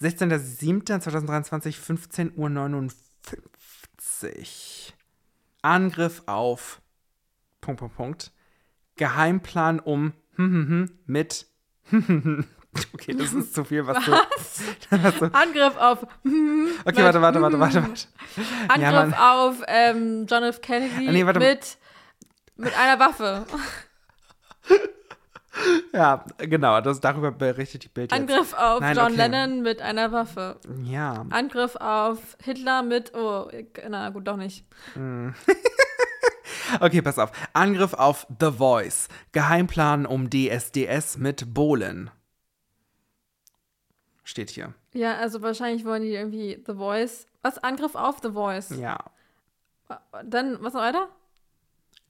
16.07.2023, 0.01 1.75
15.59 1.75 2.39
Uhr. 2.39 2.93
Angriff 5.63 6.23
auf 6.27 6.81
Punkt, 7.61 7.81
Punkt, 7.81 7.97
Punkt. 7.97 8.31
Geheimplan 8.97 9.81
um 9.81 10.13
hm, 10.37 10.53
hm, 10.53 10.69
hm, 10.69 10.99
mit 11.07 11.47
Okay, 12.93 13.15
das 13.15 13.33
ist 13.33 13.55
zu 13.55 13.65
viel, 13.65 13.87
was 13.87 14.05
du. 14.05 14.13
Was 14.91 15.19
du 15.19 15.35
Angriff 15.35 15.77
auf. 15.79 16.03
okay, 16.03 17.03
warte, 17.03 17.23
warte, 17.23 17.41
warte, 17.41 17.59
warte, 17.59 17.83
warte. 17.83 18.09
Angriff 18.69 19.13
Ja, 19.13 19.35
auf 19.35 19.63
ähm, 19.67 20.27
John 20.29 20.43
F. 20.43 20.61
Kennedy 20.61 21.09
Ah, 21.09 21.13
nee, 21.13 21.25
mit, 21.25 21.79
mit 22.57 22.79
einer 22.79 22.99
Waffe. 22.99 23.47
Ja, 25.93 26.25
genau, 26.39 26.81
das, 26.81 27.01
darüber 27.01 27.33
berichtet 27.33 27.85
die 27.85 27.89
Bild 27.89 28.13
jetzt. 28.13 28.21
Angriff 28.21 28.53
auf 28.53 28.81
Nein, 28.81 28.97
John 28.97 29.07
okay. 29.07 29.17
Lennon 29.17 29.63
mit 29.63 29.81
einer 29.81 30.13
Waffe. 30.13 30.57
Ja. 30.85 31.25
Angriff 31.31 31.77
auf 31.77 32.37
Hitler 32.43 32.83
mit. 32.83 33.15
Oh, 33.15 33.49
na 33.89 34.11
gut, 34.11 34.27
doch 34.27 34.37
nicht. 34.37 34.65
Okay, 36.81 37.01
pass 37.01 37.19
auf. 37.19 37.31
Angriff 37.53 37.95
auf 37.95 38.27
The 38.41 38.51
Voice. 38.51 39.09
Geheimplan 39.33 40.05
um 40.07 40.31
DSDS 40.31 41.17
mit 41.17 41.55
Bohlen. 41.55 42.11
Steht 44.25 44.51
hier. 44.51 44.75
Ja, 44.93 45.17
also 45.17 45.43
wahrscheinlich 45.43 45.85
wollen 45.85 46.03
die 46.03 46.13
irgendwie 46.13 46.63
The 46.67 46.75
Voice. 46.75 47.29
Was? 47.43 47.59
Angriff 47.59 47.95
auf 47.95 48.19
The 48.23 48.33
Voice. 48.33 48.71
Ja. 48.71 48.99
Dann, 50.25 50.61
was 50.61 50.75
noch 50.75 50.81
weiter? 50.81 51.09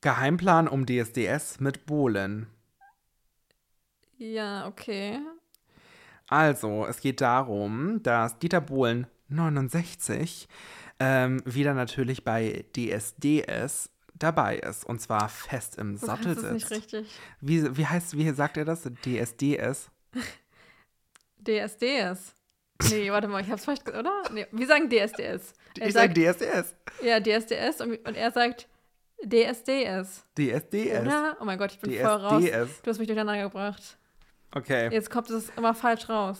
Geheimplan 0.00 0.68
um 0.68 0.87
DSDS 0.87 1.61
mit 1.61 1.85
Bohlen. 1.85 2.46
Ja, 4.18 4.66
okay. 4.66 5.18
Also, 6.29 6.87
es 6.87 7.00
geht 7.00 7.20
darum, 7.20 8.02
dass 8.02 8.38
Dieter 8.38 8.61
Bohlen 8.61 9.07
69 9.29 10.48
ähm, 10.98 11.40
wieder 11.44 11.74
natürlich 11.74 12.24
bei 12.24 12.64
DSDS 12.74 13.90
dabei 14.14 14.57
ist. 14.57 14.85
Und 14.85 15.00
zwar 15.00 15.29
fest 15.29 15.76
im 15.76 15.96
Sattel 15.96 16.35
kannst 16.35 16.44
es 16.44 16.52
nicht 16.52 16.68
sitzt. 16.68 16.94
richtig. 16.94 17.20
Wie, 17.40 17.76
wie 17.76 17.87
heißt, 17.87 18.16
wie 18.16 18.31
sagt 18.31 18.57
er 18.57 18.64
das? 18.64 18.83
DSDS? 19.05 19.90
DSDS. 21.46 22.35
Nee, 22.90 23.11
warte 23.11 23.29
mal, 23.29 23.42
ich 23.42 23.50
hab's 23.50 23.64
falsch 23.64 23.85
gesagt, 23.85 23.98
oder? 23.98 24.22
Nee, 24.33 24.46
wir 24.50 24.66
sagen 24.66 24.88
DSDS. 24.90 25.55
Er 25.79 25.87
Ich 25.87 25.92
sagt, 25.94 26.16
DSDS. 26.16 26.74
ja, 27.02 27.20
DSDS 27.20 27.81
und, 27.81 27.96
und 28.07 28.14
er 28.16 28.31
sagt 28.31 28.68
DSDS. 29.24 30.24
DSDS. 30.37 31.00
Oder? 31.02 31.37
Oh 31.40 31.44
mein 31.44 31.59
Gott, 31.59 31.72
ich 31.72 31.81
bin 31.81 31.92
voll 31.92 32.07
raus. 32.07 32.42
DSDS. 32.42 32.83
Du 32.83 32.90
hast 32.90 32.98
mich 32.98 33.07
durcheinander 33.07 33.42
gebracht. 33.42 33.98
Okay. 34.57 34.88
Jetzt 34.90 35.11
kommt 35.11 35.29
es 35.31 35.51
immer 35.57 35.75
falsch 35.75 36.09
raus. 36.09 36.38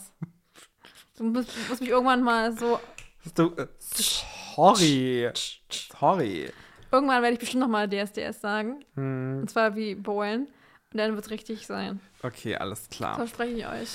Du 1.19 1.25
musst, 1.25 1.51
musst 1.69 1.81
mich 1.81 1.91
irgendwann 1.91 2.23
mal 2.23 2.57
so. 2.57 2.81
Du, 3.35 3.55
äh, 3.57 3.67
sorry. 3.79 5.31
Sorry. 5.99 6.51
Irgendwann 6.93 7.23
werde 7.23 7.35
ich 7.35 7.39
bestimmt 7.41 7.61
nochmal 7.63 7.89
DSDS 7.89 8.41
sagen. 8.41 8.85
Hm, 8.95 9.41
Und 9.41 9.51
zwar 9.51 9.75
wie 9.77 9.95
Bohlen. 9.95 10.47
Und 10.93 10.99
dann 10.99 11.15
wird 11.15 11.25
es 11.25 11.31
richtig 11.31 11.67
sein. 11.67 12.01
okay, 12.23 12.57
alles 12.57 12.89
klar. 12.89 13.17
Verspreche 13.17 13.53
ich 13.59 13.67
euch. 13.67 13.89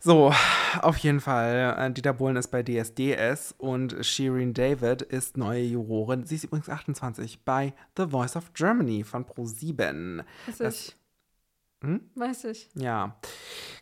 So, 0.00 0.34
auf 0.82 0.98
jeden 0.98 1.20
Fall. 1.20 1.76
äh, 1.78 1.90
Dieter 1.90 2.12
Bohlen 2.12 2.36
ist 2.36 2.48
bei 2.48 2.62
DSDS 2.62 3.54
und 3.56 3.96
Shirin 4.04 4.52
David 4.52 5.00
ist 5.00 5.38
neue 5.38 5.62
Jurorin. 5.62 6.26
Sie 6.26 6.34
ist 6.34 6.44
übrigens 6.44 6.68
28 6.68 7.44
bei 7.44 7.72
The 7.96 8.08
Voice 8.08 8.36
of 8.36 8.52
Germany 8.52 9.04
von 9.04 9.24
Pro7. 9.24 10.24
Weiß 10.46 10.58
Das- 10.58 10.88
ich. 10.88 10.96
Hm? 11.84 12.00
Weiß 12.14 12.44
ich. 12.44 12.70
Ja, 12.74 13.16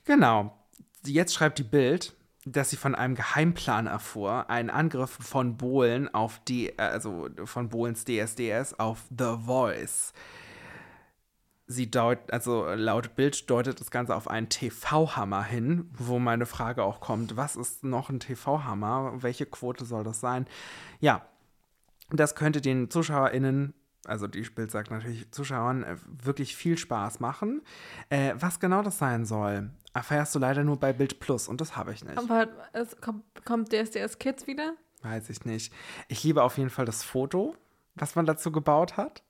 genau. 0.04 0.56
Jetzt 1.04 1.34
schreibt 1.34 1.58
die 1.58 1.64
Bild, 1.64 2.14
dass 2.44 2.70
sie 2.70 2.76
von 2.76 2.94
einem 2.94 3.14
Geheimplan 3.14 3.86
erfuhr, 3.86 4.50
einen 4.50 4.70
Angriff 4.70 5.10
von 5.10 5.56
Bohlen 5.56 6.12
auf 6.12 6.40
die, 6.46 6.76
also 6.78 7.28
von 7.44 7.68
Bohlens 7.68 8.04
DSDS 8.04 8.74
auf 8.78 9.04
The 9.16 9.36
Voice. 9.44 10.12
Sie 11.68 11.90
deut, 11.90 12.32
also 12.32 12.66
laut 12.74 13.14
Bild 13.14 13.48
deutet 13.48 13.80
das 13.80 13.90
Ganze 13.90 14.14
auf 14.14 14.28
einen 14.28 14.48
TV-Hammer 14.48 15.44
hin, 15.44 15.88
wo 15.96 16.18
meine 16.18 16.44
Frage 16.44 16.82
auch 16.82 17.00
kommt, 17.00 17.36
was 17.36 17.56
ist 17.56 17.84
noch 17.84 18.10
ein 18.10 18.20
TV-Hammer? 18.20 19.22
Welche 19.22 19.46
Quote 19.46 19.84
soll 19.84 20.04
das 20.04 20.20
sein? 20.20 20.46
Ja, 21.00 21.24
das 22.10 22.34
könnte 22.34 22.60
den 22.60 22.90
ZuschauerInnen, 22.90 23.74
also 24.04 24.26
die 24.26 24.42
Bild 24.42 24.70
sagt 24.70 24.90
natürlich 24.90 25.30
Zuschauern, 25.30 25.84
äh, 25.84 25.96
wirklich 26.22 26.56
viel 26.56 26.76
Spaß 26.76 27.20
machen. 27.20 27.62
Äh, 28.08 28.34
was 28.36 28.60
genau 28.60 28.82
das 28.82 28.98
sein 28.98 29.24
soll, 29.24 29.70
erfährst 29.94 30.34
du 30.34 30.38
leider 30.38 30.64
nur 30.64 30.78
bei 30.78 30.92
Bild 30.92 31.20
Plus 31.20 31.48
und 31.48 31.60
das 31.60 31.76
habe 31.76 31.92
ich 31.92 32.04
nicht. 32.04 32.18
Aber 32.18 32.48
es 32.72 33.00
kommt, 33.00 33.24
kommt 33.44 33.72
DSDS 33.72 34.18
Kids 34.18 34.46
wieder? 34.46 34.74
Weiß 35.02 35.30
ich 35.30 35.44
nicht. 35.44 35.72
Ich 36.08 36.22
liebe 36.24 36.42
auf 36.42 36.58
jeden 36.58 36.70
Fall 36.70 36.84
das 36.84 37.02
Foto, 37.02 37.56
was 37.94 38.14
man 38.14 38.26
dazu 38.26 38.52
gebaut 38.52 38.96
hat. 38.96 39.22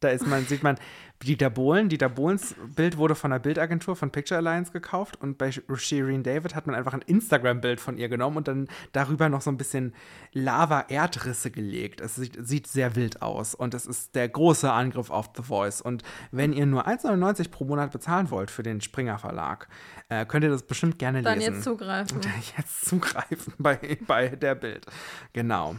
Da 0.00 0.08
ist 0.08 0.26
man, 0.26 0.44
sieht 0.44 0.62
man 0.62 0.76
Dieter 1.22 1.48
Bohlen. 1.48 1.88
Dieter 1.88 2.10
Bohlens 2.10 2.54
Bild 2.74 2.98
wurde 2.98 3.14
von 3.14 3.30
der 3.30 3.38
Bildagentur 3.38 3.96
von 3.96 4.10
Picture 4.10 4.38
Alliance 4.38 4.70
gekauft 4.70 5.20
und 5.20 5.38
bei 5.38 5.50
Shireen 5.50 6.22
David 6.22 6.54
hat 6.54 6.66
man 6.66 6.76
einfach 6.76 6.92
ein 6.92 7.02
Instagram-Bild 7.02 7.80
von 7.80 7.96
ihr 7.96 8.08
genommen 8.08 8.36
und 8.36 8.48
dann 8.48 8.68
darüber 8.92 9.28
noch 9.28 9.40
so 9.40 9.50
ein 9.50 9.56
bisschen 9.56 9.94
Lava-Erdrisse 10.32 11.50
gelegt. 11.50 12.00
Es 12.00 12.16
sieht, 12.16 12.36
sieht 12.46 12.66
sehr 12.66 12.94
wild 12.96 13.22
aus 13.22 13.54
und 13.54 13.72
es 13.72 13.86
ist 13.86 14.14
der 14.14 14.28
große 14.28 14.70
Angriff 14.70 15.10
auf 15.10 15.30
The 15.34 15.42
Voice. 15.42 15.80
Und 15.80 16.02
wenn 16.30 16.52
ihr 16.52 16.66
nur 16.66 16.86
1,99 16.86 17.50
pro 17.50 17.64
Monat 17.64 17.92
bezahlen 17.92 18.30
wollt 18.30 18.50
für 18.50 18.62
den 18.62 18.82
Springer 18.82 19.18
Verlag, 19.18 19.68
äh, 20.10 20.26
könnt 20.26 20.44
ihr 20.44 20.50
das 20.50 20.64
bestimmt 20.64 20.98
gerne 20.98 21.22
Dann 21.22 21.38
lesen 21.38 21.54
jetzt 21.54 21.64
zugreifen. 21.64 22.20
jetzt 22.58 22.84
zugreifen 22.84 23.54
bei, 23.58 23.98
bei 24.06 24.28
der 24.28 24.54
Bild. 24.54 24.84
Genau. 25.32 25.76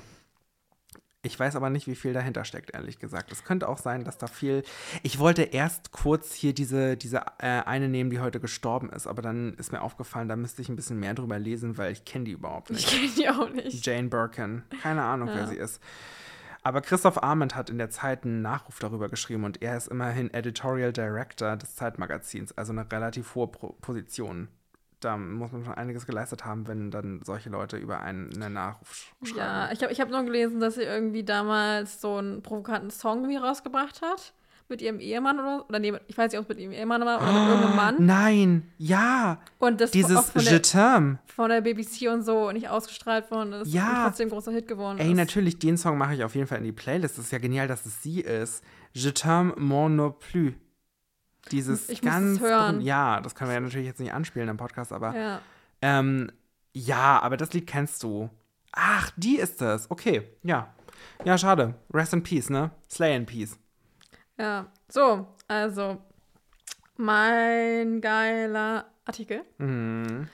Ich 1.23 1.37
weiß 1.37 1.55
aber 1.55 1.69
nicht, 1.69 1.87
wie 1.87 1.95
viel 1.95 2.13
dahinter 2.13 2.45
steckt, 2.45 2.73
ehrlich 2.73 2.99
gesagt. 2.99 3.31
Es 3.31 3.43
könnte 3.43 3.67
auch 3.67 3.79
sein, 3.79 4.03
dass 4.03 4.17
da 4.17 4.27
viel. 4.27 4.63
Ich 5.03 5.17
wollte 5.19 5.41
erst 5.41 5.91
kurz 5.91 6.33
hier 6.33 6.53
diese, 6.53 6.95
diese 6.95 7.17
äh, 7.39 7.63
eine 7.65 7.89
nehmen, 7.89 8.09
die 8.11 8.19
heute 8.19 8.39
gestorben 8.39 8.91
ist, 8.91 9.07
aber 9.07 9.21
dann 9.23 9.55
ist 9.55 9.71
mir 9.71 9.81
aufgefallen, 9.81 10.29
da 10.29 10.35
müsste 10.35 10.61
ich 10.61 10.69
ein 10.69 10.75
bisschen 10.75 10.99
mehr 10.99 11.15
drüber 11.15 11.39
lesen, 11.39 11.77
weil 11.77 11.91
ich 11.91 12.05
kenne 12.05 12.25
die 12.25 12.31
überhaupt 12.31 12.69
Ich 12.69 12.77
nicht. 12.77 12.89
kenne 12.89 13.09
die 13.17 13.29
auch 13.29 13.49
nicht. 13.49 13.85
Jane 13.85 14.09
Birkin. 14.09 14.63
Keine 14.81 15.03
Ahnung, 15.03 15.29
wer 15.29 15.41
Ja. 15.41 15.47
sie 15.47 15.57
ist. 15.57 15.81
Aber 16.63 16.81
Christoph 16.81 17.21
Arment 17.23 17.55
hat 17.55 17.69
in 17.69 17.77
der 17.77 17.89
Zeit 17.89 18.23
einen 18.23 18.41
Nachruf 18.41 18.79
darüber 18.79 19.09
geschrieben 19.09 19.43
und 19.43 19.61
er 19.61 19.75
ist 19.77 19.87
immerhin 19.87 20.33
Editorial 20.33 20.93
Director 20.93 21.55
des 21.55 21.75
Zeitmagazins, 21.75 22.55
also 22.57 22.73
eine 22.73 22.89
relativ 22.91 23.35
hohe 23.35 23.47
Position. 23.47 24.49
Da 24.99 25.15
muss 25.15 25.51
man 25.51 25.63
schon 25.63 25.73
einiges 25.75 26.05
geleistet 26.07 26.43
haben, 26.43 26.67
wenn 26.67 26.89
dann 26.89 27.21
solche 27.23 27.49
Leute 27.49 27.77
über 27.77 28.01
einen, 28.01 28.31
einen 28.41 28.53
Nachruf 28.55 28.91
sch 28.91 29.29
schreiben. 29.29 29.37
Ja, 29.37 29.71
ich 29.71 29.83
habe 29.83 29.91
ich 29.93 30.01
hab 30.01 30.09
nur 30.09 30.23
gelesen, 30.23 30.59
dass 30.59 30.75
sie 30.75 30.81
irgendwie 30.83 31.23
damals 31.23 32.01
so 32.01 32.15
einen 32.15 32.41
provokanten 32.41 32.89
Song 32.89 33.19
irgendwie 33.19 33.37
rausgebracht 33.37 34.01
hat. 34.01 34.33
Mit 34.69 34.81
ihrem 34.81 34.99
Ehemann 34.99 35.39
oder, 35.39 35.65
oder 35.69 35.79
nee, 35.79 35.93
ich 36.07 36.17
weiß 36.17 36.29
nicht, 36.29 36.39
ob 36.39 36.43
es 36.43 36.49
mit 36.49 36.59
ihrem 36.59 36.73
Ehemann 36.73 37.05
war 37.05 37.21
oder 37.21 37.31
mit 37.31 37.47
irgendeinem 37.47 37.75
Mann. 37.77 37.95
Nein, 37.99 38.71
ja, 38.77 39.39
Und 39.59 39.79
das 39.79 39.91
dieses 39.91 40.29
von 40.29 40.41
Je 40.41 40.49
der, 40.49 40.61
t'aime. 40.61 41.19
von 41.25 41.49
der 41.49 41.61
BBC 41.61 42.09
und 42.11 42.23
so 42.23 42.51
nicht 42.51 42.67
ausgestrahlt 42.67 43.31
worden 43.31 43.53
ist. 43.53 43.71
Ja. 43.73 43.87
Und 43.99 44.03
trotzdem 44.09 44.27
großer 44.29 44.51
Hit 44.51 44.67
geworden 44.67 44.97
Ey, 44.97 45.11
ist. 45.11 45.15
natürlich, 45.15 45.57
den 45.59 45.77
Song 45.77 45.97
mache 45.97 46.15
ich 46.15 46.23
auf 46.25 46.35
jeden 46.35 46.47
Fall 46.47 46.57
in 46.57 46.65
die 46.65 46.73
Playlist. 46.73 47.17
Das 47.17 47.23
ist 47.25 47.31
ja 47.31 47.37
genial, 47.37 47.69
dass 47.69 47.85
es 47.85 48.03
sie 48.03 48.19
ist. 48.19 48.61
Je 48.91 49.11
t'aime 49.11 49.53
mon 49.57 49.95
non 49.95 50.13
plus. 50.19 50.51
Dieses 51.51 51.89
Ich 51.89 52.01
ganz 52.01 52.39
hören. 52.39 52.81
Ja, 52.81 53.19
das 53.21 53.35
können 53.35 53.49
wir 53.49 53.55
ja 53.55 53.59
natürlich 53.61 53.87
jetzt 53.87 53.99
nicht 53.99 54.13
anspielen 54.13 54.49
im 54.49 54.57
Podcast, 54.57 54.91
aber 54.93 55.15
Ja. 55.15 55.41
ähm, 55.81 56.31
ja, 56.73 57.19
aber 57.21 57.37
das 57.37 57.53
Lied 57.53 57.67
kennst 57.67 58.03
du. 58.03 58.29
Ach, 58.71 59.11
die 59.15 59.37
ist 59.37 59.61
es. 59.61 59.89
Okay, 59.89 60.27
ja. 60.43 60.73
Ja, 61.25 61.37
schade. 61.37 61.73
Rest 61.93 62.13
in 62.13 62.23
Peace, 62.23 62.49
ne? 62.49 62.71
Slay 62.89 63.15
in 63.15 63.25
Peace. 63.25 63.57
Ja. 64.37 64.67
So, 64.89 65.27
also 65.47 65.97
mein 66.97 68.01
geiler 68.01 68.85
Artikel. 69.05 69.43
Mhm. 69.57 70.27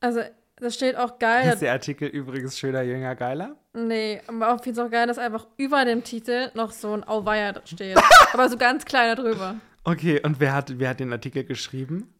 Also, 0.00 0.20
das 0.64 0.74
steht 0.74 0.96
auch 0.96 1.18
geil. 1.18 1.52
Ist 1.52 1.62
der 1.62 1.72
Artikel 1.72 2.08
übrigens 2.08 2.58
schöner, 2.58 2.82
jünger, 2.82 3.14
geiler? 3.14 3.56
Nee, 3.74 4.20
aber 4.26 4.52
auch 4.54 4.62
finde 4.62 4.80
es 4.80 4.86
auch 4.86 4.90
geil, 4.90 5.06
dass 5.06 5.18
einfach 5.18 5.46
über 5.56 5.84
dem 5.84 6.02
Titel 6.02 6.50
noch 6.54 6.72
so 6.72 6.92
ein 6.92 7.04
Auweia 7.04 7.60
steht. 7.64 7.98
aber 8.32 8.48
so 8.48 8.56
ganz 8.56 8.84
kleiner 8.84 9.14
drüber. 9.14 9.56
Okay, 9.84 10.20
und 10.24 10.40
wer 10.40 10.54
hat, 10.54 10.78
wer 10.78 10.88
hat 10.90 11.00
den 11.00 11.12
Artikel 11.12 11.44
geschrieben? 11.44 12.12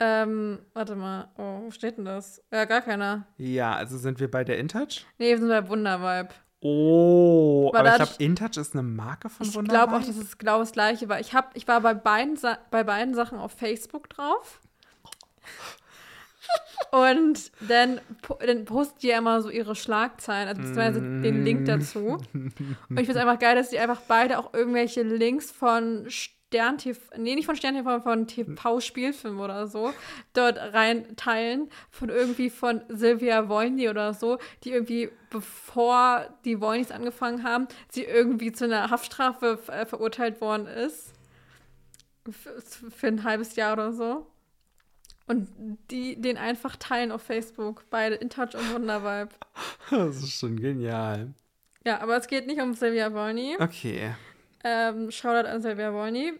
Ähm, 0.00 0.58
warte 0.72 0.96
mal. 0.96 1.28
Oh, 1.36 1.60
wo 1.66 1.70
steht 1.70 1.98
denn 1.98 2.06
das? 2.06 2.42
Ja, 2.50 2.64
gar 2.64 2.80
keiner. 2.80 3.26
Ja, 3.36 3.74
also 3.74 3.98
sind 3.98 4.18
wir 4.18 4.30
bei 4.30 4.44
der 4.44 4.58
InTouch? 4.58 5.04
Nee, 5.18 5.30
wir 5.30 5.38
sind 5.38 5.48
bei 5.48 5.68
Wundervibe. 5.68 6.30
Oh, 6.62 7.68
Aber 7.68 7.80
aber 7.80 7.90
ich 7.90 7.96
glaube, 7.96 8.12
InTouch 8.18 8.56
ist 8.56 8.74
eine 8.74 8.82
Marke 8.82 9.28
von 9.28 9.46
Ich 9.46 9.54
Wunderbar. 9.54 9.86
glaube 9.86 10.02
auch, 10.02 10.06
dass 10.06 10.16
es 10.16 10.36
genau 10.36 10.58
das 10.58 10.72
gleiche 10.72 11.08
war. 11.08 11.20
Ich, 11.20 11.34
hab, 11.34 11.56
ich 11.56 11.68
war 11.68 11.80
bei 11.80 11.94
beiden, 11.94 12.36
Sa 12.36 12.58
bei 12.70 12.82
beiden 12.82 13.14
Sachen 13.14 13.38
auf 13.38 13.52
Facebook 13.52 14.10
drauf. 14.10 14.60
Und 16.90 17.52
dann, 17.68 18.00
dann 18.44 18.64
posten 18.64 18.98
die 19.00 19.08
ja 19.08 19.18
immer 19.18 19.42
so 19.42 19.50
ihre 19.50 19.76
Schlagzeilen, 19.76 20.48
also 20.48 20.60
beziehungsweise 20.60 21.00
den 21.00 21.44
Link 21.44 21.66
dazu. 21.66 22.18
Und 22.32 22.52
ich 22.90 23.06
finde 23.06 23.12
es 23.12 23.16
einfach 23.16 23.38
geil, 23.38 23.54
dass 23.54 23.70
die 23.70 23.78
einfach 23.78 24.00
beide 24.08 24.38
auch 24.38 24.52
irgendwelche 24.52 25.02
Links 25.02 25.50
von 25.52 26.06
Stern 26.08 26.78
TV, 26.78 27.00
nee, 27.16 27.36
nicht 27.36 27.46
von 27.46 27.54
Stern 27.54 27.76
TV, 27.76 28.00
von 28.00 28.26
TV-Spielfilm 28.26 29.38
oder 29.38 29.68
so, 29.68 29.92
dort 30.32 30.58
rein 30.58 31.14
teilen. 31.16 31.70
Von 31.90 32.08
irgendwie 32.08 32.50
von 32.50 32.80
Silvia 32.88 33.48
Wolny 33.48 33.88
oder 33.88 34.12
so, 34.12 34.38
die 34.64 34.72
irgendwie, 34.72 35.10
bevor 35.30 36.26
die 36.44 36.60
Wolnys 36.60 36.90
angefangen 36.90 37.44
haben, 37.44 37.68
sie 37.88 38.02
irgendwie 38.02 38.50
zu 38.50 38.64
einer 38.64 38.90
Haftstrafe 38.90 39.60
äh, 39.68 39.86
verurteilt 39.86 40.40
worden 40.40 40.66
ist. 40.66 41.12
Für, 42.28 42.60
für 42.90 43.06
ein 43.06 43.22
halbes 43.22 43.54
Jahr 43.54 43.74
oder 43.74 43.92
so. 43.92 44.26
Und 45.30 45.48
die 45.92 46.20
den 46.20 46.36
einfach 46.36 46.74
teilen 46.74 47.12
auf 47.12 47.22
Facebook. 47.22 47.84
Beide 47.88 48.16
in 48.16 48.30
Touch 48.30 48.56
und 48.56 48.74
Wundervibe. 48.74 49.30
Das 49.90 50.16
ist 50.16 50.40
schon 50.40 50.56
genial. 50.58 51.34
Ja, 51.84 52.00
aber 52.00 52.16
es 52.16 52.26
geht 52.26 52.48
nicht 52.48 52.60
um 52.60 52.74
Silvia 52.74 53.12
Wolny. 53.12 53.56
Okay. 53.60 54.12
Ähm, 54.64 55.12
Shoutout 55.12 55.48
an 55.48 55.62
Silvia 55.62 55.92
Wolny. 55.92 56.32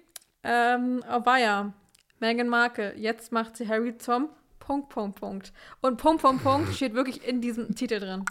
Ähm, 0.42 1.04
Obaya, 1.08 1.72
Meghan 2.18 2.48
Markle, 2.48 2.96
jetzt 2.96 3.30
macht 3.30 3.56
sie 3.56 3.68
Harry 3.68 3.96
zum 3.96 4.28
Punkt, 4.58 4.88
Punkt, 4.88 5.20
Punkt. 5.20 5.52
Und 5.80 5.96
Punkt, 5.96 6.22
Punkt, 6.22 6.42
Punkt 6.42 6.74
steht 6.74 6.94
wirklich 6.94 7.24
in 7.24 7.40
diesem 7.40 7.76
Titel 7.76 8.00
drin. 8.00 8.24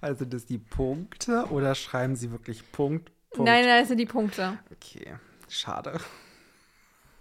Also 0.00 0.24
das 0.24 0.44
die 0.46 0.58
Punkte 0.58 1.46
oder 1.50 1.76
schreiben 1.76 2.16
sie 2.16 2.32
wirklich 2.32 2.72
Punkt, 2.72 3.12
Punkt? 3.30 3.48
Nein, 3.48 3.64
nein, 3.64 3.82
das 3.82 3.88
sind 3.88 3.98
die 3.98 4.06
Punkte. 4.06 4.58
Okay, 4.72 5.14
schade. 5.48 6.00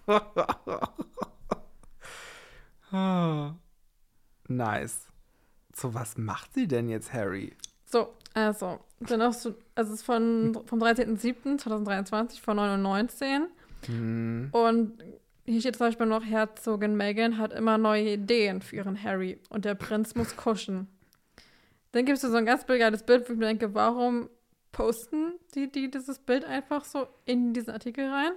nice. 4.48 5.08
So, 5.76 5.94
was 5.94 6.18
macht 6.18 6.54
sie 6.54 6.68
denn 6.68 6.90
jetzt, 6.90 7.14
Harry? 7.14 7.56
So, 7.86 8.14
also, 8.34 8.80
dann 9.00 9.22
auch 9.22 9.34
so, 9.34 9.56
also 9.76 9.94
es 9.94 10.00
ist 10.00 10.06
von, 10.06 10.60
vom 10.66 10.80
13.07.2023 10.80 12.42
von 12.42 12.58
9 12.58 12.74
und 12.74 12.82
19. 12.82 13.48
Hm, 13.86 14.50
Und 14.52 15.04
hier 15.46 15.62
steht 15.62 15.76
zum 15.78 15.88
Beispiel 15.88 16.08
noch, 16.08 16.24
Herzogin 16.24 16.98
Meghan 16.98 17.38
hat 17.38 17.54
immer 17.54 17.78
neue 17.78 18.14
Ideen 18.14 18.62
für 18.62 18.78
ihren 18.78 19.02
Harry 19.02 19.40
und 19.50 19.66
der 19.66 19.76
Prinz 19.76 20.16
muss 20.16 20.36
kuschen. 20.36 20.88
Dann 21.94 22.06
gibt 22.06 22.18
es 22.18 22.30
so 22.30 22.36
ein 22.36 22.46
ganz 22.46 22.66
geiles 22.66 23.04
Bild, 23.04 23.28
wo 23.28 23.34
ich 23.34 23.40
mir 23.40 23.46
denke, 23.46 23.74
warum 23.74 24.30
posten 24.72 25.34
die, 25.56 25.72
die 25.72 25.90
dieses 25.90 26.20
Bild 26.20 26.44
einfach 26.44 26.84
so 26.84 27.08
in 27.26 27.54
diesen 27.54 27.72
Artikel 27.72 28.10
rein? 28.10 28.34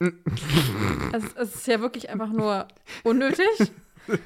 es, 1.12 1.24
es 1.34 1.54
ist 1.54 1.66
ja 1.66 1.80
wirklich 1.80 2.10
einfach 2.10 2.30
nur 2.30 2.68
unnötig. 3.04 3.46
Und 4.08 4.20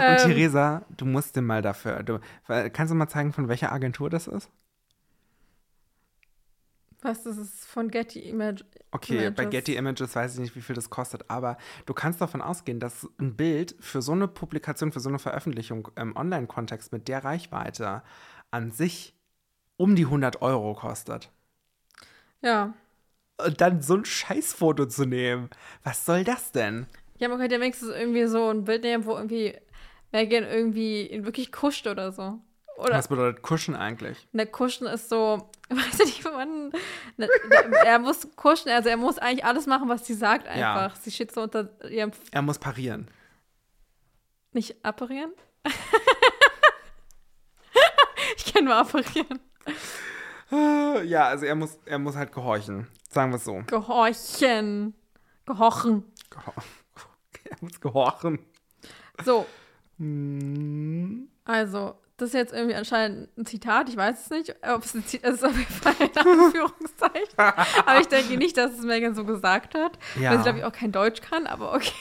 ähm, 0.00 0.16
Theresa, 0.16 0.84
du 0.96 1.04
musst 1.04 1.36
dir 1.36 1.42
mal 1.42 1.62
dafür. 1.62 2.02
Du, 2.02 2.18
kannst 2.72 2.90
du 2.90 2.96
mal 2.96 3.08
zeigen, 3.08 3.32
von 3.32 3.48
welcher 3.48 3.72
Agentur 3.72 4.10
das 4.10 4.26
ist? 4.26 4.50
was, 7.00 7.22
das 7.22 7.36
ist 7.36 7.66
von 7.66 7.90
Getty 7.90 8.20
Image. 8.20 8.64
Okay, 8.90 9.30
bei 9.30 9.42
Images. 9.42 9.50
Getty 9.50 9.76
Images 9.76 10.16
weiß 10.16 10.34
ich 10.34 10.40
nicht, 10.40 10.56
wie 10.56 10.60
viel 10.60 10.74
das 10.74 10.90
kostet, 10.90 11.30
aber 11.30 11.56
du 11.86 11.94
kannst 11.94 12.20
davon 12.20 12.42
ausgehen, 12.42 12.80
dass 12.80 13.08
ein 13.18 13.36
Bild 13.36 13.76
für 13.80 14.02
so 14.02 14.12
eine 14.12 14.28
Publikation, 14.28 14.92
für 14.92 15.00
so 15.00 15.08
eine 15.08 15.18
Veröffentlichung 15.18 15.88
im 15.96 16.16
Online-Kontext 16.16 16.92
mit 16.92 17.08
der 17.08 17.24
Reichweite 17.24 18.02
an 18.50 18.72
sich 18.72 19.14
um 19.76 19.94
die 19.94 20.04
100 20.04 20.42
Euro 20.42 20.74
kostet. 20.74 21.30
Ja. 22.40 22.74
Und 23.44 23.60
dann 23.60 23.82
so 23.82 23.94
ein 23.94 24.04
Scheißfoto 24.04 24.86
zu 24.86 25.04
nehmen. 25.04 25.48
Was 25.84 26.04
soll 26.04 26.24
das 26.24 26.50
denn? 26.52 26.86
Ja, 27.18 27.28
man 27.28 27.38
könnte 27.38 27.54
ja 27.54 27.60
wenigstens 27.60 27.90
irgendwie 27.90 28.26
so 28.26 28.48
ein 28.50 28.64
Bild 28.64 28.82
nehmen, 28.82 29.04
wo 29.04 29.14
irgendwie 29.16 29.56
Megan 30.12 30.44
irgendwie 30.44 31.06
ihn 31.06 31.24
wirklich 31.24 31.52
kuscht 31.52 31.86
oder 31.86 32.10
so. 32.12 32.38
Oder 32.76 32.94
Was 32.94 33.08
bedeutet 33.08 33.42
Kuschen 33.42 33.74
eigentlich? 33.74 34.28
ne, 34.32 34.46
kuschen 34.46 34.86
ist 34.86 35.08
so, 35.08 35.50
weiß 35.68 35.98
ich 36.00 36.06
nicht, 36.06 36.24
man, 36.24 36.68
ne, 36.70 37.28
ne, 37.48 37.76
er 37.84 37.98
muss 37.98 38.28
kuschen, 38.36 38.70
also 38.70 38.88
er 38.88 38.96
muss 38.96 39.18
eigentlich 39.18 39.44
alles 39.44 39.66
machen, 39.66 39.88
was 39.88 40.06
sie 40.06 40.14
sagt 40.14 40.46
Ja. 40.46 40.74
einfach. 40.74 40.96
Sie 40.96 41.10
steht 41.10 41.32
so 41.32 41.42
unter 41.42 41.68
ihrem, 41.90 42.12
Er 42.30 42.42
muss 42.42 42.58
parieren. 42.60 43.08
nicht 44.52 44.84
apparieren? 44.84 45.32
ich 48.36 48.52
kann 48.52 48.64
nur 48.64 48.74
apparieren. 48.76 49.40
Ja, 51.04 51.26
also 51.28 51.44
er 51.44 51.54
muss, 51.54 51.78
er 51.84 51.98
muss 51.98 52.16
halt 52.16 52.32
gehorchen. 52.32 52.86
Sagen 53.08 53.32
wir 53.32 53.36
es 53.36 53.44
so. 53.44 53.62
Gehorchen. 53.66 54.94
Gehorchen. 55.46 56.04
Gehor 56.30 56.54
er 57.50 57.56
muss 57.60 57.80
gehorchen. 57.80 58.38
So, 59.24 59.46
Hm. 59.98 61.28
also, 61.44 61.94
das 62.16 62.28
ist 62.28 62.34
jetzt 62.34 62.52
irgendwie 62.52 62.74
anscheinend 62.74 63.36
ein 63.36 63.46
Zitat, 63.46 63.88
ich 63.88 63.96
weiß 63.96 64.24
es 64.26 64.30
nicht, 64.30 64.54
ob 64.68 64.84
es 64.84 64.94
ein 64.94 65.04
Zitat 65.04 65.32
ist, 65.34 65.44
auf 65.44 65.56
jeden 65.56 65.72
Fall 65.72 65.94
ein 65.98 66.16
Anführungszeichen. 66.16 67.36
aber 67.86 68.00
ich 68.00 68.06
denke 68.08 68.36
nicht, 68.36 68.56
dass 68.56 68.72
es 68.78 68.84
Megan 68.84 69.14
so 69.14 69.24
gesagt 69.24 69.74
hat, 69.74 69.98
Ja. 70.20 70.30
weil 70.30 70.38
sie, 70.38 70.42
glaube 70.44 70.58
ich, 70.58 70.64
auch 70.64 70.72
kein 70.72 70.92
Deutsch 70.92 71.20
kann, 71.20 71.46
aber 71.46 71.74
okay. 71.74 71.92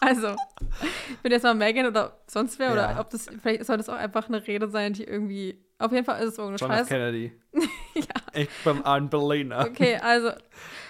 Also, 0.00 0.36
ich 1.10 1.18
bin 1.18 1.32
jetzt 1.32 1.42
mal 1.42 1.54
Megan 1.54 1.86
oder 1.86 2.18
sonst 2.26 2.58
wer, 2.58 2.72
oder 2.72 2.90
Ja. 2.92 3.00
ob 3.00 3.10
das, 3.10 3.26
vielleicht 3.42 3.64
soll 3.64 3.76
das 3.78 3.88
auch 3.88 3.94
einfach 3.96 4.28
eine 4.28 4.46
Rede 4.46 4.68
sein, 4.68 4.92
die 4.92 5.04
irgendwie, 5.04 5.64
auf 5.78 5.92
jeden 5.92 6.04
Fall 6.04 6.22
ist 6.22 6.32
es 6.32 6.38
irgendeine 6.38 6.58
John 6.58 6.70
F. 6.70 6.76
Scheiße. 6.78 6.88
Kennedy. 6.88 7.32
Ja. 7.94 8.04
Ich 8.34 8.50
bin 8.62 8.84
ein 8.84 9.08
Berliner. 9.08 9.60
Okay, 9.60 9.96
also, 9.96 10.30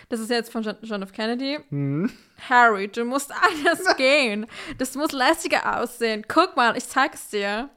das 0.09 0.19
ist 0.19 0.29
jetzt 0.29 0.51
von 0.51 0.65
John, 0.65 0.75
John 0.83 1.03
F. 1.03 1.13
Kennedy. 1.13 1.57
Hm? 1.69 2.11
Harry, 2.49 2.89
du 2.89 3.05
musst 3.05 3.33
anders 3.33 3.97
gehen. 3.97 4.47
Das 4.79 4.97
muss 4.97 5.13
lässiger 5.13 5.81
aussehen. 5.81 6.25
Guck 6.27 6.57
mal, 6.57 6.77
ich 6.77 6.89
zeig's 6.89 7.29
dir. 7.29 7.71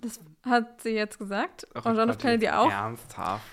Das 0.00 0.20
hat 0.42 0.80
sie 0.80 0.90
jetzt 0.94 1.18
gesagt. 1.18 1.66
Ach 1.74 1.84
und 1.84 1.96
John 1.96 2.08
F. 2.08 2.16
Kennedy 2.16 2.48
auch. 2.48 2.70
Ernsthaft. 2.70 3.44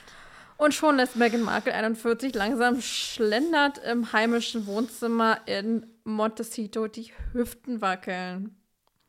Und 0.57 0.73
schon 0.73 0.95
lässt 0.95 1.17
Meghan 1.17 1.41
Markle 1.41 1.73
41 1.73 2.33
langsam 2.33 2.79
schlendert 2.79 3.77
im 3.79 4.13
heimischen 4.13 4.67
Wohnzimmer 4.67 5.39
in 5.47 5.85
Montecito 6.05 6.87
die 6.87 7.11
Hüften 7.33 7.81
wackeln. 7.81 8.55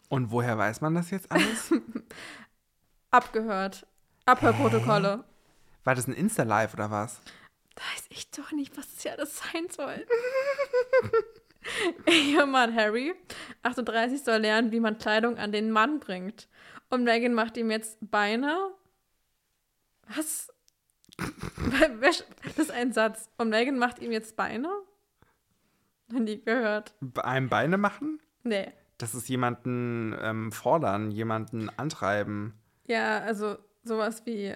Und 0.09 0.33
woher 0.33 0.59
weiß 0.59 0.81
man 0.81 0.97
das 0.97 1.13
jetzt 1.13 1.31
alles? 1.31 1.73
Abgehört. 3.11 3.87
Abhörprotokolle. 4.25 5.25
War 5.85 5.95
das 5.95 6.07
ein 6.09 6.15
Insta-Live 6.15 6.75
oder 6.75 6.91
was? 6.91 7.21
Weiß 7.77 8.07
ich 8.09 8.31
doch 8.31 8.53
nicht, 8.53 8.77
was 8.77 8.93
das 8.95 9.05
ja 9.05 9.13
alles 9.13 9.39
sein 9.39 9.69
soll. 9.71 10.07
Ihr 12.11 12.47
Mann 12.47 12.75
Harry, 12.75 13.15
38, 13.63 14.23
soll 14.23 14.39
lernen, 14.39 14.73
wie 14.73 14.81
man 14.81 14.99
Kleidung 14.99 15.37
an 15.39 15.53
den 15.53 15.71
Mann 15.71 16.01
bringt. 16.01 16.49
Und 16.89 17.05
Meghan 17.05 17.35
macht 17.35 17.57
ihm 17.57 17.71
jetzt 17.71 17.99
Beine. 18.01 18.71
Was? 20.15 20.53
Das 22.45 22.59
ist 22.59 22.71
ein 22.71 22.93
Satz. 22.93 23.29
Und 23.39 23.51
Meghan 23.51 23.79
macht 23.79 24.01
ihm 24.01 24.13
jetzt 24.13 24.37
Beine? 24.37 24.69
Noch 26.09 26.21
nie 26.21 26.41
gehört. 26.41 26.95
Einem 27.23 27.49
Beine 27.49 27.79
machen? 27.79 28.21
Nee. 28.45 28.73
Das 28.99 29.15
ist 29.15 29.29
jemanden 29.29 30.17
ähm, 30.21 30.53
fordern, 30.53 31.11
jemanden 31.11 31.69
antreiben. 31.77 32.55
Ja, 32.87 33.21
also 33.21 33.59
sowas 33.85 34.25
wie 34.25 34.55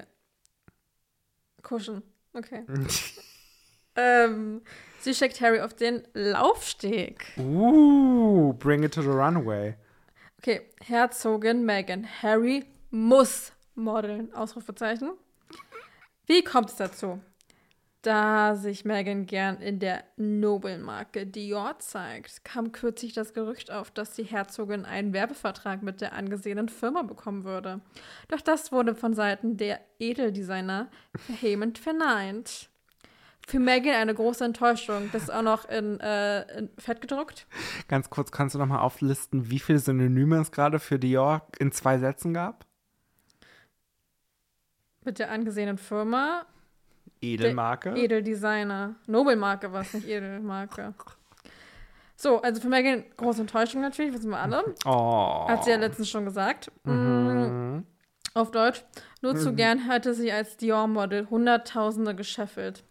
kuschen. 1.63 2.03
Okay. 2.33 2.65
ähm, 3.97 4.63
sie 5.01 5.15
schickt 5.15 5.41
Harry 5.41 5.61
auf 5.61 5.75
den 5.75 6.07
Laufsteg. 6.15 7.27
uh, 7.39 8.53
bring 8.55 8.83
it 8.83 8.95
to 8.95 9.03
the 9.03 9.09
runaway. 9.09 9.75
Okay, 10.39 10.63
Herzogin 10.81 11.65
Meghan. 11.65 12.07
Harry 12.23 12.65
muss 12.91 13.53
modeln. 13.75 14.33
Ausrufezeichen. 14.33 15.13
Wie 16.27 16.43
kommt 16.43 16.71
es 16.71 16.77
dazu? 16.77 17.21
Da 18.03 18.55
sich 18.55 18.87
Megan 18.87 19.27
gern 19.27 19.59
in 19.59 19.79
der 19.79 20.05
Nobelmarke 20.17 21.27
Dior 21.27 21.79
zeigt, 21.81 22.45
kam 22.45 22.73
kürzlich 22.73 23.13
das 23.13 23.35
Gerücht 23.35 23.71
auf, 23.71 23.91
dass 23.91 24.15
die 24.15 24.25
Herzogin 24.25 24.87
einen 24.87 25.13
Werbevertrag 25.13 25.83
mit 25.83 26.01
der 26.01 26.15
angesehenen 26.15 26.71
Firma 26.71 27.03
bekommen 27.03 27.45
würde. 27.45 27.83
Doch 28.29 28.41
das 28.41 28.73
wurde 28.73 28.95
von 28.95 29.13
Seiten 29.13 29.59
der 29.59 29.81
Edeldesigner 29.99 30.89
vehement 31.43 31.79
verneint. 31.79 32.71
Für 33.47 33.59
Megan 33.59 33.95
eine 33.95 34.15
große 34.15 34.45
Enttäuschung. 34.45 35.11
Das 35.13 35.25
ist 35.25 35.31
auch 35.31 35.43
noch 35.43 35.69
in, 35.69 36.01
äh, 36.01 36.59
in 36.59 36.71
Fett 36.79 37.03
gedruckt. 37.03 37.47
Ganz 37.89 38.09
kurz, 38.09 38.31
kannst 38.31 38.55
du 38.55 38.59
noch 38.59 38.67
mal 38.67 38.81
auflisten, 38.81 39.51
wie 39.51 39.59
viele 39.59 39.79
Synonyme 39.79 40.41
es 40.41 40.53
gerade 40.53 40.79
für 40.79 40.99
Dior 40.99 41.47
in 41.59 41.71
zwei 41.71 41.99
Sätzen 41.99 42.33
gab? 42.33 42.65
Mit 45.05 45.19
der 45.19 45.31
angesehenen 45.31 45.79
Firma 45.79 46.47
Edelmarke. 47.21 47.95
Edeldesigner. 47.97 48.95
Nobelmarke 49.07 49.73
war 49.73 49.83
es, 49.83 49.93
nicht 49.95 50.09
Edelmarke. 50.09 50.95
So, 52.17 52.41
also 52.43 52.61
für 52.61 52.69
Megan 52.69 53.05
große 53.17 53.41
Enttäuschung 53.43 53.81
natürlich, 53.81 54.13
wissen 54.13 54.31
wir 54.31 54.39
alle. 54.39 54.75
oh. 54.85 55.49
Hat 55.49 55.65
sie 55.65 55.71
ja 55.71 55.77
letztens 55.77 56.09
schon 56.11 56.25
gesagt. 56.25 56.71
Mm, 56.85 56.91
Mhm. 56.93 57.85
Auf 58.35 58.51
Deutsch. 58.51 58.85
Nur 59.23 59.35
zu 59.37 59.51
Mhm. 59.53 59.57
gern 59.57 59.91
hätte 59.91 60.15
sie 60.15 60.31
als 60.31 60.57
Dior-Model 60.57 61.29
Hunderttausende 61.31 62.15
gescheffelt. 62.15 62.85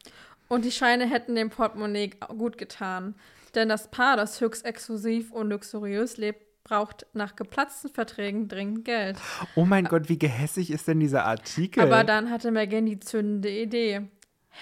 Und 0.47 0.65
die 0.65 0.71
Scheine 0.71 1.05
hätten 1.09 1.35
dem 1.35 1.49
Portemonnaie 1.49 2.09
gut 2.37 2.57
getan. 2.57 3.15
Denn 3.55 3.69
das 3.69 3.89
Paar, 3.89 4.17
das 4.17 4.41
höchst 4.41 4.65
exklusiv 4.65 5.31
und 5.31 5.49
luxuriös 5.49 6.17
lebt, 6.17 6.41
braucht 6.63 7.05
nach 7.13 7.35
geplatzten 7.35 7.89
Verträgen 7.91 8.47
dringend 8.47 8.83
Geld. 8.85 9.17
Oh 9.55 9.65
mein 9.65 9.85
Gott, 9.85 10.09
wie 10.09 10.19
gehässig 10.19 10.71
ist 10.71 10.87
denn 10.87 10.99
dieser 10.99 11.25
Artikel? 11.25 11.81
Aber 11.83 12.03
dann 12.03 12.29
hatte 12.31 12.51
Megan 12.51 12.85
die 12.85 12.99
zündende 12.99 13.49
Idee. 13.49 14.01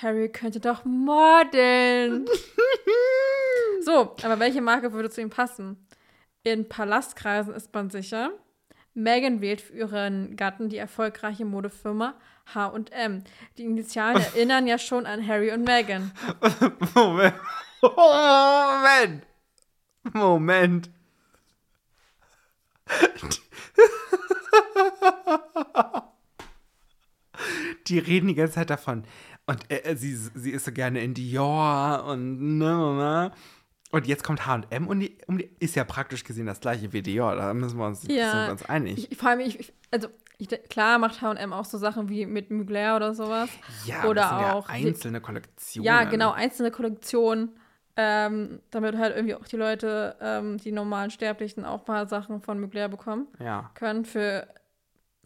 Harry 0.01 0.29
könnte 0.29 0.59
doch 0.59 0.85
modeln. 0.85 2.25
so, 3.81 4.15
aber 4.21 4.39
welche 4.39 4.61
Marke 4.61 4.93
würde 4.93 5.09
zu 5.09 5.21
ihm 5.21 5.29
passen? 5.29 5.87
In 6.43 6.69
Palastkreisen 6.69 7.53
ist 7.53 7.73
man 7.73 7.89
sicher. 7.89 8.31
Megan 8.93 9.41
wählt 9.41 9.61
für 9.61 9.73
ihren 9.73 10.35
Gatten 10.35 10.69
die 10.69 10.77
erfolgreiche 10.77 11.45
Modefirma 11.45 12.15
H&M. 12.53 13.23
Die 13.57 13.63
Initialen 13.63 14.21
erinnern 14.33 14.65
ja 14.67 14.77
schon 14.77 15.05
an 15.05 15.25
Harry 15.27 15.51
und 15.51 15.63
Meghan. 15.63 16.11
Moment. 16.95 17.35
Moment. 17.81 19.27
Moment. 20.13 20.89
Die 27.87 27.99
reden 27.99 28.27
die 28.27 28.35
ganze 28.35 28.53
Zeit 28.55 28.69
davon. 28.69 29.03
Und 29.45 29.59
äh, 29.71 29.95
sie, 29.95 30.13
sie 30.15 30.51
ist 30.51 30.65
so 30.65 30.71
gerne 30.71 30.99
in 31.01 31.13
Dior 31.13 32.03
und 32.07 32.57
ne, 32.57 32.65
ne, 32.65 32.93
ne. 32.95 33.31
Und 33.91 34.05
jetzt 34.05 34.23
kommt 34.25 34.45
H&M 34.45 34.85
und 34.87 34.99
die, 34.99 35.17
um 35.27 35.37
die 35.37 35.49
ist 35.59 35.75
ja 35.75 35.85
praktisch 35.85 36.25
gesehen 36.25 36.45
das 36.45 36.59
gleiche 36.59 36.91
wie 36.91 37.01
Dior. 37.01 37.35
Da 37.37 37.53
müssen 37.53 37.77
wir 37.79 37.85
uns, 37.87 38.03
Ja. 38.07 38.31
sind 38.31 38.45
wir 38.47 38.51
uns 38.51 38.63
einig. 38.63 39.09
Ich, 39.11 39.17
vor 39.17 39.29
allem, 39.29 39.39
ich, 39.39 39.57
ich, 39.59 39.73
also 39.91 40.09
ich, 40.37 40.49
klar 40.69 40.99
macht 40.99 41.21
H&M 41.21 41.53
auch 41.53 41.63
so 41.63 41.77
Sachen 41.77 42.09
wie 42.09 42.25
mit 42.25 42.51
Mugler 42.51 42.97
oder 42.97 43.13
sowas. 43.13 43.49
ja, 43.85 44.03
oder 44.03 44.21
das 44.21 44.29
sind 44.29 44.37
auch 44.39 44.69
ja 44.69 44.75
einzelne 44.75 45.21
Kollektionen. 45.21 45.85
Ja, 45.85 46.03
genau, 46.03 46.31
einzelne 46.31 46.69
Kollektionen, 46.71 47.51
ähm, 47.95 48.59
damit 48.69 48.97
halt 48.97 49.15
irgendwie 49.15 49.35
auch 49.35 49.47
die 49.47 49.55
Leute, 49.55 50.17
ähm, 50.21 50.57
die 50.57 50.73
normalen 50.73 51.09
Sterblichen, 51.09 51.63
auch 51.63 51.79
ein 51.79 51.85
paar 51.85 52.07
Sachen 52.07 52.41
von 52.41 52.59
Mugler 52.59 52.89
bekommen 52.89 53.27
Ja. 53.39 53.71
können 53.73 54.03
für, 54.03 54.47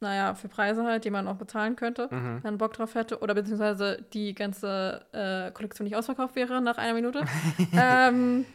naja, 0.02 0.34
für 0.36 0.47
Preise 0.47 0.84
halt, 0.84 1.06
die 1.06 1.10
man 1.12 1.28
auch 1.28 1.36
bezahlen 1.38 1.76
könnte, 1.76 2.08
Mhm. 2.12 2.36
wenn 2.36 2.54
man 2.54 2.58
Bock 2.58 2.74
drauf 2.74 2.95
hätte. 2.95 3.20
Oder 3.20 3.34
beziehungsweise 3.36 4.04
die 4.14 4.34
ganze 4.36 5.06
äh, 5.14 5.52
Kollektion 5.52 5.86
nicht 5.86 5.95
ausverkauft 5.95 6.36
wäre 6.36 6.62
nach 6.62 6.78
einer 6.78 6.93
Minute. 6.93 7.24
ähm, 7.74 8.45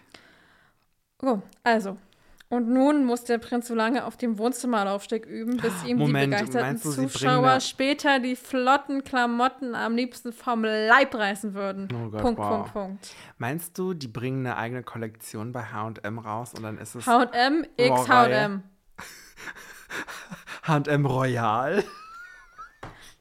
oh, 1.23 1.39
also. 1.63 1.97
Und 2.49 2.69
nun 2.69 3.05
muss 3.05 3.25
der 3.25 3.39
Prinz 3.39 3.67
so 3.67 3.75
lange 3.75 4.05
auf 4.05 4.17
dem 4.17 4.39
Wohnzimmerlaufsteg 4.39 5.27
üben, 5.27 5.57
bis 5.57 5.83
ihm 5.85 5.99
Moment, 5.99 6.33
die 6.33 6.37
begeisterten 6.45 6.81
du, 6.81 6.91
Zuschauer 6.93 7.59
später 7.59 8.21
die 8.21 8.37
flotten 8.37 9.03
Klamotten 9.03 9.75
am 9.75 9.97
liebsten 9.97 10.33
vom 10.33 10.63
Leib 10.63 11.13
reißen 11.17 11.55
würden. 11.55 11.89
Oh 11.93 12.09
Gott, 12.11 12.21
Punkt, 12.21 12.39
wow. 12.39 12.49
Punkt, 12.49 12.73
Punkt. 12.73 13.15
Meinst 13.39 13.77
du, 13.77 13.95
die 13.95 14.07
bringen 14.07 14.47
eine 14.47 14.57
eigene 14.57 14.85
Kollektion 14.85 15.51
bei 15.51 15.65
H&M 15.65 16.19
raus 16.21 16.55
und 16.55 16.63
dann 16.63 16.79
ist 16.79 16.95
es 16.95 17.05
H&M 17.09 17.67
x. 17.77 18.09
H&M. 18.09 18.63
H&M 20.67 21.07
Royal 21.07 21.85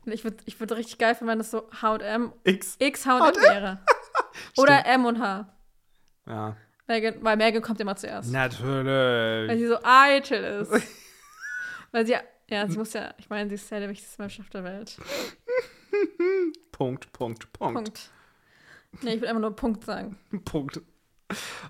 Ich 0.06 0.24
würde 0.24 0.38
ich 0.46 0.60
würd 0.60 0.72
richtig 0.74 0.98
geil 0.98 1.16
finden, 1.16 1.32
wenn 1.32 1.38
das 1.40 1.52
so 1.52 1.70
H&M 1.82 2.34
X? 2.44 2.76
x 2.80 3.06
H&M 3.06 3.36
wäre. 3.36 3.80
Oder 4.58 4.86
M 4.86 5.06
und 5.06 5.20
H. 5.20 5.48
Ja, 6.28 6.56
Megan, 6.88 7.16
weil 7.22 7.38
Megan 7.38 7.62
kommt 7.62 7.80
immer 7.80 7.96
zuerst. 7.96 8.32
Weil 8.32 8.50
natürlich. 8.50 9.60
sie 9.60 9.68
so 9.68 9.78
eitel 9.84 10.44
ist. 10.62 10.72
weil 11.92 12.06
sie, 12.06 12.16
ja, 12.50 12.68
sie 12.68 12.78
muss 12.78 12.94
ja, 12.94 13.14
ich 13.18 13.30
meine, 13.30 13.50
sie 13.50 13.56
ist 13.56 13.70
ja 13.72 13.80
der 13.80 13.90
wichtigste 13.90 14.22
Mensch 14.22 14.40
auf 14.40 14.50
der 14.50 14.64
Welt. 14.64 14.98
Punkt, 16.72 17.12
Punkt, 17.12 17.52
Punkt. 17.54 17.74
Punkt. 17.74 18.12
Nee, 19.02 19.16
ich 19.16 19.22
würde 19.22 19.30
einfach 19.30 19.42
nur 19.42 19.56
Punkt 19.56 19.84
sagen. 19.84 20.18
Punkt. 20.46 20.82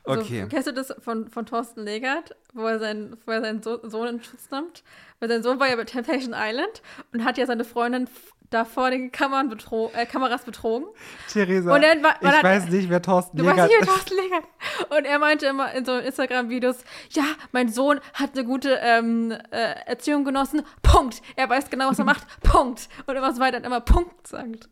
Also, 0.04 0.22
Okay. 0.22 0.46
kennst 0.50 0.68
du 0.68 0.74
das 0.74 0.94
von, 1.00 1.30
von 1.30 1.46
Thorsten 1.46 1.84
Legert, 1.84 2.36
wo 2.54 2.66
er, 2.68 2.78
seinen, 2.80 3.16
wo 3.26 3.32
er 3.32 3.42
seinen 3.42 3.64
so 3.64 3.80
Sohn 3.88 4.08
in 4.08 4.24
Schutz 4.24 4.50
nimmt? 4.52 4.84
Weil 5.20 5.30
sein 5.30 5.44
Sohn 5.44 5.60
war 5.60 5.70
ja 5.70 5.76
bei 5.78 5.86
Temptation 5.86 6.34
Island 6.36 6.82
und 7.14 7.24
hat 7.24 7.38
ja 7.38 7.46
seine 7.46 7.64
Freundin 7.64 8.10
da 8.52 8.64
vor 8.64 8.92
den 8.92 9.12
Kameran 9.12 9.50
betro 9.50 9.92
äh, 9.96 10.06
Kameras 10.06 10.44
betrogen. 10.44 10.86
Theresa, 11.32 11.74
Und 11.74 11.82
dann 11.82 12.04
war- 12.04 12.16
ich 12.18 12.22
man 12.22 12.34
hat- 12.34 12.44
weiß 12.44 12.70
nicht, 12.70 12.90
wer 12.90 13.02
Thorsten 13.02 13.38
Du 13.38 13.46
weißt 13.46 13.58
nicht, 13.58 13.76
wer 13.80 13.88
Thorsten 13.88 14.16
Legert 14.16 14.44
Und 14.90 15.06
er 15.06 15.18
meinte 15.20 15.48
immer 15.48 15.72
in 15.74 15.84
so 15.84 15.98
Instagram-Videos, 15.98 16.78
ja, 17.10 17.24
mein 17.54 17.70
Sohn 17.70 18.00
hat 18.14 18.34
eine 18.34 18.44
gute 18.46 18.78
ähm, 18.82 19.32
äh, 19.32 19.76
Erziehung 19.88 20.26
genossen, 20.26 20.62
Punkt. 20.84 21.22
Er 21.36 21.50
weiß 21.50 21.70
genau, 21.72 21.90
was 21.90 21.98
er 22.00 22.06
macht, 22.06 22.28
Punkt. 22.44 22.88
Und 23.08 23.16
immer 23.16 23.34
so 23.34 23.40
weiter 23.42 23.58
und 23.58 23.64
immer 23.64 23.82
Punkt 23.82 24.28
sagt. 24.28 24.70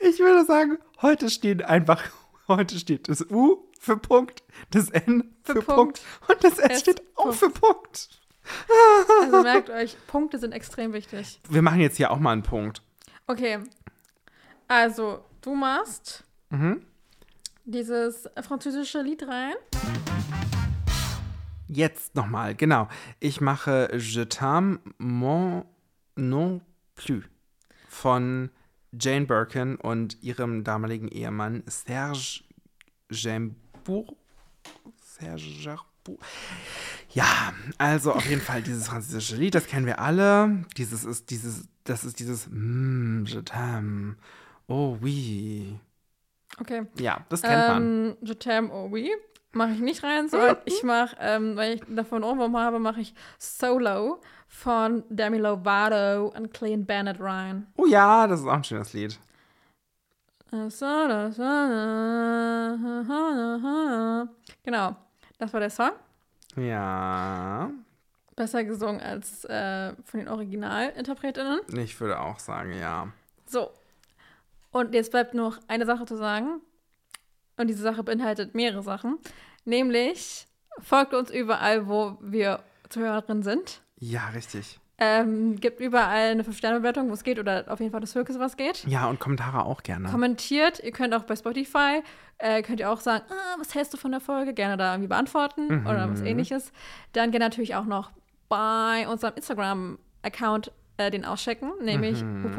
Ich 0.00 0.18
würde 0.18 0.44
sagen, 0.44 0.78
heute 1.00 1.30
steht 1.30 1.64
einfach, 1.64 2.02
heute 2.48 2.78
steht 2.78 3.08
das 3.08 3.24
U 3.30 3.68
für 3.78 3.96
Punkt, 3.96 4.42
das 4.70 4.90
N 4.90 5.34
für, 5.42 5.54
Für 5.54 5.62
Punkt. 5.62 6.00
und 6.28 6.42
das 6.44 6.58
S, 6.58 6.70
S 6.70 6.80
steht 6.80 7.02
auch 7.16 7.24
Punkt. 7.24 7.38
für 7.38 7.50
Punkt. 7.50 8.08
Also 9.22 9.42
merkt 9.42 9.70
euch, 9.70 9.96
Punkte 10.06 10.38
sind 10.38 10.52
extrem 10.52 10.92
wichtig. 10.92 11.40
Wir 11.48 11.62
machen 11.62 11.80
jetzt 11.80 11.96
hier 11.96 12.10
auch 12.10 12.18
mal 12.18 12.32
einen 12.32 12.42
Punkt. 12.42 12.82
Okay. 13.26 13.58
Also, 14.68 15.24
du 15.42 15.54
machst 15.54 16.24
Mhm. 16.50 16.84
dieses 17.64 18.28
französische 18.42 19.00
Lied 19.02 19.26
rein. 19.26 19.54
Jetzt 21.68 22.14
nochmal, 22.14 22.54
genau. 22.54 22.88
Ich 23.20 23.40
mache 23.40 23.88
Je 23.96 24.22
t'aime 24.26 24.80
mon 24.98 25.64
non 26.16 26.60
plus 26.94 27.24
von 27.88 28.50
Jane 28.98 29.26
Birkin 29.26 29.76
und 29.76 30.22
ihrem 30.22 30.64
damaligen 30.64 31.08
Ehemann 31.08 31.62
Serge 31.66 32.42
Gainsbourg. 33.08 34.14
Serge 35.00 35.42
Gainsbourg. 35.64 36.20
Ja, 37.10 37.52
also 37.78 38.12
auf 38.12 38.28
jeden 38.28 38.40
Fall 38.40 38.62
dieses 38.62 38.88
französische 38.88 39.36
Lied, 39.36 39.54
das 39.54 39.66
kennen 39.66 39.86
wir 39.86 39.98
alle. 39.98 40.64
Dieses 40.76 41.04
ist 41.04 41.30
dieses, 41.30 41.68
das 41.84 42.04
ist 42.04 42.20
dieses 42.20 42.48
mm, 42.50 43.24
Je 43.24 43.40
t'aime. 43.40 44.16
Oh 44.66 44.96
oui. 45.00 45.78
Okay. 46.58 46.86
Ja, 46.98 47.24
das 47.28 47.42
kennt 47.42 47.68
man. 47.68 47.82
Ähm, 47.82 48.16
Je 48.22 48.34
t'aime, 48.34 48.70
oh 48.70 48.88
oui. 48.90 49.10
Mache 49.54 49.72
ich 49.72 49.80
nicht 49.80 50.02
rein, 50.02 50.30
sondern 50.30 50.56
ich 50.64 50.82
mache, 50.82 51.14
ähm, 51.20 51.56
weil 51.56 51.74
ich 51.74 51.82
davon 51.86 52.24
Ohrwurm 52.24 52.56
habe, 52.56 52.78
mache 52.78 53.02
ich 53.02 53.14
Solo 53.38 54.22
von 54.52 55.02
Demi 55.08 55.38
Lovato 55.38 56.26
und 56.36 56.52
Clean 56.52 56.84
Bandit 56.84 57.20
rein. 57.20 57.66
Oh 57.76 57.86
ja, 57.86 58.26
das 58.26 58.40
ist 58.40 58.46
auch 58.46 58.52
ein 58.52 58.64
schönes 58.64 58.92
Lied. 58.92 59.18
Genau, 64.62 64.96
das 65.38 65.52
war 65.52 65.60
der 65.60 65.70
Song. 65.70 65.92
Ja. 66.56 67.70
Besser 68.36 68.62
gesungen 68.64 69.00
als 69.00 69.44
äh, 69.46 69.94
von 70.04 70.20
den 70.20 70.28
OriginalinterpretInnen. 70.28 71.60
Ich 71.78 71.98
würde 71.98 72.20
auch 72.20 72.38
sagen, 72.38 72.74
ja. 72.78 73.08
So. 73.46 73.70
Und 74.70 74.94
jetzt 74.94 75.10
bleibt 75.10 75.32
noch 75.34 75.58
eine 75.68 75.86
Sache 75.86 76.04
zu 76.04 76.16
sagen. 76.16 76.60
Und 77.56 77.68
diese 77.68 77.82
Sache 77.82 78.02
beinhaltet 78.02 78.54
mehrere 78.54 78.82
Sachen. 78.82 79.18
Nämlich, 79.64 80.46
folgt 80.80 81.14
uns 81.14 81.30
überall, 81.30 81.88
wo 81.88 82.18
wir 82.20 82.62
Zuhörerinnen 82.90 83.42
sind. 83.42 83.81
Ja, 84.04 84.28
richtig. 84.34 84.80
Ähm, 84.98 85.60
gibt 85.60 85.78
überall 85.80 86.30
eine 86.32 86.42
5-Sterne-Bewertung, 86.42 87.08
wo 87.08 87.12
es 87.12 87.22
geht, 87.22 87.38
oder 87.38 87.64
auf 87.68 87.78
jeden 87.78 87.92
Fall 87.92 88.00
das 88.00 88.14
Höchste, 88.16 88.40
was 88.40 88.56
geht. 88.56 88.84
Ja, 88.86 89.08
und 89.08 89.20
Kommentare 89.20 89.64
auch 89.64 89.84
gerne. 89.84 90.08
Kommentiert, 90.10 90.80
ihr 90.82 90.90
könnt 90.90 91.14
auch 91.14 91.22
bei 91.22 91.36
Spotify, 91.36 92.02
äh, 92.38 92.62
könnt 92.62 92.80
ihr 92.80 92.90
auch 92.90 92.98
sagen, 93.00 93.24
ah, 93.30 93.56
was 93.58 93.74
hältst 93.76 93.92
du 93.94 93.96
von 93.96 94.10
der 94.10 94.20
Folge? 94.20 94.54
Gerne 94.54 94.76
da 94.76 94.92
irgendwie 94.92 95.08
beantworten 95.08 95.68
Mhm. 95.82 95.86
oder 95.86 96.10
was 96.10 96.20
ähnliches. 96.20 96.72
Dann 97.12 97.30
gerne 97.30 97.44
natürlich 97.46 97.76
auch 97.76 97.84
noch 97.84 98.10
bei 98.48 99.06
unserem 99.08 99.34
Instagram-Account 99.36 100.72
äh, 100.96 101.10
den 101.12 101.24
auschecken, 101.24 101.70
nämlich 101.80 102.22
Mhm. 102.22 102.58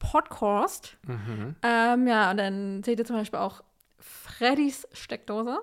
u.n.s.podcast. 0.00 0.96
Mhm. 1.06 1.56
Ähm, 1.62 2.06
ja, 2.06 2.30
und 2.30 2.36
dann 2.36 2.82
seht 2.82 2.98
ihr 2.98 3.04
zum 3.04 3.16
Beispiel 3.16 3.38
auch 3.38 3.62
Freddys 3.98 4.86
Steckdose. 4.92 5.58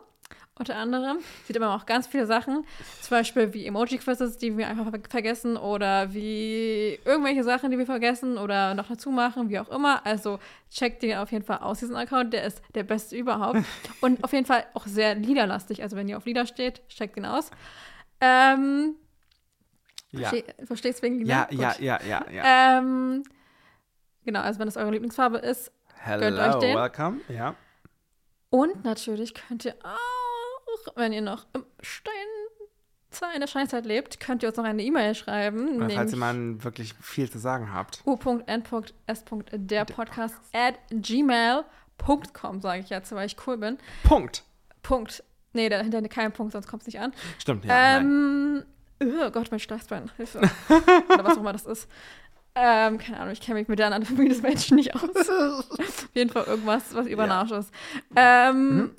Unter 0.57 0.77
anderem 0.77 1.17
sieht 1.43 1.57
immer 1.57 1.75
auch 1.75 1.85
ganz 1.85 2.07
viele 2.07 2.25
Sachen, 2.25 2.65
zum 3.01 3.09
Beispiel 3.09 3.53
wie 3.53 3.65
Emoji-Quizzes, 3.65 4.37
die 4.37 4.57
wir 4.57 4.67
einfach 4.69 4.89
ver 4.89 4.99
vergessen 5.09 5.57
oder 5.57 6.13
wie 6.13 6.97
irgendwelche 7.03 7.43
Sachen, 7.43 7.71
die 7.71 7.77
wir 7.77 7.85
vergessen 7.85 8.37
oder 8.37 8.73
noch 8.73 8.87
dazu 8.87 9.11
machen, 9.11 9.49
wie 9.49 9.59
auch 9.59 9.67
immer. 9.67 10.05
Also 10.05 10.39
checkt 10.71 11.03
den 11.03 11.17
auf 11.17 11.33
jeden 11.33 11.43
Fall 11.43 11.57
aus, 11.57 11.79
diesen 11.79 11.97
Account, 11.97 12.31
der 12.31 12.45
ist 12.45 12.61
der 12.73 12.83
beste 12.83 13.17
überhaupt 13.17 13.59
und 14.01 14.23
auf 14.23 14.31
jeden 14.31 14.45
Fall 14.45 14.65
auch 14.73 14.85
sehr 14.87 15.15
liederlastig. 15.15 15.83
Also 15.83 15.97
wenn 15.97 16.07
ihr 16.07 16.15
auf 16.15 16.25
Lieder 16.25 16.45
steht, 16.45 16.87
checkt 16.87 17.17
den 17.17 17.25
aus. 17.25 17.51
Ähm, 18.21 18.95
Ja. 20.11 20.29
versteh- 20.29 20.65
Verstehst 20.65 20.99
du 20.99 21.03
wegen 21.03 21.19
Lieder? 21.19 21.33
Ja, 21.33 21.43
Gut. 21.49 21.59
ja, 21.59 21.75
ja, 21.81 21.99
ja, 22.07 22.25
ja. 22.31 22.77
Ähm, 22.79 23.23
genau, 24.23 24.39
also 24.39 24.59
wenn 24.59 24.67
das 24.67 24.77
eure 24.77 24.91
Lieblingsfarbe 24.91 25.39
ist, 25.39 25.73
gönnt 26.05 26.39
euch 26.39 26.45
Hello, 26.45 26.59
den. 26.61 26.77
welcome. 26.77 27.19
Ja. 27.27 27.55
Und 28.51 28.85
natürlich 28.85 29.33
könnt 29.33 29.65
ihr 29.65 29.75
auch, 29.83 29.97
wenn 30.95 31.13
ihr 31.13 31.21
noch 31.21 31.45
im 31.53 31.63
Steinzeit, 31.81 33.35
in 33.35 33.39
der 33.41 33.47
Steinzeit 33.47 33.85
lebt, 33.85 34.19
könnt 34.19 34.43
ihr 34.43 34.49
uns 34.49 34.57
noch 34.57 34.65
eine 34.65 34.83
E-Mail 34.83 35.15
schreiben. 35.15 35.77
Oder 35.77 35.89
falls 35.89 36.11
ihr 36.11 36.17
mal 36.17 36.63
wirklich 36.63 36.93
viel 37.01 37.29
zu 37.29 37.39
sagen 37.39 37.73
habt. 37.73 38.01
u.n.s.derpodcast 38.05 40.35
at 40.53 40.75
gmail.com, 40.91 42.61
sage 42.61 42.81
ich 42.81 42.89
jetzt, 42.89 43.13
weil 43.13 43.27
ich 43.27 43.35
cool 43.47 43.57
bin. 43.57 43.77
Punkt. 44.03 44.43
Punkt. 44.81 45.23
Nee, 45.53 45.69
dahinter 45.69 46.01
kein 46.09 46.33
Punkt, 46.33 46.51
sonst 46.51 46.67
kommt 46.67 46.81
es 46.81 46.87
nicht 46.87 46.99
an. 46.99 47.13
Stimmt, 47.39 47.63
ja. 47.65 47.97
ähm, 47.99 48.63
oh 49.01 49.29
Gott, 49.31 49.49
mein 49.51 49.59
Steißbein, 49.59 50.11
Hilfe. 50.17 50.39
Oder 51.09 51.23
was 51.23 51.37
auch 51.37 51.41
immer 51.41 51.53
das 51.53 51.65
ist. 51.65 51.87
Ähm, 52.57 52.97
keine 52.97 53.19
Ahnung, 53.19 53.33
ich 53.33 53.41
kenne 53.41 53.59
mich 53.59 53.67
mit 53.67 53.79
der 53.79 53.87
Anatomie 53.87 54.29
des 54.29 54.41
Menschen 54.41 54.75
nicht 54.75 54.95
aus. 54.95 55.03
Auf 55.79 56.09
jeden 56.13 56.29
Fall 56.29 56.45
irgendwas, 56.45 56.83
was 56.93 57.05
über 57.05 57.27
Ja. 57.27 57.41
Ist. 57.43 57.69
Ähm, 58.15 58.77
Mhm. 58.77 58.91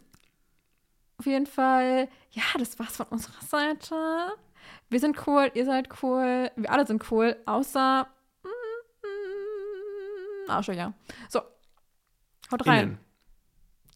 Auf 1.19 1.27
jeden 1.27 1.47
Fall, 1.47 2.09
ja, 2.33 2.43
das 2.59 2.79
war's 2.79 2.97
von 2.97 3.07
unserer 3.07 3.41
Seite. 3.43 3.95
Wir 4.91 5.01
sind 5.01 5.27
cool, 5.27 5.51
ihr 5.55 5.65
seid 5.65 5.89
cool, 6.03 6.51
wir 6.57 6.71
alle 6.71 6.87
sind 6.87 7.11
cool, 7.11 7.37
außer 7.47 8.07
mm, 8.43 10.51
Arschlöcher. 10.51 10.93
So, 11.29 11.41
haut 12.53 12.67
rein. 12.67 12.83
Innen. 12.83 12.99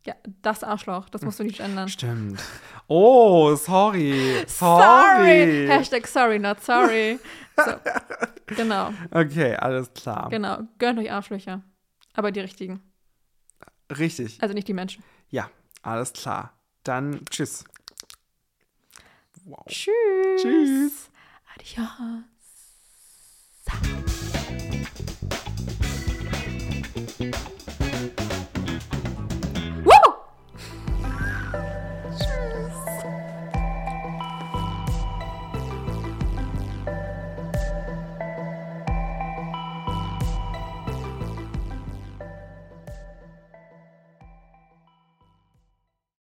Ja, 0.07 0.15
das 0.41 0.65
Arschloch, 0.65 1.11
das 1.11 1.21
musst 1.23 1.39
du 1.41 1.45
nicht 1.45 1.61
ändern. 1.61 1.89
Stimmt. 1.89 2.43
Oh, 2.87 3.55
sorry. 3.55 4.45
Sorry. 4.47 5.67
Hashtag 5.69 6.07
sorry, 6.07 6.39
not 6.39 6.63
sorry. 6.63 7.19
So, 7.57 7.73
genau, 8.57 8.95
Okay, 9.11 9.55
alles 9.57 9.93
klar. 9.93 10.31
genau. 10.31 10.61
Gönnt 10.79 10.99
euch 10.99 11.13
Arschlöcher. 11.13 11.63
Aber 12.15 12.33
die 12.33 12.41
richtigen. 12.41 12.81
Richtig. 13.99 14.43
Also 14.43 14.55
nicht 14.55 14.69
die 14.69 14.75
Menschen. 14.75 15.05
Ja, 15.29 15.51
alles 15.83 16.15
klar. 16.15 16.55
Dann 16.85 17.25
tschüss. 17.31 17.65
Wow. 19.45 19.65
Tschüss. 19.69 20.43
Tschüss. 20.43 21.11
Adios. 21.55 22.25